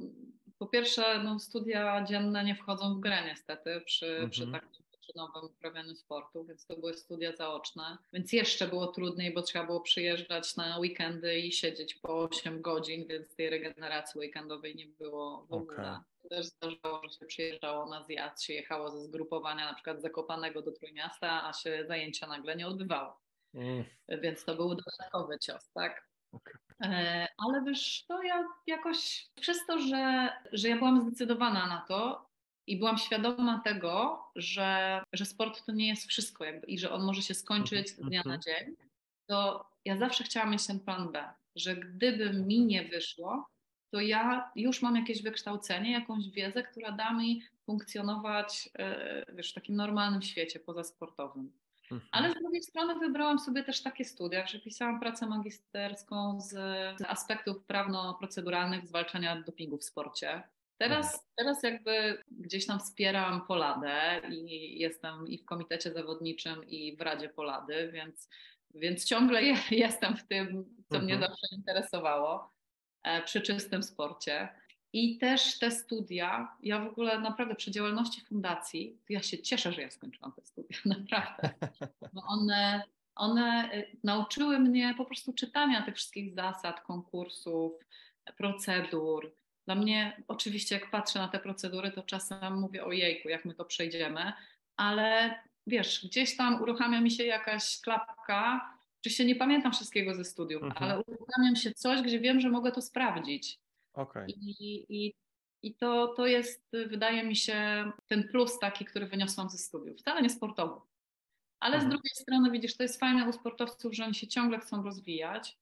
po 0.58 0.66
pierwsze 0.66 1.22
no, 1.24 1.38
studia 1.38 2.04
dzienne 2.04 2.44
nie 2.44 2.54
wchodzą 2.54 2.94
w 2.94 3.00
grę 3.00 3.24
niestety 3.26 3.80
przy, 3.80 4.28
przy 4.30 4.42
Mhm. 4.44 4.62
takim 4.62 4.84
wyczynowym 5.10 5.44
uprawianiu 5.44 5.94
sportu, 5.94 6.44
więc 6.44 6.66
to 6.66 6.76
były 6.76 6.94
studia 6.94 7.36
zaoczne. 7.36 7.98
Więc 8.12 8.32
jeszcze 8.32 8.68
było 8.68 8.86
trudniej, 8.86 9.34
bo 9.34 9.42
trzeba 9.42 9.66
było 9.66 9.80
przyjeżdżać 9.80 10.56
na 10.56 10.78
weekendy 10.78 11.38
i 11.38 11.52
siedzieć 11.52 11.94
po 11.94 12.18
8 12.18 12.62
godzin, 12.62 13.06
więc 13.06 13.36
tej 13.36 13.50
regeneracji 13.50 14.20
weekendowej 14.20 14.76
nie 14.76 14.86
było 14.86 15.46
w 15.48 15.52
ogóle. 15.52 16.00
To 16.22 16.28
też 16.28 16.46
zdarzało, 16.46 17.00
że 17.04 17.18
się 17.18 17.26
przyjeżdżało 17.26 17.86
na 17.86 18.04
zjazd, 18.04 18.42
się 18.42 18.52
jechało 18.54 18.90
ze 18.90 19.00
zgrupowania 19.00 19.64
na 19.64 19.74
przykład 19.74 19.98
z 19.98 20.02
Zakopanego 20.02 20.62
do 20.62 20.72
Trójmiasta, 20.72 21.48
a 21.48 21.52
się 21.52 21.84
zajęcia 21.88 22.26
nagle 22.26 22.56
nie 22.56 22.66
odbywały. 22.66 23.12
Mm, 23.54 23.84
Więc 24.08 24.44
to 24.44 24.54
był 24.54 24.74
dodatkowy 24.74 25.38
cios, 25.38 25.70
tak? 25.74 26.08
Okej. 26.32 26.54
E, 26.84 27.26
Ale 27.46 27.62
wiesz, 27.66 28.04
to 28.08 28.22
ja 28.22 28.44
jakoś 28.66 29.26
przez 29.40 29.66
to, 29.66 29.78
że, 29.78 30.28
że 30.52 30.68
ja 30.68 30.76
byłam 30.76 31.00
zdecydowana 31.00 31.66
na 31.66 31.84
to 31.88 32.29
i 32.70 32.76
byłam 32.76 32.98
świadoma 32.98 33.60
tego, 33.64 34.24
że, 34.36 35.02
że 35.12 35.24
sport 35.24 35.66
to 35.66 35.72
nie 35.72 35.88
jest 35.88 36.06
wszystko 36.06 36.44
jakby, 36.44 36.66
i 36.66 36.78
że 36.78 36.90
on 36.90 37.04
może 37.04 37.22
się 37.22 37.34
skończyć 37.34 37.90
z 37.90 37.96
dnia 37.96 38.22
na 38.26 38.34
mhm. 38.34 38.40
dzień, 38.40 38.76
to 39.26 39.66
ja 39.84 39.98
zawsze 39.98 40.24
chciałam 40.24 40.50
mieć 40.50 40.66
ten 40.66 40.80
plan 40.80 41.12
B, 41.12 41.24
że 41.56 41.76
gdyby 41.76 42.32
mi 42.32 42.60
nie 42.60 42.84
wyszło, 42.84 43.48
to 43.90 44.00
ja 44.00 44.50
już 44.56 44.82
mam 44.82 44.96
jakieś 44.96 45.22
wykształcenie, 45.22 45.92
jakąś 45.92 46.30
wiedzę, 46.30 46.62
która 46.62 46.92
da 46.92 47.12
mi 47.12 47.42
funkcjonować 47.66 48.70
e, 48.78 49.24
wiesz, 49.34 49.50
w 49.50 49.54
takim 49.54 49.76
normalnym 49.76 50.22
świecie 50.22 50.60
pozasportowym. 50.60 51.52
mhm. 51.82 52.08
Ale 52.12 52.30
z 52.30 52.34
drugiej 52.34 52.62
strony 52.62 52.98
wybrałam 52.98 53.38
sobie 53.38 53.64
też 53.64 53.82
takie 53.82 54.04
studia, 54.04 54.46
że 54.46 54.58
pisałam 54.58 55.00
pracę 55.00 55.26
magisterską 55.26 56.40
z, 56.40 56.48
z 56.98 57.02
aspektów 57.02 57.64
prawno-proceduralnych 57.64 58.86
zwalczania 58.86 59.42
dopingu 59.42 59.78
w 59.78 59.84
sporcie. 59.84 60.42
Teraz, 60.80 61.26
teraz 61.36 61.62
jakby 61.62 62.22
gdzieś 62.30 62.66
tam 62.66 62.80
wspieram 62.80 63.46
Poladę 63.46 64.20
i 64.30 64.78
jestem 64.78 65.28
i 65.28 65.38
w 65.38 65.44
komitecie 65.44 65.92
zawodniczym 65.92 66.64
i 66.68 66.96
w 66.96 67.00
Radzie 67.00 67.28
Polady, 67.28 67.90
więc, 67.92 68.28
więc 68.74 69.04
ciągle 69.04 69.42
je, 69.42 69.54
jestem 69.70 70.16
w 70.16 70.26
tym, 70.26 70.74
co 70.88 70.98
mnie 70.98 71.14
Mhm. 71.14 71.30
zawsze 71.30 71.46
interesowało 71.56 72.52
e, 73.02 73.22
przy 73.22 73.40
czystym 73.40 73.82
sporcie. 73.82 74.48
I 74.92 75.18
też 75.18 75.58
te 75.58 75.70
studia, 75.70 76.56
ja 76.62 76.84
w 76.84 76.88
ogóle 76.88 77.20
naprawdę 77.20 77.54
przy 77.54 77.70
działalności 77.70 78.20
fundacji, 78.20 78.98
ja 79.08 79.22
się 79.22 79.38
cieszę, 79.38 79.72
że 79.72 79.82
ja 79.82 79.90
skończyłam 79.90 80.32
te 80.32 80.42
studia, 80.44 80.78
naprawdę 80.84 81.50
bo 82.12 82.22
one, 82.28 82.82
one 83.14 83.70
y, 83.74 83.96
nauczyły 84.04 84.58
mnie 84.58 84.94
po 84.96 85.04
prostu 85.04 85.32
czytania 85.32 85.82
tych 85.82 85.94
wszystkich 85.96 86.34
zasad, 86.34 86.80
konkursów, 86.80 87.72
procedur. 88.36 89.32
Dla 89.70 89.74
mnie, 89.80 90.22
oczywiście, 90.28 90.74
jak 90.74 90.90
patrzę 90.90 91.18
na 91.18 91.28
te 91.28 91.38
procedury, 91.38 91.90
to 91.92 92.02
czasem 92.02 92.60
mówię 92.60 92.84
o 92.84 92.92
jejku, 92.92 93.28
jak 93.28 93.44
my 93.44 93.54
to 93.54 93.64
przejdziemy, 93.64 94.32
ale 94.76 95.34
wiesz, 95.66 96.06
gdzieś 96.06 96.36
tam 96.36 96.62
uruchamia 96.62 97.00
mi 97.00 97.10
się 97.10 97.24
jakaś 97.24 97.80
klapka, 97.80 98.70
oczywiście 99.00 99.24
nie 99.24 99.36
pamiętam 99.36 99.72
wszystkiego 99.72 100.14
ze 100.14 100.24
studiów, 100.24 100.62
Mhm. 100.62 100.84
ale 100.90 101.02
uruchamia 101.06 101.50
mi 101.50 101.56
się 101.56 101.74
coś, 101.74 102.02
gdzie 102.02 102.20
wiem, 102.20 102.40
że 102.40 102.50
mogę 102.50 102.72
to 102.72 102.82
sprawdzić. 102.82 103.58
Okej. 103.92 104.24
I, 104.28 104.86
i, 104.88 105.14
i 105.62 105.74
to, 105.74 106.14
to 106.16 106.26
jest, 106.26 106.68
wydaje 106.86 107.24
mi 107.24 107.36
się, 107.36 107.90
ten 108.06 108.28
plus 108.28 108.58
taki, 108.58 108.84
który 108.84 109.06
wyniosłam 109.06 109.50
ze 109.50 109.58
studiów. 109.58 109.98
Wcale 109.98 110.22
nie 110.22 110.30
sportowo. 110.30 110.86
Ale 111.60 111.74
Mhm. 111.74 111.90
z 111.90 111.94
drugiej 111.94 112.14
strony, 112.14 112.50
widzisz, 112.50 112.76
to 112.76 112.82
jest 112.82 113.00
fajne 113.00 113.28
u 113.28 113.32
sportowców, 113.32 113.94
że 113.94 114.04
oni 114.04 114.14
się 114.14 114.26
ciągle 114.26 114.58
chcą 114.58 114.82
rozwijać. 114.82 115.58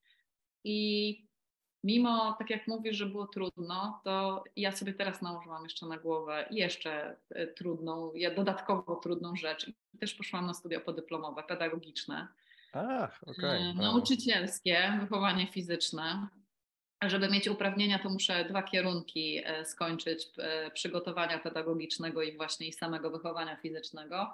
I 0.64 1.27
mimo, 1.84 2.36
tak 2.38 2.50
jak 2.50 2.66
mówisz, 2.66 2.96
że 2.96 3.06
było 3.06 3.26
trudno, 3.26 4.00
to 4.04 4.44
ja 4.56 4.72
sobie 4.72 4.94
teraz 4.94 5.22
nałożyłam 5.22 5.64
jeszcze 5.64 5.86
na 5.86 5.98
głowę 5.98 6.46
jeszcze 6.50 7.16
e, 7.30 7.46
trudną, 7.46 8.12
dodatkowo 8.36 8.96
trudną 8.96 9.36
rzecz. 9.36 9.68
I 9.68 9.98
też 9.98 10.14
poszłam 10.14 10.46
na 10.46 10.54
studia 10.54 10.80
podyplomowe, 10.80 11.42
pedagogiczne, 11.42 12.28
Ach, 12.72 13.20
okej. 13.26 13.70
e, 13.70 13.74
nauczycielskie, 13.74 14.98
wychowanie 15.00 15.46
fizyczne. 15.46 16.28
żeby 17.02 17.28
mieć 17.28 17.48
uprawnienia, 17.48 17.98
to 17.98 18.10
muszę 18.10 18.44
dwa 18.44 18.62
kierunki 18.62 19.42
e, 19.44 19.64
skończyć 19.64 20.28
przygotowania 20.74 21.38
pedagogicznego 21.38 22.22
i 22.22 22.36
właśnie 22.36 22.66
i 22.66 22.72
samego 22.72 23.10
wychowania 23.10 23.56
fizycznego. 23.56 24.30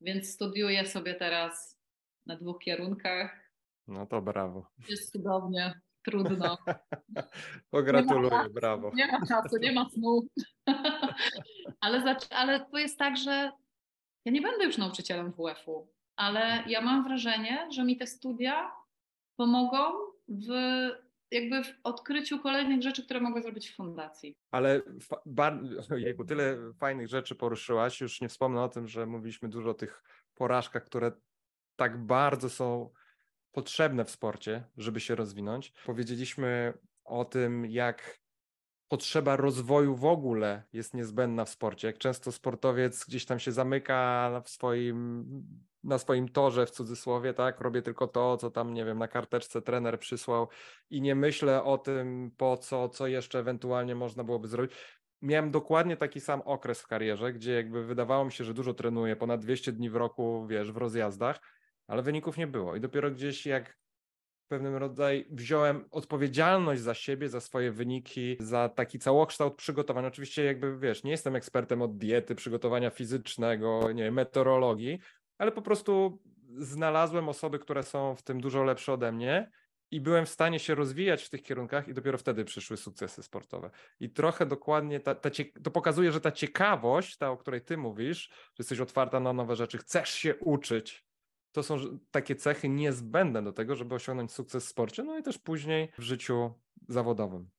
Więc 0.00 0.30
studiuję 0.30 0.86
sobie 0.86 1.14
teraz 1.14 1.78
na 2.26 2.36
dwóch 2.36 2.58
kierunkach. 2.58 3.50
No 3.88 4.06
to 4.06 4.22
brawo. 4.22 4.66
Jest 4.88 5.12
cudownie, 5.12 5.80
trudno. 6.04 6.58
Pogratuluję, 7.70 8.42
nie 8.42 8.50
brawo. 8.50 8.90
Nie 8.94 9.06
ma 9.06 9.26
czasu, 9.26 9.56
nie 9.60 9.72
ma 9.72 9.88
snu. 9.90 10.22
ale, 11.80 12.16
ale 12.30 12.66
to 12.66 12.78
jest 12.78 12.98
tak, 12.98 13.16
że 13.16 13.52
ja 14.24 14.32
nie 14.32 14.40
będę 14.40 14.64
już 14.64 14.78
nauczycielem 14.78 15.32
WF-u, 15.32 15.88
ale 16.16 16.64
ja 16.66 16.80
mam 16.80 17.04
wrażenie, 17.04 17.68
że 17.70 17.84
mi 17.84 17.96
te 17.96 18.06
studia 18.06 18.72
pomogą 19.36 19.78
w 20.28 20.50
jakby 21.30 21.64
w 21.64 21.74
odkryciu 21.84 22.38
kolejnych 22.38 22.82
rzeczy, 22.82 23.04
które 23.04 23.20
mogę 23.20 23.42
zrobić 23.42 23.70
w 23.70 23.76
fundacji. 23.76 24.36
Ale 24.50 24.82
tyle 26.28 26.72
fajnych 26.78 27.08
rzeczy 27.08 27.34
poruszyłaś. 27.34 28.00
Już 28.00 28.20
nie 28.20 28.28
wspomnę 28.28 28.62
o 28.62 28.68
tym, 28.68 28.88
że 28.88 29.06
mówiliśmy 29.06 29.48
dużo 29.48 29.70
o 29.70 29.74
tych 29.74 30.02
porażkach, 30.34 30.84
które 30.84 31.12
tak 31.76 32.06
bardzo 32.06 32.50
są 32.50 32.90
potrzebne 33.52 34.04
w 34.04 34.10
sporcie, 34.10 34.64
żeby 34.76 35.00
się 35.00 35.14
rozwinąć. 35.14 35.72
Powiedzieliśmy 35.86 36.72
o 37.04 37.24
tym, 37.24 37.66
jak 37.66 38.20
potrzeba 38.88 39.36
rozwoju 39.36 39.96
w 39.96 40.04
ogóle 40.04 40.62
jest 40.72 40.94
niezbędna 40.94 41.44
w 41.44 41.50
sporcie. 41.50 41.86
Jak 41.86 41.98
często 41.98 42.32
sportowiec 42.32 43.04
gdzieś 43.04 43.24
tam 43.24 43.38
się 43.38 43.52
zamyka 43.52 44.30
w 44.44 44.50
swoim, 44.50 45.26
na 45.84 45.98
swoim 45.98 46.28
torze 46.28 46.66
w 46.66 46.70
cudzysłowie, 46.70 47.34
tak? 47.34 47.60
Robię 47.60 47.82
tylko 47.82 48.06
to, 48.06 48.36
co 48.36 48.50
tam, 48.50 48.74
nie 48.74 48.84
wiem, 48.84 48.98
na 48.98 49.08
karteczce 49.08 49.62
trener 49.62 49.98
przysłał 49.98 50.48
i 50.90 51.00
nie 51.00 51.14
myślę 51.14 51.64
o 51.64 51.78
tym, 51.78 52.30
po 52.36 52.56
co, 52.56 52.88
co 52.88 53.06
jeszcze 53.06 53.38
ewentualnie 53.38 53.94
można 53.94 54.24
byłoby 54.24 54.48
zrobić. 54.48 54.72
Miałem 55.22 55.50
dokładnie 55.50 55.96
taki 55.96 56.20
sam 56.20 56.40
okres 56.40 56.80
w 56.80 56.86
karierze, 56.86 57.32
gdzie 57.32 57.52
jakby 57.52 57.84
wydawało 57.84 58.24
mi 58.24 58.32
się, 58.32 58.44
że 58.44 58.54
dużo 58.54 58.74
trenuję, 58.74 59.16
ponad 59.16 59.40
200 59.40 59.72
dni 59.72 59.90
w 59.90 59.96
roku, 59.96 60.46
wiesz, 60.46 60.72
w 60.72 60.76
rozjazdach, 60.76 61.40
ale 61.90 62.02
wyników 62.02 62.36
nie 62.36 62.46
było. 62.46 62.76
I 62.76 62.80
dopiero 62.80 63.10
gdzieś 63.10 63.46
jak 63.46 63.78
pewnym 64.48 64.76
rodzaju 64.76 65.24
wziąłem 65.30 65.84
odpowiedzialność 65.90 66.82
za 66.82 66.94
siebie, 66.94 67.28
za 67.28 67.40
swoje 67.40 67.72
wyniki, 67.72 68.36
za 68.40 68.68
taki 68.68 68.98
całokształt 68.98 69.56
przygotowań. 69.56 70.06
Oczywiście 70.06 70.44
jakby 70.44 70.78
wiesz, 70.78 71.04
nie 71.04 71.10
jestem 71.10 71.36
ekspertem 71.36 71.82
od 71.82 71.98
diety, 71.98 72.34
przygotowania 72.34 72.90
fizycznego, 72.90 73.92
nie 73.92 74.10
meteorologii, 74.10 74.98
ale 75.38 75.52
po 75.52 75.62
prostu 75.62 76.22
znalazłem 76.56 77.28
osoby, 77.28 77.58
które 77.58 77.82
są 77.82 78.14
w 78.16 78.22
tym 78.22 78.40
dużo 78.40 78.62
lepsze 78.62 78.92
ode 78.92 79.12
mnie 79.12 79.50
i 79.90 80.00
byłem 80.00 80.26
w 80.26 80.30
stanie 80.30 80.58
się 80.58 80.74
rozwijać 80.74 81.22
w 81.22 81.30
tych 81.30 81.42
kierunkach 81.42 81.88
i 81.88 81.94
dopiero 81.94 82.18
wtedy 82.18 82.44
przyszły 82.44 82.76
sukcesy 82.76 83.22
sportowe. 83.22 83.70
I 84.00 84.10
trochę 84.10 84.46
dokładnie 84.46 85.00
ta, 85.00 85.14
ta 85.14 85.30
to 85.62 85.70
pokazuje, 85.70 86.12
że 86.12 86.20
ta 86.20 86.32
ciekawość, 86.32 87.16
ta 87.16 87.30
o 87.30 87.36
której 87.36 87.60
ty 87.60 87.76
mówisz, 87.76 88.28
że 88.28 88.54
jesteś 88.58 88.80
otwarta 88.80 89.20
na 89.20 89.32
nowe 89.32 89.56
rzeczy, 89.56 89.78
chcesz 89.78 90.10
się 90.10 90.36
uczyć, 90.36 91.09
to 91.52 91.62
są 91.62 91.98
takie 92.10 92.36
cechy 92.36 92.68
niezbędne 92.68 93.42
do 93.42 93.52
tego, 93.52 93.76
żeby 93.76 93.94
osiągnąć 93.94 94.32
sukces 94.32 94.66
w 94.66 94.68
sporcie, 94.68 95.02
no 95.02 95.18
i 95.18 95.22
też 95.22 95.38
później 95.38 95.88
w 95.98 96.02
życiu 96.02 96.52
zawodowym. 96.88 97.50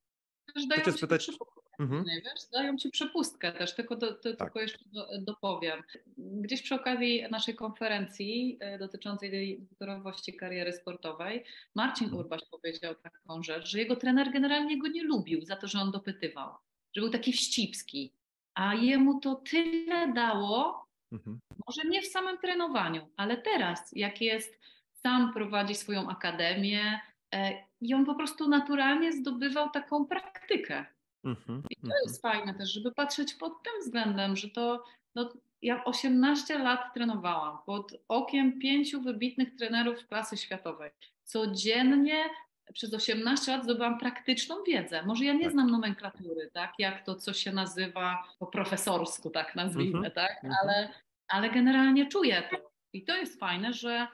Też 0.53 0.67
dają 0.67 0.81
Chcę 0.81 0.91
spytać... 0.91 1.31
Mhm. 1.79 2.05
Wiesz, 2.05 2.49
dają 2.53 2.77
ci 2.77 2.89
przepustkę 2.89 3.51
też, 3.51 3.75
tylko, 3.75 3.95
do, 3.95 4.13
tak. 4.13 4.37
tylko 4.37 4.61
jeszcze 4.61 4.85
do, 4.85 5.07
dopowiem. 5.21 5.83
Gdzieś 6.17 6.61
przy 6.61 6.75
okazji 6.75 7.23
naszej 7.31 7.55
konferencji 7.55 8.57
e, 8.59 8.79
dotyczącej 8.79 9.59
zdrowości 9.71 10.33
kariery 10.33 10.73
sportowej, 10.73 11.45
Marcin 11.75 12.05
mhm. 12.05 12.19
Urbaś 12.19 12.41
powiedział 12.51 12.95
taką 12.95 13.43
rzecz, 13.43 13.67
że 13.67 13.79
jego 13.79 13.95
trener 13.95 14.31
generalnie 14.31 14.77
go 14.77 14.87
nie 14.87 15.03
lubił 15.03 15.45
za 15.45 15.55
to, 15.55 15.67
że 15.67 15.79
on 15.79 15.91
dopytywał, 15.91 16.55
że 16.95 17.01
był 17.01 17.09
taki 17.09 17.33
wścibski, 17.33 18.13
a 18.53 18.75
jemu 18.75 19.19
to 19.19 19.35
tyle 19.35 20.13
dało, 20.13 20.85
Mhm. 21.11 21.39
Może 21.67 21.89
nie 21.89 22.01
w 22.01 22.07
samym 22.07 22.37
trenowaniu, 22.37 23.07
ale 23.17 23.37
teraz, 23.37 23.91
jak 23.93 24.21
jest, 24.21 24.59
sam 24.93 25.33
prowadzi 25.33 25.75
swoją 25.75 26.09
akademię 26.09 27.01
e, 27.33 27.63
i 27.81 27.93
on 27.93 28.05
po 28.05 28.15
prostu 28.15 28.49
naturalnie 28.49 29.13
zdobywał 29.13 29.69
taką 29.69 30.05
praktykę. 30.05 30.85
Mhm. 31.23 31.63
I 31.69 31.75
to 31.75 31.87
mhm. 31.87 32.01
jest 32.05 32.21
fajne 32.21 32.53
też, 32.53 32.73
żeby 32.73 32.91
patrzeć 32.91 33.33
pod 33.33 33.63
tym 33.63 33.73
względem, 33.81 34.35
że 34.35 34.49
to 34.49 34.83
no, 35.15 35.33
ja 35.61 35.83
18 35.83 36.59
lat 36.59 36.93
trenowałam 36.93 37.57
pod 37.65 37.93
okiem 38.07 38.59
pięciu 38.59 39.01
wybitnych 39.01 39.55
trenerów 39.55 40.07
klasy 40.07 40.37
światowej. 40.37 40.91
Codziennie 41.23 42.25
przez 42.73 42.93
18 42.93 43.51
lat 43.51 43.63
zdobyłam 43.63 43.99
praktyczną 43.99 44.63
wiedzę. 44.63 45.03
Może 45.05 45.25
ja 45.25 45.33
nie 45.33 45.43
tak. 45.43 45.51
znam 45.51 45.71
nomenklatury, 45.71 46.49
tak, 46.53 46.73
jak 46.79 47.05
to, 47.05 47.15
co 47.15 47.33
się 47.33 47.51
nazywa 47.51 48.23
po 48.39 48.47
profesorsku, 48.47 49.29
tak 49.29 49.55
nazwijmy, 49.55 50.09
-hmm. 50.09 50.11
tak, 50.11 50.43
-hmm. 50.43 50.53
ale, 50.61 50.93
ale 51.27 51.49
generalnie 51.49 52.07
czuję 52.07 52.43
to. 52.51 52.71
I 52.93 53.03
to 53.03 53.15
jest 53.15 53.39
fajne, 53.39 53.73
że, 53.73 54.07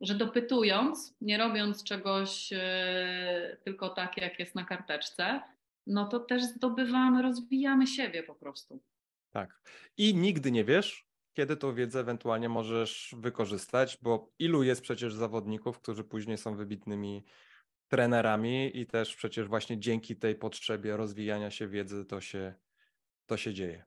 że 0.00 0.14
dopytując, 0.14 1.16
nie 1.20 1.38
robiąc 1.38 1.84
czegoś 1.84 2.52
e, 2.52 3.56
tylko 3.64 3.88
tak, 3.88 4.16
jak 4.16 4.38
jest 4.38 4.54
na 4.54 4.64
karteczce, 4.64 5.40
no 5.86 6.08
to 6.08 6.20
też 6.20 6.42
zdobywamy, 6.42 7.22
rozwijamy 7.22 7.86
siebie 7.86 8.22
po 8.22 8.34
prostu. 8.34 8.80
Tak. 9.30 9.62
I 9.96 10.14
nigdy 10.14 10.50
nie 10.52 10.64
wiesz, 10.64 11.10
kiedy 11.32 11.56
tą 11.56 11.74
wiedzę 11.74 12.00
ewentualnie 12.00 12.48
możesz 12.48 13.14
wykorzystać, 13.18 13.98
bo 14.02 14.32
ilu 14.38 14.62
jest 14.62 14.82
przecież 14.82 15.14
zawodników, 15.14 15.78
którzy 15.78 16.04
później 16.04 16.38
są 16.38 16.56
wybitnymi 16.56 17.24
trenerami 17.90 18.78
i 18.80 18.86
też 18.86 19.16
przecież 19.16 19.48
właśnie 19.48 19.78
dzięki 19.78 20.16
tej 20.16 20.34
potrzebie 20.34 20.96
rozwijania 20.96 21.50
się 21.50 21.68
wiedzy 21.68 22.04
to 22.04 22.20
się, 22.20 22.54
to 23.26 23.36
się 23.36 23.54
dzieje. 23.54 23.84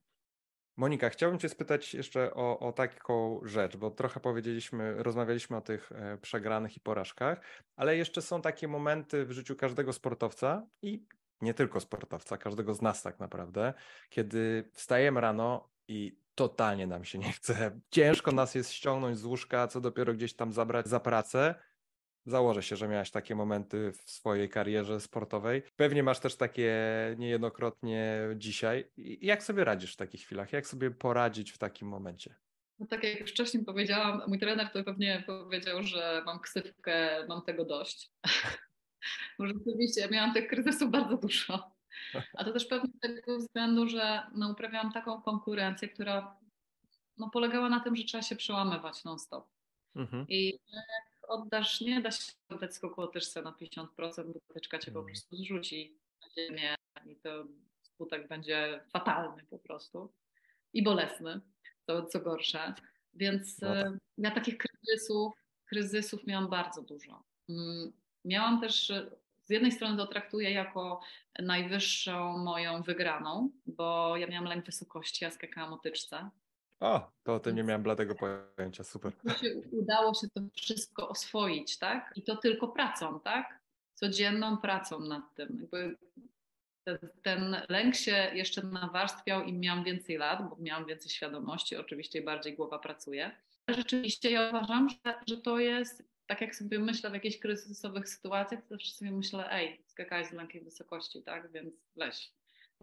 Monika, 0.78 1.10
chciałbym 1.10 1.40
Cię 1.40 1.50
spytać 1.50 1.94
jeszcze 1.94 2.34
o, 2.34 2.60
o 2.60 2.72
taką 2.72 3.42
rzecz, 3.44 3.78
bo 3.78 3.92
trochę 3.92 4.20
powiedzieliśmy, 4.20 5.04
rozmawialiśmy 5.04 5.58
o 5.58 5.62
tych 5.62 5.92
e, 5.92 6.18
przegranych 6.18 6.78
i 6.78 6.80
porażkach, 6.80 7.42
ale 7.76 7.98
jeszcze 7.98 8.22
są 8.22 8.42
takie 8.42 8.68
momenty 8.68 9.26
w 9.26 9.32
życiu 9.32 9.56
każdego 9.56 9.94
sportowca 9.94 10.68
i 10.82 11.06
nie 11.42 11.54
tylko 11.54 11.80
sportowca, 11.80 12.38
każdego 12.38 12.74
z 12.74 12.82
nas 12.82 13.04
tak 13.04 13.20
naprawdę, 13.20 13.74
kiedy 14.10 14.70
wstajemy 14.74 15.22
rano 15.22 15.70
i 15.88 16.18
totalnie 16.36 16.88
nam 16.88 17.06
się 17.06 17.20
nie 17.20 17.32
chce. 17.32 17.80
Ciężko 17.92 18.32
nas 18.32 18.56
jest 18.56 18.72
ściągnąć 18.72 19.18
z 19.18 19.26
łóżka, 19.26 19.68
co 19.68 19.82
dopiero 19.82 20.14
gdzieś 20.14 20.34
tam 20.34 20.54
zabrać 20.54 20.88
za 20.88 21.00
pracę. 21.00 21.56
Założę 22.26 22.64
się, 22.64 22.76
że 22.76 22.88
miałaś 22.88 23.12
takie 23.12 23.36
momenty 23.36 23.92
w 23.92 24.12
swojej 24.12 24.50
karierze 24.50 25.00
sportowej. 25.00 25.64
Pewnie 25.76 26.04
masz 26.04 26.20
też 26.20 26.36
takie 26.36 26.76
niejednokrotnie 27.18 28.18
dzisiaj. 28.36 28.92
Jak 28.98 29.44
sobie 29.44 29.64
radzisz 29.64 29.94
w 29.94 29.98
takich 29.98 30.22
chwilach? 30.22 30.54
Jak 30.54 30.68
sobie 30.68 30.92
poradzić 30.92 31.52
w 31.52 31.58
takim 31.58 31.88
momencie? 31.88 32.36
No 32.80 32.88
tak 32.88 33.04
jak 33.04 33.20
już 33.20 33.32
wcześniej 33.32 33.66
powiedziałam, 33.66 34.22
mój 34.28 34.40
trener 34.40 34.70
to 34.72 34.84
pewnie 34.84 35.24
powiedział, 35.28 35.84
że 35.84 36.24
mam 36.26 36.40
ksywkę, 36.40 37.26
mam 37.28 37.42
tego 37.42 37.66
dość. 37.66 38.12
Bo 39.40 39.48
rzeczywiście 39.48 40.08
miałam 40.12 40.34
tych 40.34 40.48
kryzysów 40.48 40.92
bardzo 40.92 41.18
dużo. 41.18 41.74
A 42.38 42.44
to 42.44 42.54
też 42.54 42.66
pewnie 42.66 42.90
z 42.98 43.00
tego 43.00 43.38
względu, 43.38 43.88
że 43.88 44.24
no, 44.36 44.52
uprawiałam 44.52 44.92
taką 44.92 45.22
konkurencję, 45.22 45.88
która 45.90 46.38
no, 47.18 47.30
polegała 47.30 47.70
na 47.70 47.80
tym, 47.80 47.96
że 47.96 48.04
trzeba 48.04 48.22
się 48.22 48.36
przełamywać 48.36 49.04
non-stop. 49.04 49.48
Mhm. 49.96 50.26
I 50.30 50.60
oddasz, 51.34 51.82
nie 51.82 52.02
da 52.02 52.12
się 52.12 52.34
oddać 52.50 52.76
skoku 52.76 53.02
łotyczce 53.02 53.42
na 53.42 53.52
50%, 53.52 53.88
bo 54.34 54.40
łotyczka 54.50 54.80
cię 54.80 54.92
po 54.92 55.00
mm. 55.00 55.14
prostu 55.14 55.36
zrzuci 55.36 55.98
na 56.22 56.44
ziemię 56.44 56.76
i 57.06 57.16
to 57.16 57.46
skutek 57.82 58.28
będzie 58.28 58.84
fatalny 58.94 59.44
po 59.50 59.60
prostu 59.60 60.14
i 60.74 60.84
bolesny, 60.84 61.42
to 61.86 62.06
co 62.06 62.20
gorsze. 62.20 62.74
Więc 63.14 63.62
no 63.62 63.74
tak. 63.74 63.94
ja 64.18 64.32
takich 64.32 64.58
kryzysów, 64.58 65.34
kryzysów 65.66 66.28
miałam 66.28 66.50
bardzo 66.50 66.82
dużo. 66.82 67.24
Mm, 67.50 67.94
miałam 68.26 68.62
też, 68.62 68.92
z 69.44 69.50
jednej 69.50 69.72
strony 69.72 69.98
to 69.98 70.08
traktuję 70.08 70.52
jako 70.52 71.02
najwyższą 71.40 72.38
moją 72.38 72.82
wygraną, 72.82 73.52
bo 73.66 74.18
ja 74.18 74.28
miałam 74.28 74.50
lęk 74.50 74.66
wysokości, 74.66 75.24
ja 75.24 75.32
skakałam 75.32 75.74
o 75.74 75.78
tyczce 75.78 76.30
o, 76.84 77.12
to 77.24 77.34
o 77.34 77.40
tym 77.40 77.56
nie 77.56 77.64
miałem 77.64 77.84
bladego 77.84 78.16
pojęcia, 78.16 78.84
super. 78.84 79.14
Się 79.42 79.56
udało 79.72 80.14
się 80.14 80.28
to 80.34 80.42
wszystko 80.54 81.10
oswoić, 81.10 81.78
tak? 81.78 82.14
I 82.16 82.22
to 82.22 82.36
tylko 82.36 82.68
pracą, 82.68 83.20
tak? 83.20 83.60
Codzienną 83.96 84.58
pracą 84.58 85.00
nad 85.00 85.36
tym. 85.36 85.58
Jakby 85.62 85.98
ten, 86.84 86.98
ten 87.22 87.56
lęk 87.70 87.96
się 87.96 88.32
jeszcze 88.34 88.64
nawarstwiał 88.64 89.44
i 89.44 89.54
miałam 89.54 89.84
więcej 89.84 90.18
lat, 90.18 90.50
bo 90.50 90.58
miałam 90.60 90.86
więcej 90.86 91.10
świadomości, 91.12 91.76
oczywiście 91.78 92.22
bardziej 92.22 92.56
głowa 92.56 92.80
pracuje. 92.80 93.32
Rzeczywiście 93.70 94.32
ja 94.32 94.50
uważam, 94.50 94.90
że, 94.90 95.14
że 95.28 95.38
to 95.38 95.60
jest, 95.60 96.04
tak 96.28 96.42
jak 96.42 96.56
sobie 96.56 96.80
myślę 96.80 97.10
w 97.10 97.14
jakichś 97.14 97.38
kryzysowych 97.38 98.10
sytuacjach, 98.10 98.62
to 98.62 98.68
zawsze 98.70 98.94
sobie 98.94 99.12
myślę, 99.12 99.52
ej, 99.52 99.82
skakałeś 99.88 100.28
z 100.28 100.32
lękiem 100.32 100.64
wysokości, 100.64 101.22
tak? 101.22 101.52
Więc 101.52 101.74
weź, 101.96 102.32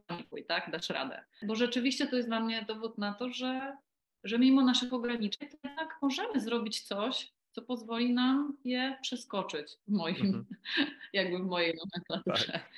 panikuj, 0.06 0.44
tak? 0.44 0.70
Dasz 0.70 0.90
radę. 0.90 1.24
Bo 1.42 1.54
rzeczywiście 1.54 2.06
to 2.06 2.16
jest 2.16 2.28
dla 2.28 2.40
mnie 2.40 2.64
dowód 2.68 2.98
na 2.98 3.14
to, 3.14 3.30
że 3.30 3.76
że 4.24 4.38
mimo 4.38 4.64
naszych 4.64 4.92
ograniczeń, 4.92 5.48
to 5.48 5.56
jednak 5.64 5.98
możemy 6.02 6.40
zrobić 6.40 6.80
coś, 6.82 7.32
co 7.52 7.62
pozwoli 7.62 8.14
nam 8.14 8.56
je 8.64 8.98
przeskoczyć 9.02 9.78
w 9.88 9.92
moim, 9.92 10.16
Mhm. 10.16 10.44
jakby 11.12 11.38
w 11.38 11.46
mojej 11.46 11.74
nomenklaturze. 11.76 12.52
Tak. 12.52 12.70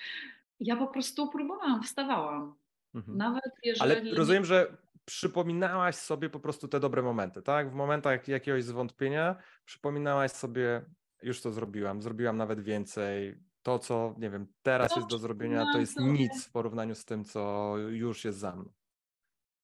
Ja 0.60 0.76
po 0.76 0.86
prostu 0.86 1.30
próbowałam, 1.30 1.82
wstawałam. 1.82 2.54
Mhm. 2.94 3.18
Nawet 3.18 3.42
Ale 3.80 3.94
jeżeli... 3.94 4.14
rozumiem, 4.14 4.44
że 4.44 4.76
przypominałaś 5.04 5.94
sobie 5.96 6.30
po 6.30 6.40
prostu 6.40 6.68
te 6.68 6.80
dobre 6.80 7.02
momenty, 7.02 7.42
tak? 7.42 7.70
W 7.70 7.74
momentach 7.74 8.28
jakiegoś 8.28 8.64
zwątpienia 8.64 9.36
przypominałaś 9.64 10.30
sobie, 10.30 10.84
już 11.22 11.40
to 11.40 11.52
zrobiłam, 11.52 12.02
zrobiłam 12.02 12.36
nawet 12.36 12.60
więcej. 12.60 13.36
To, 13.62 13.78
co, 13.78 14.14
nie 14.18 14.30
wiem, 14.30 14.46
teraz 14.62 14.94
To 14.94 15.00
jest 15.00 15.10
do 15.10 15.18
zrobienia, 15.18 15.72
to 15.72 15.78
jest 15.78 16.00
nic 16.00 16.46
w 16.46 16.52
porównaniu 16.52 16.94
z 16.94 17.04
tym, 17.04 17.24
co 17.24 17.74
już 17.78 18.24
jest 18.24 18.38
za 18.38 18.56
mną. 18.56 18.72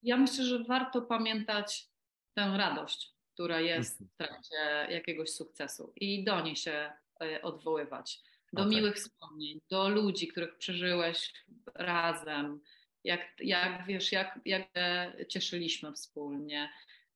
Ja 0.03 0.17
myślę, 0.17 0.45
że 0.45 0.65
warto 0.65 1.03
pamiętać 1.03 1.87
tę 2.35 2.55
radość, 2.57 3.13
która 3.35 3.61
jest 3.61 4.01
Mhm. 4.01 4.11
w 4.11 4.17
trakcie 4.17 4.93
jakiegoś 4.95 5.31
sukcesu 5.31 5.93
i 5.97 6.25
do 6.25 6.41
niej 6.41 6.57
się 6.57 6.93
e, 7.23 7.43
odwoływać. 7.43 8.21
Do 8.53 8.63
Okej. 8.63 8.77
miłych 8.77 8.97
wspomnień, 8.97 9.61
do 9.71 9.89
ludzi, 9.89 10.29
których 10.29 10.59
przeżyłeś 10.59 11.33
razem, 11.75 12.61
jak, 13.05 13.21
jak 13.41 13.87
wiesz, 13.87 14.13
jak, 14.13 14.41
jak 14.45 14.69
cieszyliśmy 15.29 15.93
wspólnie. 15.93 16.71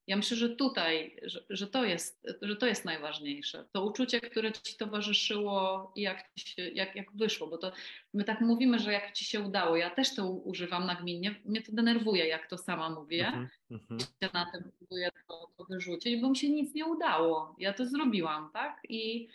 Ja 0.07 0.17
myślę, 0.17 0.37
że 0.37 0.49
tutaj, 0.49 1.17
że, 1.23 1.45
że, 1.51 1.67
to 1.67 1.85
jest, 1.85 2.27
że 2.43 2.57
to 2.57 2.67
jest 2.67 2.85
najważniejsze. 2.85 3.65
To 3.73 3.85
uczucie, 3.85 4.21
które 4.21 4.53
ci 4.53 4.77
towarzyszyło 4.77 5.93
i 5.97 6.03
jak, 6.03 6.31
się, 6.37 6.69
jak, 6.69 6.97
jak 6.97 7.13
wyszło, 7.13 7.47
bo 7.47 7.59
to 7.59 7.73
my 8.15 8.25
tak 8.25 8.41
mówimy, 8.41 8.79
że 8.79 8.93
jak 8.93 9.13
ci 9.13 9.25
się 9.25 9.41
udało. 9.41 9.77
Ja 9.77 9.91
też 9.91 10.15
to 10.15 10.31
używam 10.31 10.87
nagminnie. 10.87 11.35
Mnie 11.45 11.63
to 11.63 11.73
denerwuje, 11.73 12.27
jak 12.27 12.47
to 12.47 12.59
sama 12.59 12.91
mówię 12.91 13.27
Mhm, 13.27 13.49
mhm. 13.71 14.01
się 14.01 14.29
na 14.35 14.53
tym 14.53 14.73
próbuję 14.79 15.11
to, 15.29 15.49
to 15.57 15.65
wyrzucić, 15.65 16.21
bo 16.21 16.31
mi 16.31 16.37
się 16.37 16.51
nic 16.51 16.75
nie 16.75 16.87
udało. 16.87 17.57
Ja 17.59 17.73
to 17.73 17.87
zrobiłam, 17.87 18.51
tak? 18.53 18.81
I 18.89 19.29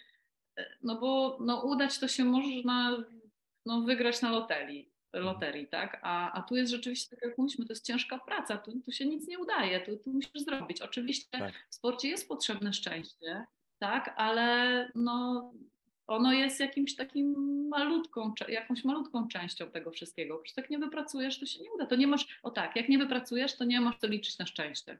e, 0.57 0.77
no 0.83 0.99
bo 0.99 1.37
no, 1.41 1.61
udać 1.61 1.99
to 1.99 2.07
się 2.07 2.25
można 2.25 3.03
no, 3.65 3.81
wygrać 3.81 4.21
na 4.21 4.31
loterii, 4.31 4.89
loterii 5.19 5.67
tak? 5.67 5.99
A, 6.03 6.31
a 6.31 6.41
tu 6.41 6.55
jest 6.55 6.71
rzeczywiście, 6.71 7.15
tak 7.15 7.29
jak 7.29 7.37
mówiliśmy, 7.37 7.65
to 7.65 7.73
jest 7.73 7.85
ciężka 7.85 8.19
praca, 8.19 8.57
tu, 8.57 8.79
tu 8.85 8.91
się 8.91 9.05
nic 9.05 9.27
nie 9.27 9.39
udaje, 9.39 9.79
tu, 9.79 9.97
tu 9.97 10.13
musisz 10.13 10.41
zrobić. 10.41 10.81
Oczywiście 10.81 11.39
Tak. 11.39 11.53
w 11.69 11.75
sporcie 11.75 12.07
jest 12.07 12.27
potrzebne 12.27 12.73
szczęście, 12.73 13.45
tak? 13.79 14.13
Ale 14.17 14.91
no, 14.95 15.51
ono 16.07 16.33
jest 16.33 16.59
jakimś 16.59 16.95
takim 16.95 17.35
malutką, 17.67 18.33
jakąś 18.47 18.83
malutką 18.83 19.27
częścią 19.27 19.71
tego 19.71 19.91
wszystkiego. 19.91 20.37
Przecież 20.37 20.55
tak 20.55 20.69
nie 20.69 20.79
wypracujesz, 20.79 21.39
to 21.39 21.45
się 21.45 21.61
nie 21.61 21.71
uda. 21.71 21.85
To 21.85 21.95
nie 21.95 22.07
masz, 22.07 22.39
o 22.43 22.51
tak, 22.51 22.75
jak 22.75 22.89
nie 22.89 22.97
wypracujesz, 22.97 23.55
to 23.55 23.65
nie 23.65 23.81
masz 23.81 23.97
co 23.97 24.07
liczyć 24.07 24.37
na 24.37 24.45
szczęście. 24.45 24.97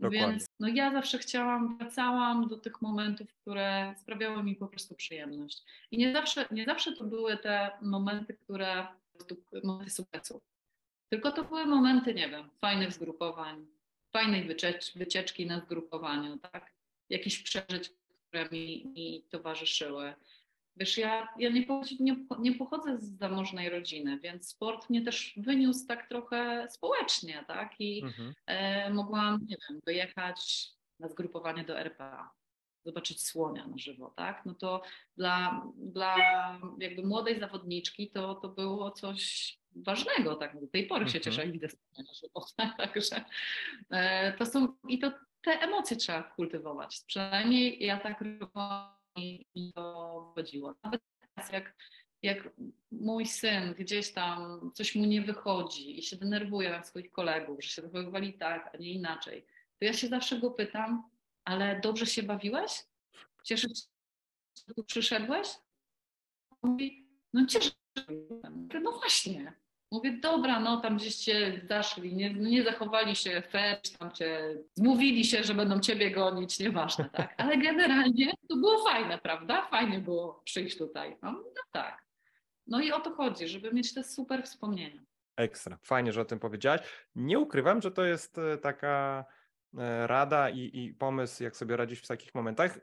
Dokładnie. 0.00 0.28
Więc 0.28 0.46
no 0.60 0.68
ja 0.68 0.92
zawsze 0.92 1.18
chciałam, 1.18 1.78
wracałam 1.78 2.48
do 2.48 2.56
tych 2.56 2.82
momentów, 2.82 3.34
które 3.34 3.94
sprawiały 3.98 4.42
mi 4.42 4.56
po 4.56 4.66
prostu 4.66 4.94
przyjemność. 4.94 5.62
I 5.90 5.98
nie 5.98 6.12
zawsze, 6.12 6.46
nie 6.50 6.64
zawsze 6.64 6.92
to 6.92 7.04
były 7.04 7.36
te 7.36 7.70
momenty, 7.82 8.34
które 8.34 8.86
prostu 9.24 9.66
momenty 9.66 9.90
sukcesu. 9.90 10.40
Tylko 11.08 11.32
to 11.32 11.44
były 11.44 11.66
momenty, 11.66 12.14
nie 12.14 12.28
wiem, 12.28 12.50
fajnych 12.60 12.92
zgrupowań, 12.92 13.66
fajnej 14.12 14.44
wyciecz, 14.44 14.94
wycieczki 14.94 15.46
na 15.46 15.60
zgrupowaniu, 15.60 16.38
tak? 16.38 16.72
Jakichś 17.10 17.38
przeżyć, 17.42 17.90
które 18.28 18.48
mi, 18.52 18.86
mi 18.86 19.24
towarzyszyły. 19.30 20.14
Wiesz, 20.76 20.98
ja, 20.98 21.28
ja 21.38 21.50
nie, 21.50 21.66
nie, 22.00 22.16
nie 22.38 22.54
pochodzę 22.54 22.98
z 22.98 23.18
zamożnej 23.18 23.68
rodziny, 23.70 24.18
więc 24.18 24.48
sport 24.48 24.90
mnie 24.90 25.02
też 25.02 25.34
wyniósł 25.36 25.86
tak 25.86 26.08
trochę 26.08 26.68
społecznie, 26.70 27.44
tak? 27.48 27.80
I 27.80 28.02
Mhm. 28.04 28.34
e, 28.46 28.90
mogłam, 28.90 29.46
nie 29.46 29.56
wiem, 29.68 29.80
wyjechać 29.86 30.68
na 30.98 31.08
zgrupowanie 31.08 31.64
do 31.64 31.78
RPA, 31.78 32.30
zobaczyć 32.84 33.22
słonia 33.26 33.66
na 33.66 33.78
żywo, 33.78 34.12
tak? 34.16 34.42
No 34.46 34.54
to 34.54 34.82
dla, 35.16 35.62
dla 35.76 36.16
jakby 36.78 37.02
młodej 37.06 37.40
zawodniczki 37.40 38.10
to, 38.10 38.34
to 38.34 38.48
było 38.48 38.90
coś 38.90 39.58
ważnego, 39.76 40.34
tak? 40.34 40.60
Do 40.60 40.66
tej 40.66 40.86
pory 40.86 41.08
się 41.08 41.18
Mhm. 41.18 41.22
cieszę, 41.24 41.42
jak 41.42 41.52
widzę 41.52 41.68
słonia 41.68 42.08
na 42.08 42.14
żywo, 42.14 42.46
tak? 42.56 42.76
Także 42.92 43.24
e, 43.90 44.32
to 44.32 44.46
są, 44.46 44.68
i 44.88 44.98
to 44.98 45.12
te 45.42 45.50
emocje 45.50 45.96
trzeba 45.96 46.22
kultywować. 46.22 47.00
Przynajmniej 47.06 47.84
ja 47.86 48.00
tak 48.00 48.20
robiłam 48.20 48.90
i 49.16 49.44
mi 49.56 49.72
to 49.74 50.32
chodziło. 50.34 50.74
Nawet 50.82 51.02
teraz 51.34 51.52
jak, 51.52 51.76
jak 52.22 52.50
mój 52.90 53.26
syn 53.26 53.74
gdzieś 53.78 54.12
tam 54.12 54.60
coś 54.74 54.94
mu 54.94 55.04
nie 55.04 55.22
wychodzi 55.22 55.98
i 55.98 56.02
się 56.02 56.16
denerwuje 56.16 56.70
na 56.70 56.82
swoich 56.82 57.10
kolegów, 57.10 57.62
że 57.62 57.68
się 57.68 57.82
zachowywali 57.82 58.32
tak, 58.34 58.70
a 58.74 58.76
nie 58.76 58.92
inaczej, 58.92 59.46
to 59.78 59.84
ja 59.84 59.92
się 59.92 60.08
zawsze 60.08 60.38
go 60.38 60.50
pytam, 60.50 61.10
ale 61.48 61.80
dobrze 61.80 62.06
się 62.06 62.22
bawiłeś? 62.22 62.84
Cieszysz 63.44 63.78
się, 63.78 63.86
że 64.68 64.74
tu 64.74 64.84
przyszedłeś? 64.84 65.48
Mówi, 66.62 67.08
no 67.32 67.46
cieszę 67.46 67.70
się. 67.70 68.04
No 68.82 68.92
właśnie. 68.92 69.52
Mówię, 69.92 70.18
dobra, 70.22 70.60
no 70.60 70.80
tam 70.80 70.96
gdzieś 70.96 71.16
cię 71.16 71.60
zaszli, 71.68 72.16
nie, 72.16 72.34
nie 72.34 72.64
zachowali 72.64 73.16
się 73.16 73.42
fair, 73.50 73.80
tam 73.98 74.12
cię 74.12 74.56
zmówili 74.74 75.24
się, 75.24 75.44
że 75.44 75.54
będą 75.54 75.80
ciebie 75.80 76.10
gonić, 76.10 76.58
nieważne, 76.58 77.10
tak. 77.12 77.34
Ale 77.36 77.58
generalnie 77.58 78.32
to 78.48 78.56
było 78.56 78.84
fajne, 78.84 79.18
prawda? 79.18 79.68
Fajnie 79.70 79.98
było 79.98 80.42
przyjść 80.44 80.78
tutaj. 80.78 81.16
No, 81.22 81.32
no 81.32 81.62
tak. 81.72 82.04
No 82.66 82.80
i 82.80 82.92
o 82.92 83.00
to 83.00 83.14
chodzi, 83.14 83.48
żeby 83.48 83.72
mieć 83.72 83.94
te 83.94 84.04
super 84.04 84.42
wspomnienia. 84.42 85.02
Ekstra. 85.36 85.78
Fajnie, 85.82 86.12
że 86.12 86.20
o 86.20 86.24
tym 86.24 86.38
powiedziałaś. 86.38 86.80
Nie 87.14 87.38
ukrywam, 87.38 87.82
że 87.82 87.90
to 87.90 88.04
jest 88.04 88.38
e, 88.38 88.58
taka 88.58 89.24
rada 90.06 90.50
i, 90.50 90.70
i 90.72 90.94
pomysł, 90.94 91.42
jak 91.42 91.56
sobie 91.56 91.76
radzić 91.76 91.98
w 91.98 92.06
takich 92.06 92.34
momentach. 92.34 92.78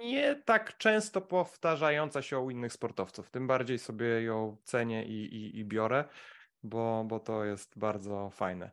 Nie 0.00 0.36
tak 0.44 0.76
często 0.76 1.20
powtarzająca 1.20 2.22
się 2.22 2.38
u 2.38 2.50
innych 2.50 2.72
sportowców. 2.72 3.30
Tym 3.30 3.46
bardziej 3.46 3.78
sobie 3.78 4.22
ją 4.22 4.56
cenię 4.64 5.04
i, 5.04 5.34
i, 5.34 5.58
i 5.58 5.64
biorę, 5.64 6.04
bo, 6.62 7.04
bo 7.08 7.20
to 7.20 7.44
jest 7.44 7.78
bardzo 7.78 8.30
fajne. 8.30 8.70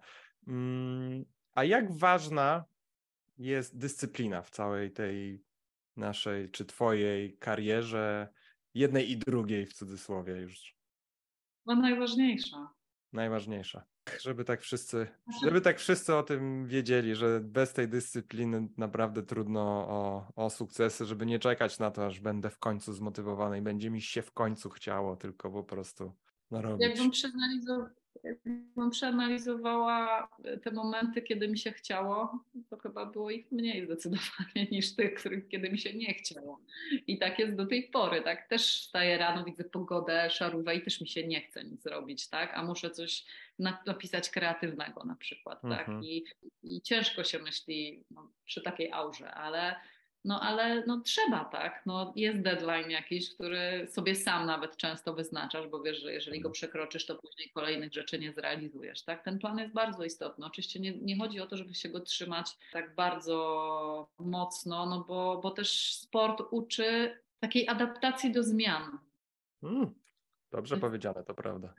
Mm, 0.47 1.25
A 1.53 1.63
jak 1.63 1.97
ważna 1.97 2.65
jest 3.37 3.77
dyscyplina 3.77 4.41
w 4.41 4.49
całej 4.49 4.91
tej 4.91 5.43
naszej 5.95 6.51
czy 6.51 6.65
twojej 6.65 7.37
karierze, 7.37 8.29
jednej 8.73 9.11
i 9.11 9.17
drugiej 9.17 9.65
w 9.65 9.73
cudzysłowie 9.73 10.33
już? 10.33 10.75
Chyba 11.67 11.81
najważniejsza. 11.81 12.73
najważniejsza. 13.13 13.85
Żeby 14.21 14.45
tak 14.45 14.61
wszyscy, 14.61 15.07
żeby 15.43 15.61
tak 15.61 15.79
wszyscy 15.79 16.15
o 16.15 16.23
tym 16.23 16.65
wiedzieli, 16.67 17.15
że 17.15 17.39
bez 17.43 17.73
tej 17.73 17.87
dyscypliny 17.87 18.67
naprawdę 18.77 19.23
trudno 19.23 19.61
o, 19.89 20.31
o 20.35 20.49
sukcesy, 20.49 21.05
żeby 21.05 21.25
nie 21.25 21.39
czekać 21.39 21.79
na 21.79 21.91
to, 21.91 22.05
aż 22.05 22.19
będę 22.19 22.49
w 22.49 22.59
końcu 22.59 22.93
zmotywowany 22.93 23.57
i 23.57 23.61
będzie 23.61 23.89
mi 23.89 24.01
się 24.01 24.21
w 24.21 24.31
końcu 24.31 24.69
chciało, 24.69 25.15
tylko 25.15 25.51
po 25.51 25.63
prostu 25.63 26.13
narobić. 26.51 26.87
Jakbym, 26.89 27.11
przeanalizow- 27.11 27.89
jakbym 28.23 28.89
przeanalizowała 28.91 30.29
te 30.63 30.71
momenty, 30.71 31.21
kiedy 31.21 31.47
mi 31.47 31.57
się 31.57 31.71
chciało, 31.71 32.43
to 32.69 32.77
chyba 32.77 33.05
było 33.05 33.31
ich 33.31 33.51
mniej 33.51 33.85
zdecydowanie 33.85 34.65
niż 34.71 34.95
tych, 34.95 35.13
których 35.13 35.47
kiedy 35.47 35.69
mi 35.69 35.79
się 35.79 35.93
nie 35.93 36.13
chciało. 36.13 36.59
I 37.07 37.17
tak 37.17 37.39
jest 37.39 37.55
do 37.55 37.65
tej 37.65 37.83
pory, 37.83 38.21
tak? 38.21 38.47
Też 38.47 38.81
wstaję 38.81 39.17
rano, 39.17 39.43
widzę 39.43 39.63
pogodę, 39.63 40.29
szarówę 40.29 40.75
i 40.75 40.81
też 40.81 41.01
mi 41.01 41.07
się 41.07 41.27
nie 41.27 41.41
chce 41.41 41.63
nic 41.63 41.85
robić, 41.85 42.27
tak? 42.27 42.53
A 42.53 42.63
muszę 42.63 42.89
coś 42.91 43.25
na- 43.59 43.83
napisać 43.85 44.29
kreatywnego 44.29 45.03
na 45.03 45.15
przykład, 45.15 45.61
tak? 45.61 45.79
Mhm. 45.79 46.03
I, 46.03 46.23
I 46.63 46.81
ciężko 46.81 47.23
się 47.23 47.39
myśli 47.39 48.03
no, 48.11 48.31
przy 48.45 48.61
takiej 48.61 48.91
aurze, 48.91 49.31
ale 49.31 49.75
no 50.25 50.41
ale 50.41 50.85
no 50.85 51.01
trzeba, 51.01 51.45
tak? 51.45 51.81
No, 51.85 52.13
jest 52.15 52.41
deadline 52.41 52.89
jakiś, 52.91 53.33
który 53.33 53.87
sobie 53.87 54.15
sam 54.15 54.45
nawet 54.45 54.77
często 54.77 55.13
wyznaczasz, 55.13 55.67
bo 55.67 55.81
wiesz, 55.81 56.01
że 56.01 56.13
jeżeli 56.13 56.39
go 56.41 56.49
przekroczysz, 56.49 57.05
to 57.05 57.15
później 57.15 57.49
kolejnych 57.49 57.93
rzeczy 57.93 58.19
nie 58.19 58.33
zrealizujesz, 58.33 59.01
tak? 59.03 59.23
Ten 59.23 59.39
plan 59.39 59.57
jest 59.59 59.73
bardzo 59.73 60.03
istotny. 60.03 60.45
Oczywiście 60.45 60.79
nie, 60.79 60.91
nie 60.97 61.17
chodzi 61.17 61.39
o 61.39 61.47
to, 61.47 61.57
żeby 61.57 61.73
się 61.75 61.89
go 61.89 61.99
trzymać 61.99 62.57
tak 62.71 62.95
bardzo 62.95 64.09
mocno, 64.19 64.85
no 64.85 65.03
bo, 65.07 65.39
bo 65.43 65.51
też 65.51 65.93
sport 65.95 66.41
uczy 66.51 67.19
takiej 67.39 67.67
adaptacji 67.67 68.31
do 68.31 68.43
zmian, 68.43 68.99
Mm, 69.63 69.93
dobrze 70.51 70.77
powiedziane, 70.77 71.23
to 71.23 71.33
prawda. 71.33 71.73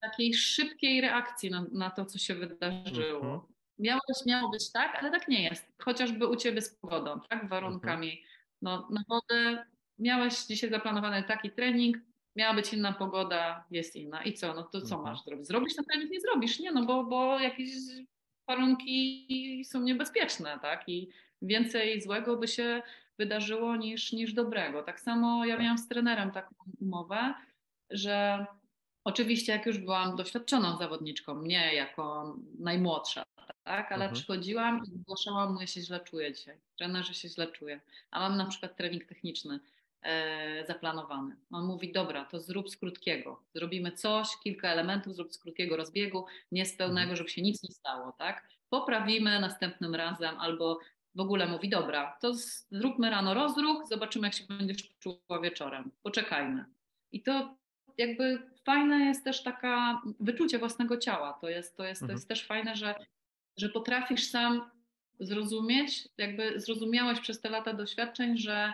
takiej 0.00 0.34
szybkiej 0.34 1.00
reakcji 1.00 1.50
na, 1.50 1.64
na 1.72 1.90
to, 1.90 2.04
co 2.04 2.18
się 2.18 2.34
wydarzyło. 2.34 3.20
Mhm. 3.20 3.40
Miało 3.80 4.00
miało 4.26 4.48
być 4.50 4.72
tak, 4.72 4.94
ale 5.00 5.10
tak 5.10 5.28
nie 5.28 5.42
jest. 5.42 5.72
Chociażby 5.82 6.26
u 6.26 6.36
Ciebie 6.36 6.62
z 6.62 6.74
pogodą, 6.74 7.20
tak? 7.30 7.48
Warunkami. 7.48 8.22
No, 8.62 8.88
na 8.90 9.04
wodę 9.08 9.66
miałeś 9.98 10.44
dzisiaj 10.44 10.70
zaplanowany 10.70 11.22
taki 11.22 11.50
trening, 11.50 11.96
miała 12.36 12.54
być 12.54 12.72
inna 12.72 12.92
pogoda, 12.92 13.64
jest 13.70 13.96
inna. 13.96 14.22
I 14.24 14.32
co? 14.32 14.54
No 14.54 14.62
to 14.62 14.80
co 14.80 14.94
Mhm. 14.94 15.02
masz 15.02 15.24
zrobić? 15.24 15.46
Zrobisz 15.46 15.74
ten 15.76 15.84
trening? 15.84 16.10
Nie 16.10 16.20
zrobisz, 16.20 16.60
nie, 16.60 16.72
no 16.72 16.84
bo, 16.84 17.04
bo 17.04 17.38
jakieś 17.40 17.70
warunki 18.48 19.64
są 19.64 19.80
niebezpieczne, 19.80 20.58
tak? 20.62 20.88
I 20.88 21.08
więcej 21.42 22.02
złego 22.02 22.36
by 22.36 22.48
się 22.48 22.82
wydarzyło 23.18 23.76
niż, 23.76 24.12
niż 24.12 24.32
dobrego. 24.32 24.82
Tak 24.82 25.00
samo 25.00 25.44
ja 25.44 25.58
miałam 25.58 25.78
z 25.78 25.88
trenerem 25.88 26.30
taką 26.30 26.54
umowę, 26.80 27.34
że 27.90 28.46
Oczywiście, 29.04 29.52
jak 29.52 29.66
już 29.66 29.78
byłam 29.78 30.16
doświadczoną 30.16 30.76
zawodniczką, 30.76 31.34
mnie 31.34 31.74
jako 31.74 32.36
najmłodsza, 32.58 33.22
tak? 33.64 33.92
Ale 33.92 34.04
Mhm. 34.04 34.12
przychodziłam 34.14 34.82
i 34.84 34.86
zgłaszałam 34.98 35.52
mu, 35.54 35.60
ja 35.60 35.66
się 35.66 35.80
źle 35.80 36.00
czuję 36.00 36.32
dzisiaj. 36.34 36.56
Trener, 36.78 37.04
że 37.04 37.14
się 37.14 37.28
źle 37.28 37.46
czuję. 37.46 37.80
A 38.10 38.20
mam 38.20 38.36
na 38.38 38.46
przykład 38.46 38.76
trening 38.76 39.04
techniczny 39.04 39.60
e, 40.02 40.66
zaplanowany. 40.66 41.36
On 41.52 41.64
mówi, 41.66 41.92
dobra, 41.92 42.24
to 42.24 42.40
zrób 42.40 42.70
z 42.70 42.76
krótkiego. 42.76 43.42
Zrobimy 43.54 43.92
coś, 43.92 44.28
kilka 44.44 44.68
elementów, 44.68 45.14
zrób 45.14 45.32
z 45.32 45.38
krótkiego 45.38 45.76
rozbiegu, 45.76 46.26
nie 46.52 46.66
z 46.66 46.76
pełnego, 46.76 47.00
Mhm. 47.00 47.16
żeby 47.16 47.28
się 47.30 47.42
nic 47.42 47.62
nie 47.62 47.70
stało, 47.74 48.12
tak? 48.12 48.48
Poprawimy 48.70 49.40
następnym 49.40 49.94
razem 49.94 50.38
albo 50.38 50.78
w 51.14 51.20
ogóle 51.20 51.46
mówi, 51.46 51.68
dobra, 51.68 52.16
to 52.20 52.32
zróbmy 52.70 53.10
rano 53.10 53.34
rozruch, 53.34 53.86
zobaczymy 53.88 54.26
jak 54.26 54.34
się 54.34 54.44
będziesz 54.44 54.88
czuła 54.98 55.40
wieczorem. 55.42 55.90
Poczekajmy. 56.02 56.64
I 57.12 57.22
to 57.22 57.54
jakby 57.98 58.42
fajne 58.64 58.98
jest 58.98 59.24
też 59.24 59.42
taka 59.42 60.02
wyczucie 60.20 60.58
własnego 60.58 60.96
ciała. 60.96 61.32
To 61.40 61.48
jest, 61.48 61.76
to 61.76 61.84
jest, 61.84 62.00
to 62.00 62.04
Mhm. 62.04 62.16
jest 62.16 62.28
też 62.28 62.46
fajne, 62.46 62.76
że, 62.76 62.94
że 63.60 63.68
potrafisz 63.68 64.24
sam 64.24 64.70
zrozumieć, 65.20 66.08
jakby 66.18 66.60
zrozumiałeś 66.60 67.20
przez 67.20 67.40
te 67.40 67.50
lata 67.50 67.74
doświadczeń, 67.74 68.38
że 68.38 68.72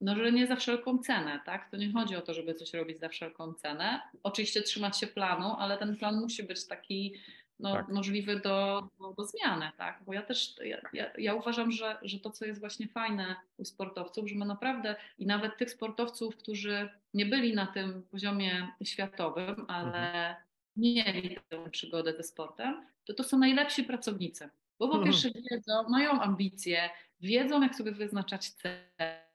no, 0.00 0.16
że 0.16 0.32
nie 0.32 0.46
za 0.46 0.56
wszelką 0.56 0.98
cenę, 0.98 1.40
tak? 1.44 1.70
To 1.70 1.76
nie 1.76 1.92
chodzi 1.92 2.16
o 2.16 2.22
to, 2.22 2.34
żeby 2.34 2.54
coś 2.54 2.74
robić 2.74 3.00
za 3.00 3.08
wszelką 3.08 3.54
cenę. 3.54 4.00
Oczywiście 4.22 4.62
trzymać 4.62 4.98
się 4.98 5.06
planu, 5.06 5.56
ale 5.58 5.78
ten 5.78 5.96
plan 5.96 6.20
musi 6.20 6.42
być 6.42 6.66
taki 6.66 7.14
no, 7.60 7.72
Tak. 7.72 7.88
możliwy 7.88 8.40
do, 8.40 8.88
do, 8.98 9.12
do 9.12 9.24
zmiany, 9.24 9.70
tak? 9.78 10.02
Bo 10.06 10.12
ja 10.12 10.22
też, 10.22 10.54
ja, 10.64 10.80
ja, 10.92 11.10
ja 11.18 11.34
uważam, 11.34 11.72
że, 11.72 11.98
że 12.02 12.20
to, 12.20 12.30
co 12.30 12.44
jest 12.44 12.60
właśnie 12.60 12.88
fajne 12.88 13.36
u 13.56 13.64
sportowców, 13.64 14.28
że 14.28 14.34
my 14.34 14.44
naprawdę 14.44 14.96
i 15.18 15.26
nawet 15.26 15.58
tych 15.58 15.70
sportowców, 15.70 16.36
którzy 16.36 16.88
nie 17.14 17.26
byli 17.26 17.54
na 17.54 17.66
tym 17.66 18.02
poziomie 18.02 18.68
światowym, 18.84 19.64
ale 19.68 20.36
mieli 20.76 21.36
tę 21.48 21.70
przygodę 21.70 22.12
ze 22.16 22.22
sportem, 22.22 22.86
to 23.04 23.14
to 23.14 23.24
są 23.24 23.38
najlepsi 23.38 23.84
pracownicy. 23.84 24.48
Bo 24.78 24.88
po 24.88 24.94
Mhm. 24.94 25.12
pierwsze 25.12 25.28
wiedzą, 25.50 25.88
mają 25.88 26.10
ambicje, 26.10 26.90
wiedzą, 27.20 27.62
jak 27.62 27.74
sobie 27.74 27.92
wyznaczać 27.92 28.50
cel, 28.50 28.78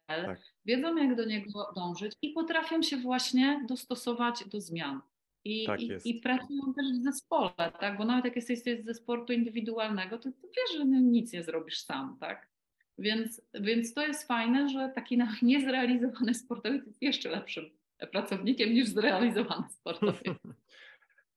Tak. 0.07 0.39
wiedzą, 0.65 0.95
jak 0.97 1.15
do 1.15 1.25
niego 1.25 1.71
dążyć 1.75 2.13
i 2.21 2.29
potrafią 2.29 2.81
się 2.81 2.97
właśnie 2.97 3.65
dostosować 3.69 4.43
do 4.47 4.61
zmian. 4.61 5.01
I, 5.43 5.65
Tak 5.65 5.81
i, 5.81 5.91
i 6.05 6.13
pracują 6.21 6.73
też 6.73 6.85
w 6.99 7.03
zespole, 7.03 7.51
tak? 7.79 7.97
Bo 7.97 8.05
nawet 8.05 8.25
jak 8.25 8.35
jesteś 8.35 8.59
ze 8.85 8.93
sportu 8.93 9.33
indywidualnego, 9.33 10.17
to, 10.17 10.31
to 10.31 10.47
wiesz, 10.47 10.77
że 10.77 10.85
no 10.85 10.99
nic 10.99 11.33
nie 11.33 11.43
zrobisz 11.43 11.79
sam, 11.79 12.17
tak? 12.19 12.47
Więc, 12.99 13.41
więc 13.53 13.93
to 13.93 14.07
jest 14.07 14.27
fajne, 14.27 14.69
że 14.69 14.91
taki 14.95 15.17
niezrealizowany 15.41 16.33
sportowiec 16.33 16.85
jest 16.87 17.01
jeszcze 17.01 17.29
lepszym 17.29 17.69
pracownikiem 18.11 18.73
niż 18.73 18.87
zrealizowany 18.87 19.69
sportowiec. 19.79 20.37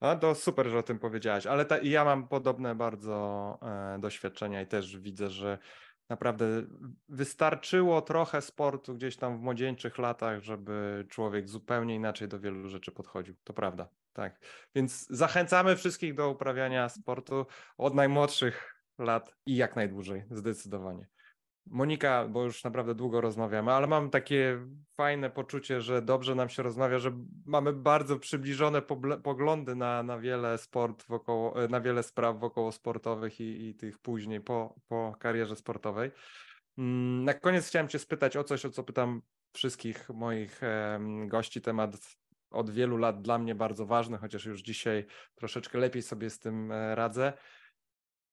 A 0.00 0.16
to 0.16 0.34
super, 0.34 0.68
że 0.68 0.78
o 0.78 0.82
tym 0.82 0.98
powiedziałaś, 0.98 1.46
ale 1.46 1.64
ta, 1.64 1.78
ja 1.78 2.04
mam 2.04 2.28
podobne 2.28 2.74
bardzo 2.74 3.58
e, 3.62 3.98
doświadczenia 3.98 4.62
i 4.62 4.66
też 4.66 4.98
widzę, 4.98 5.30
że 5.30 5.58
naprawdę 6.08 6.46
wystarczyło 7.08 8.02
trochę 8.02 8.42
sportu 8.42 8.94
gdzieś 8.94 9.16
tam 9.16 9.38
w 9.38 9.40
młodzieńczych 9.40 9.98
latach, 9.98 10.42
żeby 10.42 11.06
człowiek 11.08 11.48
zupełnie 11.48 11.94
inaczej 11.94 12.28
do 12.28 12.40
wielu 12.40 12.68
rzeczy 12.68 12.92
podchodził. 12.92 13.34
To 13.44 13.52
prawda, 13.52 13.88
tak. 14.12 14.40
Więc 14.74 15.06
zachęcamy 15.10 15.76
wszystkich 15.76 16.14
do 16.14 16.30
uprawiania 16.30 16.88
sportu 16.88 17.46
od 17.76 17.94
najmłodszych 17.94 18.74
lat 18.98 19.34
i 19.46 19.56
jak 19.56 19.76
najdłużej, 19.76 20.24
zdecydowanie. 20.30 21.06
Monika, 21.70 22.28
bo 22.28 22.44
już 22.44 22.64
naprawdę 22.64 22.94
długo 22.94 23.20
rozmawiamy, 23.20 23.72
ale 23.72 23.86
mam 23.86 24.10
takie 24.10 24.66
fajne 24.96 25.30
poczucie, 25.30 25.80
że 25.80 26.02
dobrze 26.02 26.34
nam 26.34 26.48
się 26.48 26.62
rozmawia, 26.62 26.98
że 26.98 27.12
mamy 27.46 27.72
bardzo 27.72 28.18
przybliżone 28.18 28.82
poglądy 29.22 29.76
na, 29.76 30.02
na 30.02 30.18
wiele 30.18 30.58
sport 30.58 31.06
wokoło, 31.08 31.68
na 31.68 31.80
wiele 31.80 32.02
spraw 32.02 32.38
wokoło 32.38 32.72
sportowych 32.72 33.40
i, 33.40 33.68
i 33.68 33.74
tych 33.74 33.98
później 33.98 34.40
po, 34.40 34.74
po 34.88 35.16
karierze 35.18 35.56
sportowej. 35.56 36.10
Mm, 36.78 37.24
Na 37.24 37.34
koniec 37.34 37.68
chciałem 37.68 37.88
Cię 37.88 37.98
spytać 37.98 38.36
o 38.36 38.44
coś, 38.44 38.64
o 38.64 38.70
co 38.70 38.84
pytam 38.84 39.22
wszystkich 39.52 40.08
moich 40.08 40.60
gości. 41.26 41.60
Temat 41.60 41.96
od 42.50 42.70
wielu 42.70 42.96
lat 42.96 43.22
dla 43.22 43.38
mnie 43.38 43.54
bardzo 43.54 43.86
ważny, 43.86 44.18
chociaż 44.18 44.44
już 44.44 44.60
dzisiaj 44.60 45.06
troszeczkę 45.34 45.78
lepiej 45.78 46.02
sobie 46.02 46.30
z 46.30 46.38
tym 46.38 46.72
e, 46.72 46.94
radzę. 46.94 47.32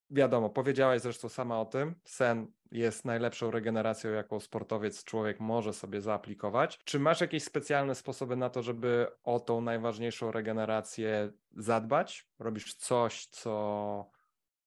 Wiadomo, 0.09 0.49
powiedziałaś 0.49 1.01
zresztą 1.01 1.29
sama 1.29 1.61
o 1.61 1.65
tym, 1.65 1.95
sen 2.03 2.51
jest 2.71 3.05
najlepszą 3.05 3.51
regeneracją, 3.51 4.11
jaką 4.11 4.39
sportowiec, 4.39 5.03
człowiek 5.03 5.39
może 5.39 5.73
sobie 5.73 6.01
zaaplikować. 6.01 6.79
Czy 6.83 6.99
masz 6.99 7.21
jakieś 7.21 7.43
specjalne 7.43 7.95
sposoby 7.95 8.35
na 8.35 8.49
to, 8.49 8.63
żeby 8.63 9.07
o 9.23 9.39
tą 9.39 9.61
najważniejszą 9.61 10.31
regenerację 10.31 11.31
zadbać? 11.51 12.27
Robisz 12.39 12.73
coś, 12.73 13.25
co, 13.25 14.11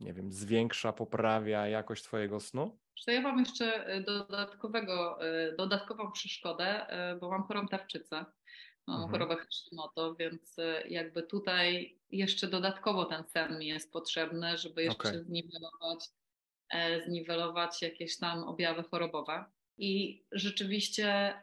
nie 0.01 0.13
wiem, 0.13 0.33
zwiększa, 0.33 0.93
poprawia 0.93 1.67
jakość 1.67 2.05
Twojego 2.05 2.41
snu? 2.41 2.79
Że 2.97 3.13
ja 3.13 3.21
mam 3.21 3.39
jeszcze 3.39 3.87
e, 3.87 4.01
dodatkowego, 4.01 5.27
e, 5.27 5.57
dodatkową 5.57 6.13
przeszkodę, 6.13 6.89
e, 6.89 7.17
bo 7.17 7.31
mam 7.31 7.43
chorą 7.43 7.69
tarczycę. 7.69 8.25
Mam 8.91 9.03
Mhm. 9.03 9.11
chorobę 9.11 9.37
Hashimoto, 9.45 10.15
więc 10.15 10.59
e, 10.59 10.89
jakby 10.89 11.23
tutaj 11.23 11.97
jeszcze 12.11 12.47
dodatkowo 12.49 13.05
ten 13.05 13.25
sen 13.25 13.59
mi 13.59 13.67
jest 13.67 13.93
potrzebny, 13.93 14.59
żeby 14.59 14.83
jeszcze 14.85 15.09
Okej. 15.09 15.25
zniwelować, 15.25 16.05
e, 16.71 17.01
zniwelować 17.03 17.83
jakieś 17.83 18.19
tam 18.19 18.43
objawy 18.45 18.83
chorobowe. 18.83 19.45
I 19.79 20.23
rzeczywiście 20.33 21.35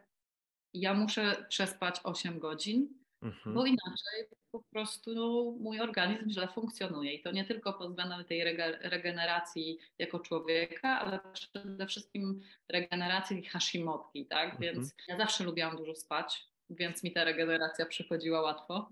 ja 0.74 0.94
muszę 0.94 1.46
przespać 1.48 2.00
8 2.04 2.38
godzin, 2.38 2.98
Mhm. 3.22 3.54
bo 3.54 3.66
inaczej 3.66 4.26
po 4.52 4.62
prostu 4.62 5.12
mój 5.60 5.80
organizm 5.80 6.30
źle 6.30 6.48
funkcjonuje. 6.48 7.12
I 7.14 7.22
to 7.22 7.30
nie 7.30 7.44
tylko 7.44 7.72
pod 7.72 7.88
względem 7.88 8.24
tej 8.24 8.44
rege- 8.44 8.78
regeneracji 8.82 9.78
jako 9.98 10.20
człowieka, 10.20 11.00
ale 11.00 11.20
przede 11.32 11.86
wszystkim 11.86 12.40
regeneracji 12.68 13.44
Hashimotki, 13.44 14.26
tak? 14.26 14.44
Mhm. 14.44 14.60
Więc 14.74 14.94
ja 15.08 15.16
zawsze 15.18 15.44
lubiłam 15.44 15.76
dużo 15.76 15.94
spać, 15.94 16.48
więc 16.70 17.02
mi 17.02 17.12
ta 17.12 17.24
regeneracja 17.24 17.86
przychodziła 17.86 18.40
łatwo. 18.42 18.88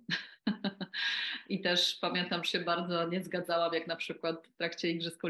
I 1.48 1.60
też 1.60 1.98
pamiętam, 2.00 2.44
się 2.44 2.60
bardzo 2.60 3.08
nie 3.08 3.22
zgadzałam, 3.22 3.74
jak 3.74 3.86
na 3.86 3.96
przykład 3.96 4.48
w 4.48 4.56
trakcie 4.56 4.90
Igrzysk 4.90 5.20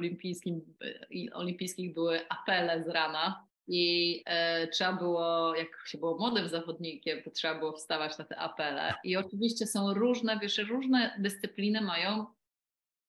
i- 1.11 1.33
Olimpijskich 1.33 1.95
były 1.95 2.21
apele 2.29 2.85
z 2.85 2.89
rana 2.89 3.47
i 3.69 4.23
e, 4.27 4.67
trzeba 4.69 4.93
było, 4.93 5.55
jak 5.55 5.69
się 5.87 5.99
było 5.99 6.19
młodym 6.19 6.49
zawodnikiem, 6.49 7.23
to 7.23 7.31
trzeba 7.31 7.55
było 7.59 7.73
wstawać 7.73 8.19
na 8.19 8.25
te 8.25 8.37
apele. 8.39 8.95
I 9.05 9.17
oczywiście 9.17 9.67
są 9.67 9.95
różne, 9.95 10.39
wiesz, 10.43 10.59
różne 10.59 11.15
dyscypliny 11.19 11.81
mają 11.81 12.27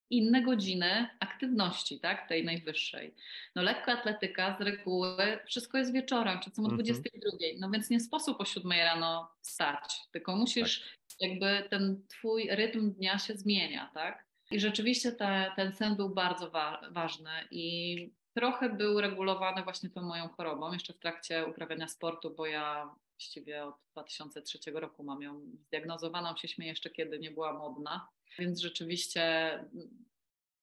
inne 0.09 0.41
godziny 0.41 1.07
aktywności, 1.19 1.99
tak, 1.99 2.29
tej 2.29 2.45
najwyższej. 2.45 3.15
No 3.55 3.61
lekkoatletyka 3.61 4.57
z 4.59 4.61
reguły 4.61 5.39
wszystko 5.45 5.77
jest 5.77 5.93
wieczorem, 5.93 6.39
czasem 6.39 6.65
o 6.65 6.67
Mhm. 6.67 6.83
22. 6.83 7.37
No 7.59 7.69
więc 7.71 7.89
nie 7.89 7.99
sposób 7.99 8.41
o 8.41 8.45
7 8.45 8.71
rano 8.71 9.31
wstać, 9.41 9.95
tylko 10.11 10.35
musisz 10.35 10.97
jakby 11.19 11.63
ten 11.69 12.03
twój 12.07 12.47
rytm 12.51 12.91
dnia 12.93 13.19
się 13.19 13.33
zmienia, 13.33 13.91
tak? 13.93 14.27
I 14.51 14.59
rzeczywiście 14.59 15.11
te, 15.11 15.51
ten 15.55 15.73
sen 15.73 15.95
był 15.95 16.09
bardzo 16.09 16.49
wa- 16.51 16.81
ważny 16.91 17.29
i 17.51 18.13
trochę 18.35 18.69
był 18.69 19.01
regulowany 19.01 19.63
właśnie 19.63 19.89
tą 19.89 20.01
moją 20.01 20.27
chorobą, 20.29 20.73
jeszcze 20.73 20.93
w 20.93 20.99
trakcie 20.99 21.45
uprawiania 21.45 21.87
sportu, 21.87 22.35
bo 22.35 22.45
ja 22.45 22.95
właściwie 23.17 23.65
od 23.65 23.75
2003 23.91 24.71
roku 24.71 25.03
mam 25.03 25.21
ją 25.21 25.41
zdiagnozowaną, 25.67 26.37
się 26.37 26.47
śmieję 26.47 26.71
jeszcze 26.71 26.89
kiedy 26.89 27.19
nie 27.19 27.31
była 27.31 27.53
modna, 27.53 28.07
więc 28.39 28.59
rzeczywiście 28.59 29.53
mm, 29.53 30.05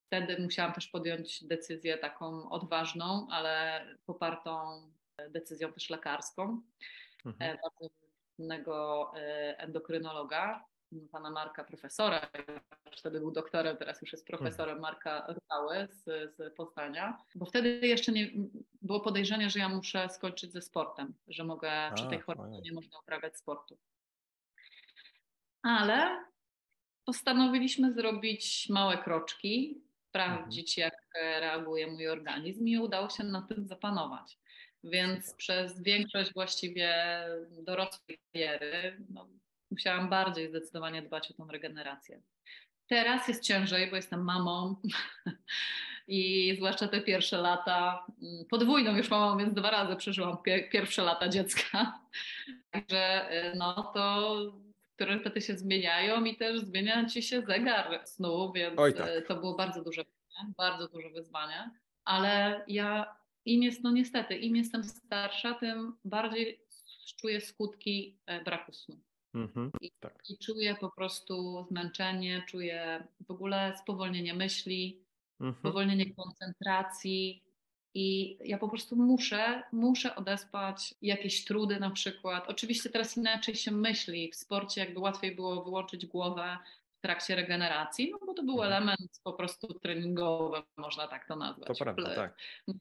wtedy 0.07 0.41
musiałam 0.43 0.73
też 0.73 0.87
podjąć 0.87 1.43
decyzję 1.43 1.97
taką 1.97 2.49
odważną, 2.49 3.27
ale 3.31 3.85
popartą 4.05 4.81
decyzją 5.29 5.73
też 5.73 5.89
lekarską 5.89 6.61
Mhm. 7.25 7.51
e, 7.51 7.61
bardzo 7.61 7.95
innego 8.39 9.11
endokrynologa, 9.57 10.65
pana 11.11 11.29
Marka 11.29 11.63
profesora, 11.63 12.27
wtedy 12.97 13.19
był 13.19 13.31
doktorem, 13.31 13.77
teraz 13.77 14.01
już 14.01 14.11
jest 14.11 14.27
profesorem 14.27 14.79
Marka 14.79 15.27
Rudały 15.27 15.87
z, 15.91 16.03
z 16.35 16.55
Poznania, 16.55 17.17
bo 17.35 17.45
wtedy 17.45 17.69
jeszcze 17.69 18.11
nie 18.11 18.31
było 18.81 18.99
podejrzenia, 18.99 19.49
że 19.49 19.59
ja 19.59 19.69
muszę 19.69 20.09
skończyć 20.09 20.51
ze 20.51 20.61
sportem, 20.61 21.13
że 21.27 21.43
mogę 21.43 21.91
przy 21.95 22.07
tej 22.07 22.19
chorobie 22.19 22.61
nie 22.61 22.73
można 22.73 22.99
uprawiać 22.99 23.37
sportu. 23.37 23.77
Ale 25.61 26.25
postanowiliśmy 27.05 27.93
zrobić 27.93 28.69
małe 28.69 28.97
kroczki, 28.97 29.81
sprawdzić 30.09 30.77
jak 30.77 31.07
e, 31.15 31.39
reaguje 31.39 31.87
mój 31.87 32.07
organizm 32.07 32.67
i 32.67 32.77
udało 32.77 33.09
się 33.09 33.23
na 33.23 33.41
tym 33.41 33.67
zapanować. 33.67 34.37
Więc 34.83 35.33
przez 35.33 35.81
większość 35.83 36.33
właściwie 36.33 36.93
dorosłej 37.51 38.19
kariery 38.33 38.97
no, 39.09 39.27
musiałam 39.75 40.09
bardziej 40.09 40.49
zdecydowanie 40.49 41.01
dbać 41.01 41.31
o 41.31 41.33
tą 41.33 41.47
regenerację. 41.47 42.21
Teraz 42.87 43.27
jest 43.27 43.43
ciężej, 43.43 43.89
bo 43.89 43.95
jestem 43.95 44.23
mamą 44.23 44.75
i 46.07 46.53
zwłaszcza 46.55 46.87
te 46.87 47.01
pierwsze 47.01 47.37
lata, 47.37 48.05
mm, 48.21 48.45
podwójną 48.45 48.97
już 48.97 49.09
mamą, 49.09 49.37
więc 49.37 49.53
dwa 49.53 49.71
razy 49.71 49.95
przeżyłam 49.95 50.37
pie- 50.37 50.69
pierwsze 50.69 51.03
lata 51.03 51.29
dziecka. 51.29 51.99
Także 52.71 53.31
y, 53.51 53.55
no 53.55 53.91
to 53.93 54.35
priorytety 54.95 55.41
się 55.41 55.57
zmieniają 55.57 56.23
i 56.23 56.37
też 56.37 56.59
zmienia 56.59 57.05
ci 57.05 57.23
się 57.23 57.41
zegar 57.41 58.01
snu, 58.07 58.51
więc 58.53 58.75
tak. 58.75 59.07
y, 59.07 59.21
to 59.27 59.35
było 59.35 59.55
bardzo 59.55 59.83
duże 59.83 60.05
bardzo 60.57 60.87
duże 60.87 61.09
wyzwanie, 61.09 61.71
ale 62.05 62.63
ja 62.67 63.15
im 63.45 63.63
jest, 63.63 63.83
no 63.83 63.91
niestety, 63.91 64.35
im 64.35 64.55
jestem 64.55 64.83
starsza, 64.83 65.53
tym 65.53 65.97
bardziej 66.05 66.65
czuję 67.21 67.41
skutki 67.41 68.19
e, 68.25 68.43
braku 68.43 68.73
snu. 68.73 68.99
Mhm, 69.35 69.71
I, 69.81 69.91
tak. 69.99 70.23
I 70.29 70.37
czuję 70.37 70.75
po 70.79 70.89
prostu 70.91 71.65
zmęczenie, 71.69 72.43
czuję 72.47 73.07
w 73.27 73.31
ogóle 73.31 73.77
spowolnienie 73.83 74.33
myśli, 74.33 75.01
Mhm. 75.39 75.55
spowolnienie 75.59 76.13
koncentracji. 76.15 77.43
I 77.97 78.37
ja 78.49 78.57
po 78.57 78.69
prostu 78.69 78.95
muszę, 78.95 79.63
muszę 79.71 80.15
odespać 80.15 80.95
jakieś 81.01 81.45
trudy 81.45 81.79
na 81.79 81.89
przykład. 81.89 82.49
Oczywiście 82.49 82.89
teraz 82.89 83.17
inaczej 83.17 83.55
się 83.55 83.71
myśli. 83.71 84.31
W 84.31 84.35
sporcie 84.35 84.81
jakby 84.81 84.99
łatwiej 84.99 85.35
było 85.35 85.63
wyłączyć 85.63 86.05
głowę 86.05 86.57
w 86.97 87.01
trakcie 87.01 87.35
regeneracji, 87.35 88.11
no 88.11 88.17
bo 88.25 88.33
to 88.33 88.43
był 88.43 88.53
Mhm. 88.63 88.71
element 88.73 89.11
po 89.23 89.33
prostu 89.33 89.67
treningowy, 89.79 90.57
można 90.77 91.07
tak 91.07 91.27
to 91.27 91.35
nazwać. 91.35 91.67
To 91.67 91.83
prawda, 91.83 92.15
tak. 92.15 92.37
no, 92.67 92.73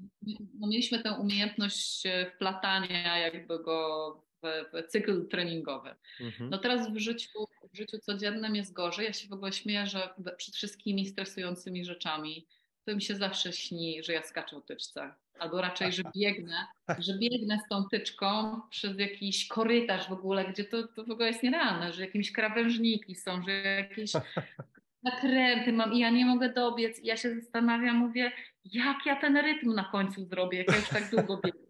mieliśmy 0.69 1.03
tę 1.03 1.13
umiejętność 1.13 2.03
wplatania 2.35 3.19
jakby 3.19 3.59
go 3.63 4.25
w, 4.45 4.87
cykl 4.89 5.29
treningowy. 5.29 5.95
Mhm. 6.21 6.51
No 6.51 6.59
teraz 6.59 6.93
w 6.93 6.99
życiu, 6.99 7.47
w 7.73 7.77
życiu 7.77 7.99
codziennym 7.99 8.57
jest 8.57 8.73
gorzej. 8.73 9.07
Ja 9.07 9.13
się 9.13 9.29
w 9.29 9.33
ogóle 9.33 9.53
śmieję, 9.53 9.87
że 9.87 10.09
przed 10.37 10.55
wszystkimi 10.55 11.07
stresującymi 11.07 11.85
rzeczami 11.85 12.47
to 12.85 12.95
mi 12.95 13.03
się 13.03 13.17
zawsze 13.17 13.53
śni, 13.53 14.03
że 14.03 14.13
ja 14.13 14.23
skaczę 14.23 14.61
tyczce. 14.67 15.15
Albo 15.39 15.61
raczej, 15.61 15.93
że 15.93 16.03
biegnę, 16.17 16.67
że 16.99 17.19
biegnę 17.19 17.59
z 17.67 17.69
tą 17.69 17.89
tyczką 17.89 18.61
przez 18.71 18.99
jakiś 18.99 19.49
korytarz 19.49 20.09
w 20.09 20.13
ogóle, 20.13 20.45
gdzie 20.45 20.65
to, 20.65 20.89
to 20.89 21.05
w 21.05 21.11
ogóle 21.11 21.29
jest 21.29 21.43
nierealne, 21.43 21.93
że 21.93 22.03
jakieś 22.03 22.33
krawężniki 22.33 23.15
są, 23.15 23.43
że 23.43 23.53
jakieś 23.53 24.13
nakręty 25.03 25.73
mam 25.73 25.93
i 25.93 25.99
ja 25.99 26.11
nie 26.11 26.27
mogę 26.27 26.53
dobiec. 26.53 27.01
I 27.01 27.07
ja 27.07 27.17
się 27.17 27.35
zastanawiam, 27.35 27.97
mówię, 27.97 28.33
jak 28.65 29.07
ja 29.07 29.17
ten 29.17 29.37
rytm 29.37 29.75
na 29.75 29.85
końcu 29.85 30.25
zrobię, 30.25 30.59
jak 30.59 30.69
ja 30.69 30.77
już 30.77 30.89
tak 30.89 31.11
długo 31.11 31.41
biegnę. 31.45 31.64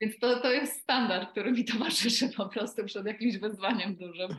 Więc 0.00 0.18
to, 0.18 0.40
to 0.40 0.52
jest 0.52 0.82
standard, 0.82 1.30
który 1.30 1.52
mi 1.52 1.64
towarzyszy 1.64 2.28
po 2.28 2.48
prostu 2.48 2.84
przed 2.84 3.06
jakimś 3.06 3.38
wyzwaniem 3.38 3.96
dużym. 3.96 4.30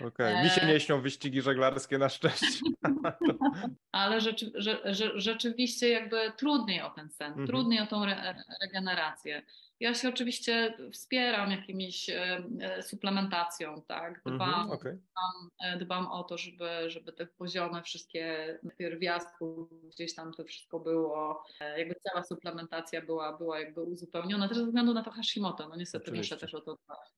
Okej, 0.00 0.44
Mi 0.44 0.50
się 0.50 0.60
e- 0.62 0.66
nie 0.66 0.80
śnią 0.80 1.00
wyścigi 1.00 1.42
żeglarskie 1.42 1.98
na 1.98 2.08
szczęście. 2.08 2.46
Ale 3.92 4.20
rzeczy, 4.20 4.52
że, 4.54 4.94
że, 4.94 5.10
rzeczywiście 5.20 5.88
jakby 5.88 6.32
trudniej 6.36 6.82
o 6.82 6.90
ten 6.90 7.10
sen, 7.10 7.26
Mhm. 7.28 7.46
trudniej 7.46 7.80
o 7.80 7.86
tą 7.86 8.02
re, 8.04 8.34
regenerację. 8.62 9.42
Ja 9.80 9.94
się 9.94 10.08
oczywiście 10.08 10.74
wspieram 10.92 11.50
jakimiś 11.50 12.08
e, 12.10 12.42
e, 12.60 12.82
suplementacją, 12.82 13.82
tak? 13.82 14.20
Dbam, 14.26 14.48
Mhm, 14.48 14.70
okej. 14.70 14.92
dbam, 14.92 15.50
e, 15.64 15.78
dbam 15.78 16.06
o 16.06 16.24
to, 16.24 16.38
żeby, 16.38 16.90
żeby 16.90 17.12
te 17.12 17.26
poziomy 17.26 17.82
wszystkie 17.82 18.58
pierwiastków 18.78 19.68
gdzieś 19.88 20.14
tam 20.14 20.32
to 20.32 20.44
wszystko 20.44 20.80
było, 20.80 21.44
jakby 21.76 21.94
cała 21.94 22.22
suplementacja 22.22 23.02
była, 23.02 23.38
była 23.38 23.60
jakby 23.60 23.82
uzupełniona, 23.82 24.48
też 24.48 24.58
ze 24.58 24.66
względu 24.66 24.94
na 24.94 25.02
to 25.02 25.10
Hashimoto, 25.10 25.68
no 25.68 25.76
niestety 25.76 26.04
Oczywiście. 26.04 26.34
muszę 26.34 26.46
też 26.46 26.54
o 26.54 26.60
to 26.60 26.76
dbać. 26.84 27.08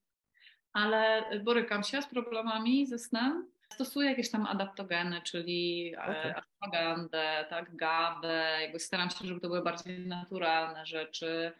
Ale 0.72 1.24
borykam 1.44 1.82
się 1.82 2.02
z 2.02 2.06
problemami 2.06 2.86
ze 2.86 2.98
snem. 2.98 3.52
Stosuję 3.74 4.10
jakieś 4.10 4.30
tam 4.30 4.46
adaptogeny, 4.46 5.20
czyli 5.22 5.92
okay. 5.96 6.34
ashwagandę, 6.36 7.46
tak, 7.50 7.76
GABę, 7.76 8.58
jakby 8.60 8.78
staram 8.78 9.10
się, 9.10 9.26
żeby 9.26 9.40
to 9.40 9.48
były 9.48 9.62
bardziej 9.62 10.06
naturalne 10.06 10.86
rzeczy. 10.86 11.52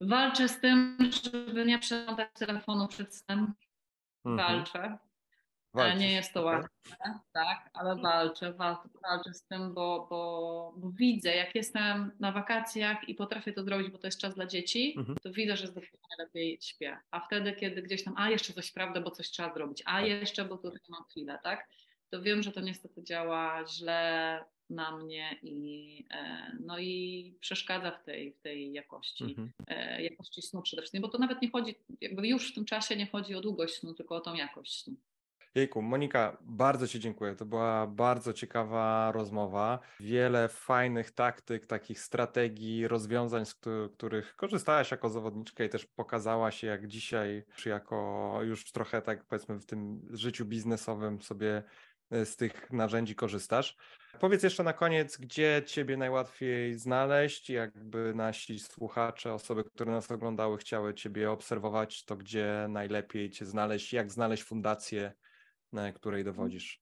Walczę 0.00 0.48
z 0.48 0.60
tym, 0.60 0.98
żeby 1.24 1.64
nie 1.66 1.78
przeglądać 1.78 2.28
telefonu 2.34 2.88
przed 2.88 3.14
snem. 3.16 3.52
Mhm. 4.24 4.48
Walczę. 4.48 4.98
Walczysz, 5.74 6.00
Nie 6.00 6.12
jest 6.12 6.32
to 6.32 6.42
łatwe, 6.42 6.70
tak, 7.32 7.70
ale 7.72 7.96
walczę, 7.96 8.52
walczę, 8.52 8.88
walczę 9.02 9.34
z 9.34 9.42
tym, 9.44 9.74
bo, 9.74 10.06
bo, 10.10 10.74
bo 10.76 10.90
widzę, 10.90 11.34
jak 11.36 11.54
jestem 11.54 12.12
na 12.20 12.32
wakacjach 12.32 13.08
i 13.08 13.14
potrafię 13.14 13.52
to 13.52 13.64
zrobić, 13.64 13.90
bo 13.90 13.98
to 13.98 14.06
jest 14.06 14.20
czas 14.20 14.34
dla 14.34 14.46
dzieci, 14.46 14.94
Mhm. 14.98 15.18
to 15.22 15.30
widzę, 15.32 15.56
że 15.56 15.66
zdecydowanie 15.66 16.14
lepiej 16.18 16.58
śpię. 16.62 16.98
A 17.10 17.20
wtedy, 17.20 17.52
kiedy 17.52 17.82
gdzieś 17.82 18.04
tam, 18.04 18.14
a 18.16 18.30
jeszcze 18.30 18.52
coś 18.52 18.72
prawda, 18.72 19.00
bo 19.00 19.10
coś 19.10 19.30
trzeba 19.30 19.54
zrobić, 19.54 19.82
a 19.86 19.90
Tak. 20.00 20.06
jeszcze, 20.08 20.44
bo 20.44 20.56
tutaj 20.58 20.80
mam 20.88 21.04
chwilę, 21.04 21.38
tak, 21.42 21.68
to 22.10 22.22
wiem, 22.22 22.42
że 22.42 22.52
to 22.52 22.60
niestety 22.60 23.02
działa 23.04 23.66
źle 23.66 24.44
na 24.70 24.96
mnie 24.96 25.38
i, 25.42 26.04
e, 26.10 26.52
no 26.60 26.78
i 26.78 27.34
przeszkadza 27.40 27.90
w 27.90 28.04
tej, 28.04 28.32
w 28.32 28.40
tej 28.40 28.72
jakości 28.72 29.24
Mhm. 29.24 29.50
e, 29.66 30.02
jakości 30.02 30.42
snu 30.42 30.62
przede 30.62 30.82
wszystkim, 30.82 31.02
bo 31.02 31.08
to 31.08 31.18
nawet 31.18 31.42
nie 31.42 31.50
chodzi, 31.50 31.74
jakby 32.00 32.28
już 32.28 32.50
w 32.52 32.54
tym 32.54 32.64
czasie 32.64 32.96
nie 32.96 33.06
chodzi 33.06 33.34
o 33.34 33.40
długość 33.40 33.74
snu, 33.74 33.94
tylko 33.94 34.16
o 34.16 34.20
tą 34.20 34.34
jakość 34.34 34.84
snu. 34.84 34.94
Jejku, 35.54 35.82
Monika, 35.82 36.36
bardzo 36.40 36.88
Ci 36.88 37.00
dziękuję. 37.00 37.36
To 37.36 37.46
była 37.46 37.86
bardzo 37.86 38.32
ciekawa 38.32 39.12
rozmowa. 39.12 39.78
Wiele 40.00 40.48
fajnych 40.48 41.10
taktyk, 41.10 41.66
takich 41.66 42.00
strategii, 42.00 42.88
rozwiązań, 42.88 43.46
z 43.46 43.54
któ- 43.54 43.90
których 43.92 44.36
korzystałaś 44.36 44.90
jako 44.90 45.08
zawodniczka 45.08 45.64
i 45.64 45.68
też 45.68 45.86
pokazałaś, 45.86 46.62
jak 46.62 46.86
dzisiaj, 46.86 47.44
czy 47.56 47.68
jako 47.68 48.38
już 48.42 48.72
trochę 48.72 49.02
tak 49.02 49.24
powiedzmy 49.24 49.58
w 49.58 49.66
tym 49.66 50.00
życiu 50.10 50.44
biznesowym 50.44 51.22
sobie 51.22 51.62
z 52.10 52.36
tych 52.36 52.70
narzędzi 52.72 53.14
korzystasz. 53.14 53.76
Powiedz 54.20 54.42
jeszcze 54.42 54.62
na 54.62 54.72
koniec, 54.72 55.16
gdzie 55.16 55.62
Ciebie 55.66 55.96
najłatwiej 55.96 56.74
znaleźć, 56.74 57.50
jakby 57.50 58.14
nasi 58.14 58.58
słuchacze, 58.58 59.34
osoby, 59.34 59.64
które 59.64 59.92
nas 59.92 60.10
oglądały, 60.10 60.58
chciały 60.58 60.94
Ciebie 60.94 61.30
obserwować, 61.30 62.04
to 62.04 62.16
gdzie 62.16 62.66
najlepiej 62.68 63.30
Cię 63.30 63.46
znaleźć, 63.46 63.92
jak 63.92 64.12
znaleźć 64.12 64.42
fundację, 64.42 65.12
na 65.72 65.92
której 65.92 66.24
dowodzisz. 66.24 66.80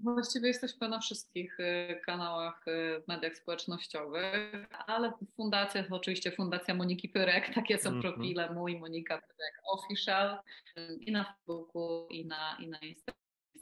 Właściwie 0.00 0.48
jesteśmy 0.48 0.88
na 0.88 1.00
wszystkich 1.00 1.60
y, 1.60 2.00
kanałach 2.06 2.68
y, 2.68 3.02
w 3.04 3.08
mediach 3.08 3.36
społecznościowych, 3.36 4.66
ale 4.86 5.12
fundacja 5.36 5.82
to 5.84 5.96
oczywiście 5.96 6.32
Fundacja 6.32 6.74
Moniki 6.74 7.08
Pyrek, 7.08 7.50
takie 7.54 7.78
są 7.78 7.90
Mhm. 7.90 8.02
profile 8.02 8.54
mój, 8.54 8.78
Monika 8.78 9.18
Pyrek 9.18 9.60
Official 9.72 10.38
y, 10.78 10.98
i 11.00 11.12
na 11.12 11.24
Facebooku 11.24 12.08
i 12.10 12.26
na, 12.26 12.56
i 12.60 12.68
na 12.68 12.78
Instagramie. 12.78 13.17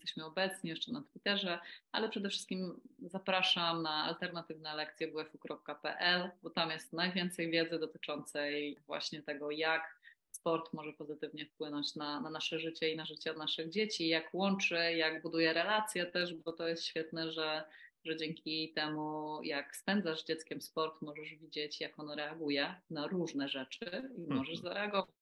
Jesteśmy 0.06 0.24
obecni 0.24 0.70
jeszcze 0.70 0.92
na 0.92 1.02
Twitterze, 1.02 1.58
ale 1.92 2.08
przede 2.08 2.28
wszystkim 2.28 2.80
zapraszam 3.02 3.82
na 3.82 3.90
alternatywne 3.90 4.74
lekcje 4.74 5.08
wfu.pl, 5.08 6.30
bo 6.42 6.50
tam 6.50 6.70
jest 6.70 6.92
najwięcej 6.92 7.50
wiedzy 7.50 7.78
dotyczącej 7.78 8.78
właśnie 8.86 9.22
tego, 9.22 9.50
jak 9.50 10.00
sport 10.30 10.72
może 10.72 10.92
pozytywnie 10.92 11.46
wpłynąć 11.46 11.94
na, 11.94 12.20
na 12.20 12.30
nasze 12.30 12.58
życie 12.58 12.92
i 12.92 12.96
na 12.96 13.06
życie 13.06 13.32
naszych 13.32 13.70
dzieci, 13.70 14.08
jak 14.08 14.34
łączy, 14.34 14.74
jak 14.74 15.22
buduje 15.22 15.52
relacje 15.52 16.06
też, 16.06 16.34
bo 16.34 16.52
to 16.52 16.68
jest 16.68 16.84
świetne, 16.84 17.32
że, 17.32 17.64
że 18.04 18.16
dzięki 18.16 18.72
temu, 18.72 19.38
jak 19.42 19.76
spędzasz 19.76 20.24
dzieckiem 20.24 20.60
sport, 20.60 21.02
możesz 21.02 21.34
widzieć, 21.34 21.80
jak 21.80 21.98
ono 21.98 22.14
reaguje 22.14 22.74
na 22.90 23.06
różne 23.06 23.48
rzeczy 23.48 24.10
i 24.18 24.34
możesz 24.34 24.58
zareagować 24.58 25.14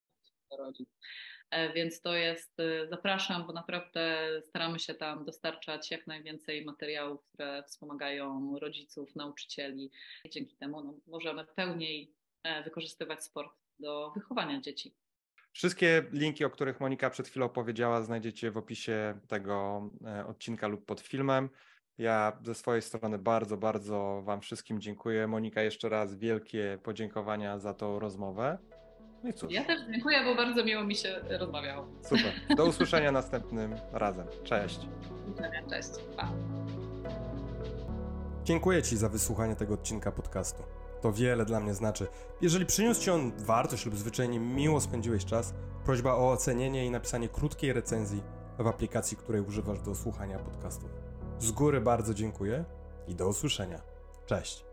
na 0.51 0.57
rodzic. 0.57 0.89
E, 1.55 1.73
Więc 1.73 2.01
to 2.01 2.15
jest, 2.15 2.59
e, 2.59 2.87
zapraszam, 2.87 3.47
bo 3.47 3.53
naprawdę 3.53 4.27
staramy 4.41 4.79
się 4.79 4.93
tam 4.93 5.25
dostarczać 5.25 5.91
jak 5.91 6.07
najwięcej 6.07 6.65
materiałów, 6.65 7.23
które 7.33 7.63
wspomagają 7.63 8.55
rodziców, 8.59 9.15
nauczycieli. 9.15 9.91
Dzięki 10.31 10.55
temu 10.55 10.83
no, 10.83 10.93
możemy 11.07 11.45
pełniej 11.45 12.13
e, 12.43 12.63
wykorzystywać 12.63 13.23
sport 13.23 13.51
do 13.79 14.11
wychowania 14.15 14.61
dzieci. 14.61 14.95
Wszystkie 15.53 16.03
linki, 16.11 16.45
o 16.45 16.49
których 16.49 16.79
Monika 16.79 17.09
przed 17.09 17.27
chwilą 17.27 17.49
powiedziała, 17.49 18.01
znajdziecie 18.01 18.51
w 18.51 18.57
opisie 18.57 19.19
tego 19.27 19.89
odcinka 20.27 20.67
lub 20.67 20.85
pod 20.85 21.01
filmem. 21.01 21.49
Ja 21.97 22.39
ze 22.43 22.55
swojej 22.55 22.81
strony 22.81 23.17
bardzo, 23.17 23.57
bardzo 23.57 24.21
Wam 24.25 24.41
wszystkim 24.41 24.81
dziękuję. 24.81 25.27
Monika, 25.27 25.61
jeszcze 25.61 25.89
raz 25.89 26.15
wielkie 26.15 26.79
podziękowania 26.83 27.59
za 27.59 27.73
tą 27.73 27.99
rozmowę. 27.99 28.57
No 29.25 29.31
i 29.31 29.33
cóż, 29.33 29.51
Ja 29.51 29.63
też 29.65 29.79
dziękuję, 29.91 30.23
bo 30.23 30.35
bardzo 30.35 30.63
miło 30.63 30.83
mi 30.83 30.95
się 30.95 31.21
rozmawiało. 31.39 31.87
super. 32.01 32.33
Do 32.57 32.65
usłyszenia 32.75 33.11
następnym 33.11 33.75
razem. 33.91 34.27
Cześć. 34.43 34.79
Cześć. 35.69 35.89
Pa. 36.17 36.31
Dziękuję 38.43 38.83
Ci 38.83 38.97
za 38.97 39.09
wysłuchanie 39.09 39.55
tego 39.55 39.73
odcinka 39.73 40.11
podcastu. 40.11 40.63
To 41.01 41.11
wiele 41.11 41.45
dla 41.45 41.59
mnie 41.59 41.73
znaczy. 41.73 42.07
Jeżeli 42.41 42.65
przyniósł 42.65 43.01
Ci 43.01 43.11
on 43.11 43.31
wartość 43.37 43.85
lub 43.85 43.95
zwyczajnie 43.95 44.39
miło 44.39 44.81
spędziłeś 44.81 45.25
czas, 45.25 45.53
prośba 45.85 46.13
o 46.13 46.31
ocenienie 46.31 46.85
i 46.85 46.91
napisanie 46.91 47.29
krótkiej 47.29 47.73
recenzji 47.73 48.23
w 48.59 48.67
aplikacji, 48.67 49.17
której 49.17 49.41
używasz 49.41 49.81
do 49.81 49.95
słuchania 49.95 50.39
podcastów. 50.39 50.89
Z 51.39 51.51
góry 51.51 51.81
bardzo 51.81 52.13
dziękuję 52.13 52.65
i 53.07 53.15
do 53.15 53.27
usłyszenia. 53.27 53.81
Cześć. 54.25 54.65